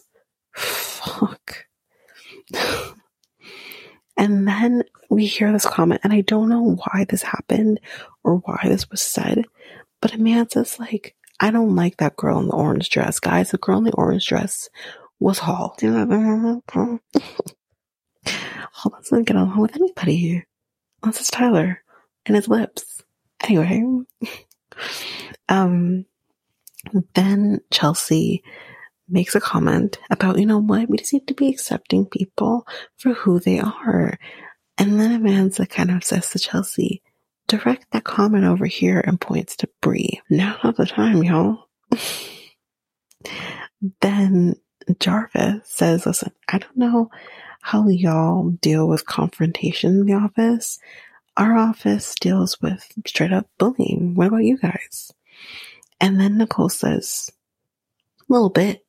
Fuck. 0.55 1.67
and 4.17 4.47
then 4.47 4.83
we 5.09 5.25
hear 5.25 5.51
this 5.51 5.67
comment, 5.67 6.03
and 6.05 6.13
I 6.13 6.21
don't 6.21 6.51
know 6.51 6.77
why 6.77 7.07
this 7.09 7.23
happened 7.23 7.81
or 8.23 8.37
why 8.37 8.61
this 8.65 8.91
was 8.91 9.01
said, 9.01 9.47
but 10.03 10.13
Amanza's 10.13 10.79
like, 10.79 11.17
I 11.41 11.51
don't 11.51 11.75
like 11.75 11.97
that 11.99 12.17
girl 12.17 12.39
in 12.41 12.49
the 12.49 12.55
orange 12.55 12.91
dress. 12.91 13.19
Guys, 13.19 13.51
the 13.51 13.59
girl 13.59 13.79
in 13.79 13.85
the 13.85 13.93
orange 13.93 14.27
dress 14.27 14.69
was 15.20 15.39
Hall. 15.39 15.77
Hall 18.73 18.90
doesn't 18.90 19.24
get 19.24 19.36
along 19.36 19.61
with 19.61 19.74
anybody. 19.77 20.45
Unless 21.03 21.20
it's 21.20 21.31
Tyler 21.31 21.82
and 22.27 22.36
his 22.36 22.49
lips. 22.49 23.03
Anyway. 23.43 23.82
um, 25.49 26.05
then 27.15 27.61
Chelsea 27.70 28.43
makes 29.09 29.35
a 29.35 29.40
comment 29.40 29.99
about, 30.11 30.39
you 30.39 30.47
know 30.47 30.59
what, 30.59 30.89
we 30.89 30.99
just 30.99 31.12
need 31.12 31.27
to 31.27 31.35
be 31.35 31.49
accepting 31.49 32.07
people 32.07 32.66
for 32.97 33.15
who 33.15 33.40
they 33.40 33.59
are. 33.59 34.19
And 34.77 35.01
then 35.01 35.20
Amanza 35.20 35.69
kind 35.69 35.90
of 35.90 36.05
says 36.05 36.31
to 36.31 36.39
Chelsea, 36.39 37.03
direct 37.49 37.90
that 37.93 38.05
comment 38.05 38.45
over 38.45 38.66
here 38.66 39.01
and 39.01 39.20
points 39.20 39.57
to 39.57 39.69
Bre. 39.81 40.19
Now 40.31 40.59
not 40.62 40.77
the 40.77 40.86
time, 40.86 41.23
y'all. 41.24 41.65
then 44.01 44.55
Jarvis 45.01 45.69
says, 45.69 46.06
listen, 46.06 46.32
I 46.48 46.59
don't 46.59 46.77
know 46.77 47.10
how 47.60 47.89
y'all 47.89 48.51
deal 48.51 48.89
with 48.89 49.06
confrontation 49.06 50.01
in 50.01 50.06
the 50.06 50.15
office. 50.15 50.78
Our 51.36 51.56
office 51.56 52.15
deals 52.15 52.60
with 52.60 52.90
straight 53.06 53.32
up 53.32 53.48
bullying. 53.59 54.15
What 54.15 54.28
about 54.28 54.44
you 54.44 54.59
guys? 54.59 55.12
And 56.01 56.20
then 56.20 56.39
Nicole 56.39 56.69
says, 56.69 57.31
a 58.20 58.32
little 58.32 58.51
bit. 58.51 58.85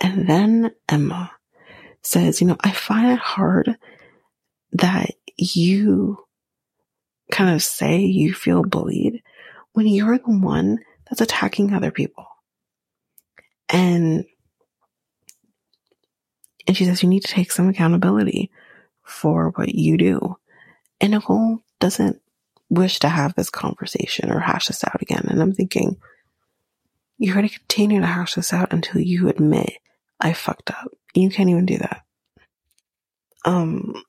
And 0.00 0.28
then 0.28 0.72
Emma 0.88 1.32
says, 2.02 2.40
you 2.40 2.46
know, 2.46 2.56
I 2.60 2.72
find 2.72 3.12
it 3.12 3.18
hard 3.18 3.76
that 4.72 5.10
you 5.36 6.18
kind 7.30 7.54
of 7.54 7.62
say 7.62 8.00
you 8.00 8.34
feel 8.34 8.62
bullied 8.62 9.22
when 9.72 9.86
you're 9.86 10.18
the 10.18 10.24
one 10.24 10.78
that's 11.08 11.20
attacking 11.20 11.72
other 11.72 11.90
people. 11.90 12.26
And 13.68 14.24
and 16.66 16.76
she 16.76 16.84
says 16.84 17.02
you 17.02 17.08
need 17.08 17.24
to 17.24 17.32
take 17.32 17.52
some 17.52 17.68
accountability 17.68 18.50
for 19.02 19.50
what 19.56 19.74
you 19.74 19.96
do. 19.96 20.36
And 21.00 21.12
Nicole 21.12 21.60
doesn't 21.80 22.20
wish 22.70 23.00
to 23.00 23.08
have 23.08 23.34
this 23.34 23.50
conversation 23.50 24.30
or 24.30 24.40
hash 24.40 24.68
this 24.68 24.84
out 24.84 25.02
again. 25.02 25.26
And 25.28 25.42
I'm 25.42 25.52
thinking, 25.52 25.96
you're 27.18 27.34
going 27.34 27.48
to 27.48 27.58
continue 27.58 28.00
to 28.00 28.06
hash 28.06 28.34
this 28.34 28.52
out 28.52 28.72
until 28.72 29.00
you 29.00 29.28
admit 29.28 29.74
I 30.20 30.32
fucked 30.32 30.70
up. 30.70 30.88
You 31.14 31.30
can't 31.30 31.50
even 31.50 31.66
do 31.66 31.78
that. 31.78 32.02
Um, 33.44 34.02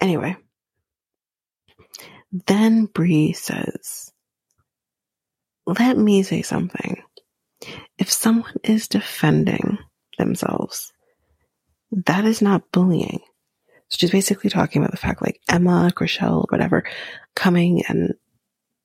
anyway, 0.00 0.36
then 2.46 2.86
Bre 2.86 3.32
says, 3.32 4.12
let 5.66 5.96
me 5.96 6.22
say 6.22 6.42
something. 6.42 7.02
If 7.98 8.10
someone 8.10 8.54
is 8.64 8.88
defending 8.88 9.78
themselves, 10.18 10.92
that 11.92 12.24
is 12.24 12.42
not 12.42 12.70
bullying. 12.72 13.20
So 13.88 13.96
she's 13.96 14.10
basically 14.10 14.50
talking 14.50 14.82
about 14.82 14.90
the 14.90 14.98
fact 14.98 15.22
like 15.22 15.40
Emma, 15.48 15.90
Chrishell, 15.94 16.44
whatever, 16.50 16.84
coming 17.34 17.82
and, 17.88 18.14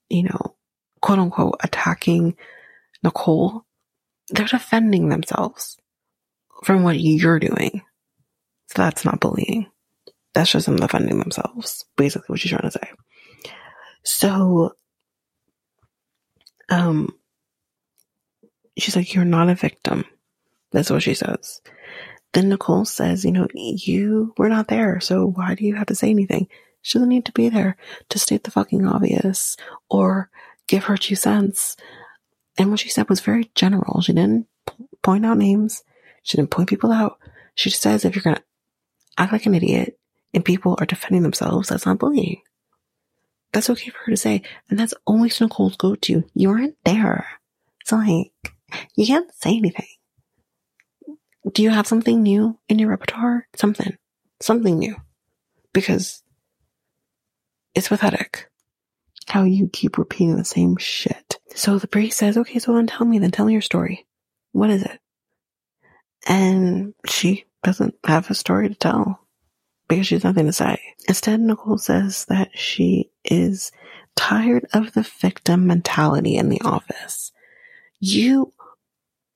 you 0.10 0.24
know, 0.24 0.56
quote 1.02 1.20
unquote, 1.20 1.56
attacking 1.62 2.38
Nicole. 3.04 3.66
They're 4.30 4.46
defending 4.46 5.10
themselves 5.10 5.78
from 6.64 6.84
what 6.84 7.00
you're 7.00 7.40
doing. 7.40 7.82
So 8.68 8.82
that's 8.82 9.04
not 9.04 9.20
bullying. 9.20 9.68
That's 10.34 10.52
just 10.52 10.66
them 10.66 10.78
defending 10.78 11.20
themselves. 11.20 11.86
Basically 11.98 12.28
what 12.28 12.40
she's 12.40 12.52
trying 12.52 12.64
to 12.64 12.72
say. 12.72 12.90
So, 14.04 14.74
um, 16.70 17.10
she's 18.78 18.96
like, 18.96 19.14
you're 19.14 19.26
not 19.26 19.50
a 19.50 19.56
victim. 19.56 20.06
That's 20.74 20.90
what 20.90 21.04
she 21.04 21.14
says. 21.14 21.62
Then 22.34 22.50
Nicole 22.50 22.84
says, 22.84 23.24
you 23.24 23.32
know, 23.32 23.48
you 23.54 24.34
were 24.38 24.50
not 24.50 24.68
there, 24.68 25.00
so 25.00 25.28
why 25.28 25.54
do 25.54 25.66
you 25.66 25.76
have 25.76 25.88
to 25.88 25.96
say 25.96 26.10
anything? 26.10 26.48
She 26.82 26.98
doesn't 26.98 27.10
need 27.10 27.26
to 27.26 27.32
be 27.32 27.48
there 27.48 27.78
to 28.10 28.20
state 28.20 28.44
the 28.44 28.52
fucking 28.52 28.86
obvious 28.86 29.56
or 29.90 30.30
give 30.68 30.86
her 30.86 30.98
two 30.98 31.16
cents. 31.16 31.78
And 32.58 32.72
what 32.72 32.80
she 32.80 32.90
said 32.90 33.08
was 33.08 33.22
very 33.22 33.52
general. 33.56 34.02
She 34.02 34.14
didn't 34.14 34.48
point 35.04 35.26
out 35.26 35.38
names. 35.38 35.84
She 36.24 36.38
didn't 36.38 36.52
point 36.52 36.70
people 36.70 36.92
out. 36.92 37.20
She 37.56 37.70
just 37.70 37.82
says 37.82 38.04
if 38.04 38.16
you're 38.16 38.24
going 38.24 38.36
to 38.38 38.44
act 39.18 39.32
like 39.32 39.46
an 39.46 39.56
idiot 39.56 40.00
and 40.34 40.44
people 40.44 40.76
are 40.80 40.86
defending 40.86 41.22
themselves, 41.22 41.70
that's 41.70 41.86
not 41.86 42.00
bullying. 42.00 42.42
That's 43.52 43.70
okay 43.70 43.92
for 43.92 44.00
her 44.06 44.12
to 44.12 44.18
say. 44.18 44.42
And 44.70 44.80
that's 44.80 44.96
always 45.06 45.40
Nicole's 45.40 45.78
go 45.78 45.94
to. 45.94 46.24
You 46.34 46.50
weren't 46.50 46.78
there. 46.84 47.28
It's 47.82 47.92
like, 47.92 48.32
you 48.96 49.06
can't 49.06 49.32
say 49.36 49.56
anything. 49.56 49.86
Do 51.52 51.62
you 51.62 51.70
have 51.70 51.88
something 51.88 52.22
new 52.22 52.58
in 52.70 52.80
your 52.80 52.90
repertoire? 52.90 53.48
Something. 53.56 53.98
Something 54.42 54.80
new. 54.80 54.96
Because 55.74 56.24
it's 57.76 57.90
pathetic 57.90 58.50
how 59.28 59.44
you 59.44 59.68
keep 59.68 59.98
repeating 59.98 60.36
the 60.36 60.46
same 60.46 60.78
shit. 60.78 61.40
So 61.56 61.80
the 61.80 61.88
priest 61.88 62.18
says, 62.18 62.38
okay, 62.38 62.60
so 62.60 62.76
then 62.76 62.88
tell 62.88 63.06
me, 63.06 63.20
then 63.20 63.32
tell 63.32 63.46
me 63.46 63.54
your 63.54 63.62
story. 63.62 64.06
What 64.52 64.70
is 64.70 64.84
it? 64.84 65.00
And 66.28 66.94
she 67.08 67.46
doesn't 67.64 67.96
have 68.06 68.30
a 68.30 68.36
story 68.36 68.70
to 68.70 68.76
tell 68.76 69.20
because 69.88 70.08
she 70.08 70.16
has 70.16 70.24
nothing 70.24 70.46
to 70.46 70.54
say. 70.54 70.80
Instead, 71.08 71.40
Nicole 71.40 71.78
says 71.78 72.26
that 72.26 72.50
she 72.54 73.12
is 73.26 73.72
tired 74.16 74.68
of 74.74 74.94
the 74.94 75.02
victim 75.20 75.68
mentality 75.68 76.36
in 76.36 76.50
the 76.50 76.62
office. 76.62 77.32
You, 78.00 78.54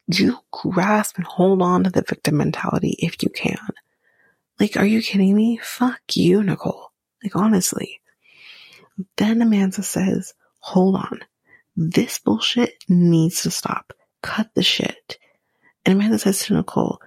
you 0.08 0.38
grasp 0.52 1.18
and 1.18 1.26
hold 1.26 1.62
on 1.62 1.84
to 1.84 1.90
the 1.90 2.02
victim 2.02 2.38
mentality 2.38 2.96
if 3.00 3.22
you 3.24 3.30
can. 3.30 3.58
Like, 4.60 4.78
are 4.78 4.86
you 4.86 5.02
kidding 5.02 5.36
me? 5.36 5.60
Fuck 5.62 6.16
you, 6.16 6.42
Nicole. 6.42 6.92
Like, 7.24 7.36
honestly. 7.36 8.02
Then 9.18 9.40
Amanza 9.40 9.84
says, 9.84 10.34
hold 10.60 10.96
on. 10.96 11.20
This 11.76 12.18
bullshit 12.20 12.84
needs 12.90 13.44
to 13.44 13.52
stop. 13.52 13.94
Cut 14.24 14.50
the 14.56 14.64
shit. 14.64 15.20
And 15.86 16.00
Amanza 16.00 16.20
says 16.22 16.40
to 16.46 16.56
Nicole, 16.56 17.00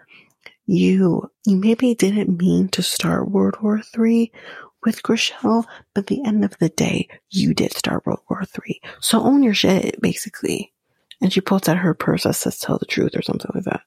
you, 0.66 1.28
you 1.44 1.56
maybe 1.56 1.94
didn't 1.94 2.39
mean 2.39 2.68
to 2.68 2.82
start 2.82 3.31
World 3.31 3.56
War 3.60 3.82
III 3.98 4.31
with 4.85 5.02
Chrishell, 5.02 5.64
but 5.94 6.06
the 6.06 6.24
end 6.24 6.44
of 6.44 6.56
the 6.59 6.68
day, 6.68 7.09
you 7.31 7.52
did 7.55 7.77
start 7.77 8.06
World 8.06 8.20
War 8.31 8.44
III. 8.44 8.81
So 9.01 9.20
own 9.20 9.43
your 9.43 9.55
shit, 9.55 10.01
basically. 10.01 10.72
And 11.20 11.32
she 11.32 11.40
pulls 11.40 11.68
out 11.68 11.78
her 11.78 11.94
purse 11.94 12.24
that 12.24 12.34
says 12.34 12.59
tell 12.59 12.78
the 12.78 12.86
truth 12.86 13.14
or 13.14 13.22
something 13.22 13.51
like 13.55 13.64
that. 13.64 13.82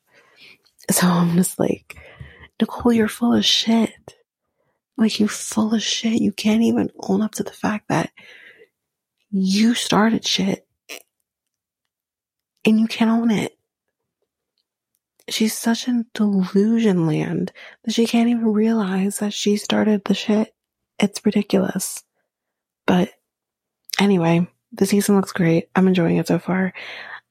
So 0.91 1.07
I'm 1.07 1.35
just 1.35 1.60
like, 1.60 1.97
Nicole, 2.60 2.93
you're 2.93 3.07
full 3.07 3.34
of 3.34 3.45
shit. 3.45 4.15
Like 4.97 5.19
you 5.19 5.27
full 5.27 5.73
of 5.73 5.81
shit. 5.81 6.22
You 6.22 6.31
can't 6.31 6.61
even 6.61 6.91
own 6.99 7.22
up 7.22 7.31
to 7.35 7.43
the 7.43 7.51
fact 7.51 7.88
that 7.89 8.11
you 9.31 9.73
started 9.73 10.26
shit 10.26 10.68
and 12.65 12.80
you 12.80 12.88
can't 12.88 13.10
own 13.10 13.31
it. 13.31 13.57
She's 15.30 15.57
such 15.57 15.88
in 15.88 16.05
delusion 16.14 17.07
land 17.07 17.51
that 17.84 17.93
she 17.93 18.05
can't 18.05 18.30
even 18.30 18.53
realize 18.53 19.19
that 19.19 19.34
she 19.34 19.57
started 19.57 20.03
the 20.05 20.14
shit. 20.14 20.53
It's 20.99 21.26
ridiculous. 21.26 22.03
But 22.85 23.11
anyway, 23.99 24.47
the 24.73 24.85
season 24.85 25.15
looks 25.15 25.31
great. 25.31 25.69
I'm 25.76 25.88
enjoying 25.88 26.18
it 26.18 26.27
so 26.27 26.39
far. 26.39 26.73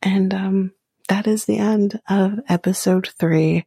And 0.02 0.34
um, 0.34 0.72
that 1.08 1.26
is 1.26 1.44
the 1.44 1.58
end 1.58 2.00
of 2.08 2.40
episode 2.48 3.10
three 3.18 3.64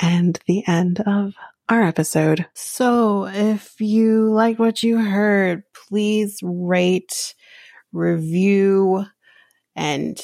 and 0.00 0.38
the 0.46 0.66
end 0.66 1.00
of 1.00 1.34
our 1.68 1.82
episode. 1.82 2.46
So 2.54 3.26
if 3.26 3.80
you 3.80 4.30
like 4.32 4.58
what 4.58 4.82
you 4.82 4.98
heard, 4.98 5.62
please 5.88 6.38
rate, 6.42 7.34
review, 7.92 9.04
and 9.76 10.20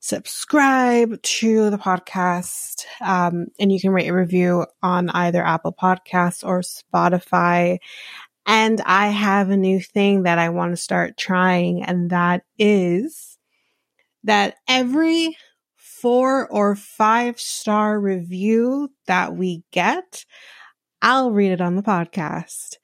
subscribe 0.00 1.20
to 1.22 1.70
the 1.70 1.78
podcast. 1.78 2.84
Um, 3.00 3.46
and 3.58 3.72
you 3.72 3.80
can 3.80 3.90
rate 3.90 4.08
a 4.08 4.14
review 4.14 4.66
on 4.82 5.10
either 5.10 5.42
Apple 5.44 5.72
Podcasts 5.72 6.46
or 6.46 6.60
Spotify. 6.60 7.78
And 8.46 8.80
I 8.82 9.08
have 9.08 9.50
a 9.50 9.56
new 9.56 9.80
thing 9.80 10.24
that 10.24 10.38
I 10.38 10.50
want 10.50 10.72
to 10.72 10.76
start 10.76 11.16
trying, 11.16 11.82
and 11.82 12.10
that 12.10 12.42
is 12.58 13.33
that 14.24 14.56
every 14.68 15.36
four 15.76 16.46
or 16.48 16.76
five 16.76 17.40
star 17.40 17.98
review 17.98 18.90
that 19.06 19.34
we 19.36 19.62
get, 19.72 20.24
I'll 21.00 21.30
read 21.30 21.52
it 21.52 21.60
on 21.60 21.76
the 21.76 21.82
podcast. 21.82 22.76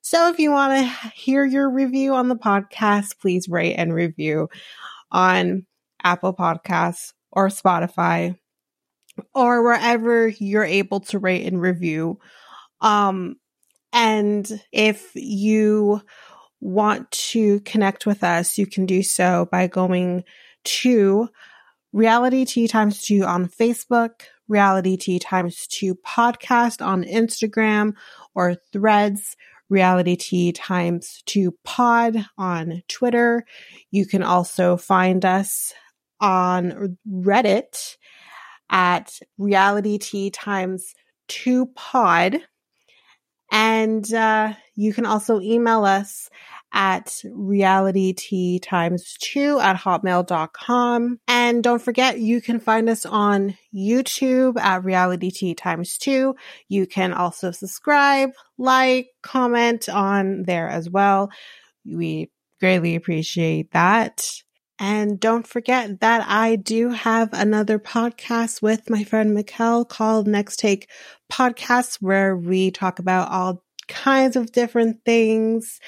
So 0.00 0.30
if 0.30 0.38
you 0.38 0.50
want 0.50 0.72
to 0.72 1.08
hear 1.14 1.44
your 1.44 1.70
review 1.70 2.14
on 2.14 2.28
the 2.28 2.36
podcast, 2.36 3.18
please 3.20 3.48
rate 3.48 3.74
and 3.74 3.92
review 3.92 4.48
on 5.10 5.66
Apple 6.02 6.34
Podcasts 6.34 7.12
or 7.32 7.48
Spotify 7.48 8.36
or 9.34 9.62
wherever 9.62 10.28
you're 10.28 10.64
able 10.64 11.00
to 11.00 11.18
rate 11.18 11.46
and 11.46 11.60
review. 11.60 12.18
Um, 12.80 13.36
and 13.92 14.62
if 14.72 15.10
you 15.14 16.00
want 16.60 17.10
to 17.10 17.60
connect 17.60 18.06
with 18.06 18.24
us, 18.24 18.58
you 18.58 18.66
can 18.66 18.86
do 18.86 19.02
so 19.02 19.48
by 19.50 19.66
going 19.66 20.24
to 20.64 21.28
Realitea 21.94 22.68
Times 22.68 23.02
2 23.02 23.24
on 23.24 23.48
Facebook, 23.48 24.22
Realitea 24.50 25.20
Times 25.20 25.66
2 25.68 25.94
podcast 25.96 26.84
on 26.84 27.04
Instagram 27.04 27.94
or 28.34 28.56
threads, 28.72 29.36
Realitea 29.70 30.52
Times 30.54 31.22
2 31.26 31.54
pod 31.64 32.26
on 32.36 32.82
Twitter. 32.88 33.44
You 33.90 34.06
can 34.06 34.22
also 34.22 34.76
find 34.76 35.24
us 35.24 35.72
on 36.20 36.98
Reddit 37.10 37.96
at 38.70 39.18
Realitea 39.38 40.30
Times 40.32 40.94
2 41.28 41.66
pod. 41.74 42.40
And 43.50 44.12
uh, 44.12 44.54
you 44.74 44.92
can 44.92 45.06
also 45.06 45.40
email 45.40 45.84
us 45.84 46.28
at 46.72 47.06
realitea 47.24 48.60
times 48.62 49.16
two 49.20 49.58
at 49.60 49.76
hotmail.com. 49.76 51.18
And 51.26 51.62
don't 51.62 51.82
forget, 51.82 52.18
you 52.20 52.40
can 52.40 52.60
find 52.60 52.88
us 52.88 53.06
on 53.06 53.56
YouTube 53.74 54.58
at 54.58 54.82
realitea 54.82 55.56
times 55.56 55.98
two. 55.98 56.34
You 56.68 56.86
can 56.86 57.12
also 57.12 57.50
subscribe, 57.50 58.30
like, 58.58 59.08
comment 59.22 59.88
on 59.88 60.42
there 60.42 60.68
as 60.68 60.90
well. 60.90 61.30
We 61.84 62.30
greatly 62.60 62.94
appreciate 62.96 63.72
that. 63.72 64.24
And 64.80 65.18
don't 65.18 65.46
forget 65.46 66.00
that 66.00 66.24
I 66.28 66.54
do 66.56 66.90
have 66.90 67.30
another 67.32 67.80
podcast 67.80 68.62
with 68.62 68.88
my 68.88 69.02
friend 69.02 69.36
Mikkel 69.36 69.88
called 69.88 70.28
Next 70.28 70.58
Take 70.58 70.88
Podcast, 71.32 71.96
where 72.00 72.36
we 72.36 72.70
talk 72.70 73.00
about 73.00 73.32
all 73.32 73.64
kinds 73.88 74.36
of 74.36 74.52
different 74.52 75.04
things. 75.04 75.80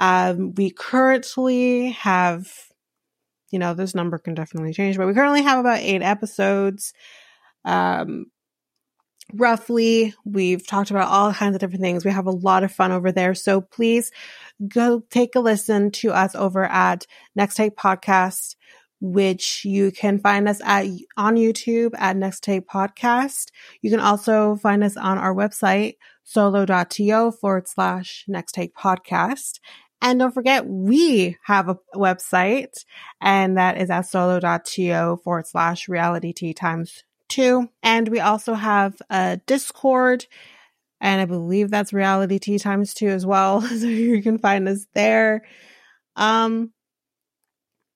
Um, 0.00 0.54
we 0.54 0.70
currently 0.70 1.90
have, 1.90 2.50
you 3.50 3.58
know, 3.58 3.74
this 3.74 3.94
number 3.94 4.18
can 4.18 4.34
definitely 4.34 4.72
change, 4.72 4.96
but 4.96 5.06
we 5.06 5.14
currently 5.14 5.42
have 5.42 5.58
about 5.58 5.80
eight 5.80 6.02
episodes. 6.02 6.94
Um, 7.66 8.26
roughly, 9.34 10.14
we've 10.24 10.66
talked 10.66 10.90
about 10.90 11.08
all 11.08 11.34
kinds 11.34 11.54
of 11.54 11.60
different 11.60 11.82
things. 11.82 12.04
We 12.04 12.12
have 12.12 12.26
a 12.26 12.32
lot 12.32 12.64
of 12.64 12.72
fun 12.72 12.92
over 12.92 13.12
there. 13.12 13.34
So 13.34 13.60
please 13.60 14.10
go 14.66 15.02
take 15.10 15.34
a 15.34 15.40
listen 15.40 15.90
to 15.92 16.12
us 16.12 16.34
over 16.34 16.64
at 16.64 17.06
Next 17.36 17.56
Take 17.56 17.76
Podcast, 17.76 18.56
which 19.00 19.66
you 19.66 19.92
can 19.92 20.18
find 20.18 20.48
us 20.48 20.62
at 20.64 20.86
on 21.16 21.36
YouTube 21.36 21.90
at 21.98 22.16
Next 22.16 22.42
Take 22.42 22.66
Podcast. 22.66 23.48
You 23.82 23.90
can 23.90 24.00
also 24.00 24.56
find 24.56 24.82
us 24.82 24.96
on 24.96 25.18
our 25.18 25.34
website, 25.34 25.96
solo.to 26.24 27.32
forward 27.32 27.68
slash 27.68 28.24
Next 28.26 28.52
Take 28.52 28.74
Podcast. 28.74 29.60
And 30.02 30.18
don't 30.18 30.32
forget, 30.32 30.66
we 30.66 31.36
have 31.44 31.68
a 31.68 31.78
website 31.94 32.84
and 33.20 33.58
that 33.58 33.78
is 33.78 33.90
at 33.90 34.02
solo.to 34.02 35.20
forward 35.22 35.46
slash 35.46 35.88
realitea 35.88 36.56
times 36.56 37.04
two. 37.28 37.68
And 37.82 38.08
we 38.08 38.20
also 38.20 38.54
have 38.54 39.00
a 39.10 39.40
Discord 39.46 40.26
and 41.00 41.20
I 41.20 41.24
believe 41.24 41.70
that's 41.70 41.92
realitea 41.92 42.60
times 42.60 42.94
two 42.94 43.08
as 43.08 43.24
well. 43.24 43.60
so 43.62 43.86
you 43.86 44.22
can 44.22 44.38
find 44.38 44.68
us 44.68 44.86
there. 44.94 45.42
Um, 46.16 46.72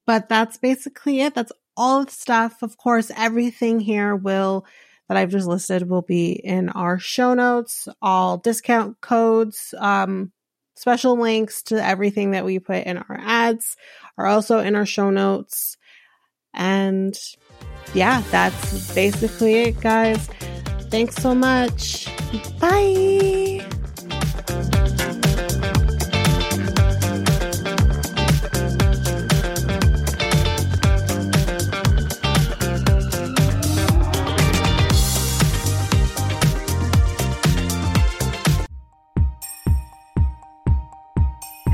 but 0.06 0.28
that's 0.28 0.59
basically 0.59 1.20
it. 1.20 1.35
That's 1.35 1.52
all 1.76 2.05
the 2.05 2.12
stuff. 2.12 2.62
Of 2.62 2.76
course, 2.76 3.10
everything 3.16 3.81
here 3.81 4.14
will 4.14 4.66
that 5.09 5.16
I've 5.16 5.31
just 5.31 5.47
listed 5.47 5.89
will 5.89 6.02
be 6.02 6.32
in 6.32 6.70
our 6.70 6.98
show 6.98 7.35
notes, 7.35 7.89
all 8.01 8.39
discount 8.39 9.01
codes, 9.01 9.74
um, 9.78 10.32
special 10.75 11.19
links 11.19 11.63
to 11.65 11.85
everything 11.85 12.33
that 12.33 12.45
we 12.45 12.59
put 12.59 12.85
in 12.85 12.99
our 12.99 13.21
ads 13.21 13.77
are 14.19 14.27
also 14.27 14.59
in 14.59 14.75
our 14.75 14.87
show 14.87 15.11
notes. 15.11 15.77
And 16.53 17.19
yeah, 17.95 18.23
that's 18.31 18.95
basically 18.95 19.55
it, 19.57 19.81
guys. 19.81 20.29
Thanks 20.91 21.17
so 21.17 21.35
much. 21.35 22.09
Bye. 22.61 23.53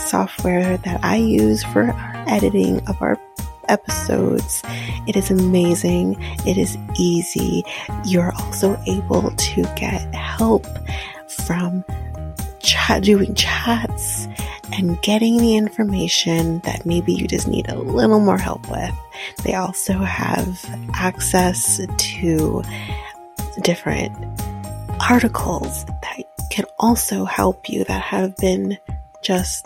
software 0.00 0.76
that 0.78 1.04
I 1.04 1.16
use 1.16 1.62
for 1.64 1.94
editing 2.26 2.86
of 2.88 3.00
our 3.00 3.18
episodes. 3.68 4.62
It 5.06 5.16
is 5.16 5.30
amazing. 5.30 6.16
It 6.46 6.56
is 6.56 6.76
easy. 6.98 7.64
You're 8.04 8.32
also 8.40 8.80
able 8.86 9.30
to 9.30 9.62
get 9.76 10.14
help 10.14 10.66
from 11.28 11.84
chat, 12.60 13.02
doing 13.02 13.34
chats 13.34 14.28
and 14.72 15.00
getting 15.02 15.38
the 15.38 15.56
information 15.56 16.60
that 16.60 16.84
maybe 16.84 17.12
you 17.12 17.26
just 17.26 17.46
need 17.46 17.68
a 17.68 17.78
little 17.78 18.20
more 18.20 18.38
help 18.38 18.68
with. 18.70 18.94
They 19.44 19.54
also 19.54 19.94
have 19.94 20.64
access 20.94 21.80
to 21.86 22.62
different 23.62 24.14
articles 25.08 25.84
that 25.84 26.22
can 26.50 26.64
also 26.78 27.24
help 27.24 27.68
you 27.68 27.84
that 27.84 28.02
have 28.02 28.36
been 28.36 28.78
just 29.22 29.65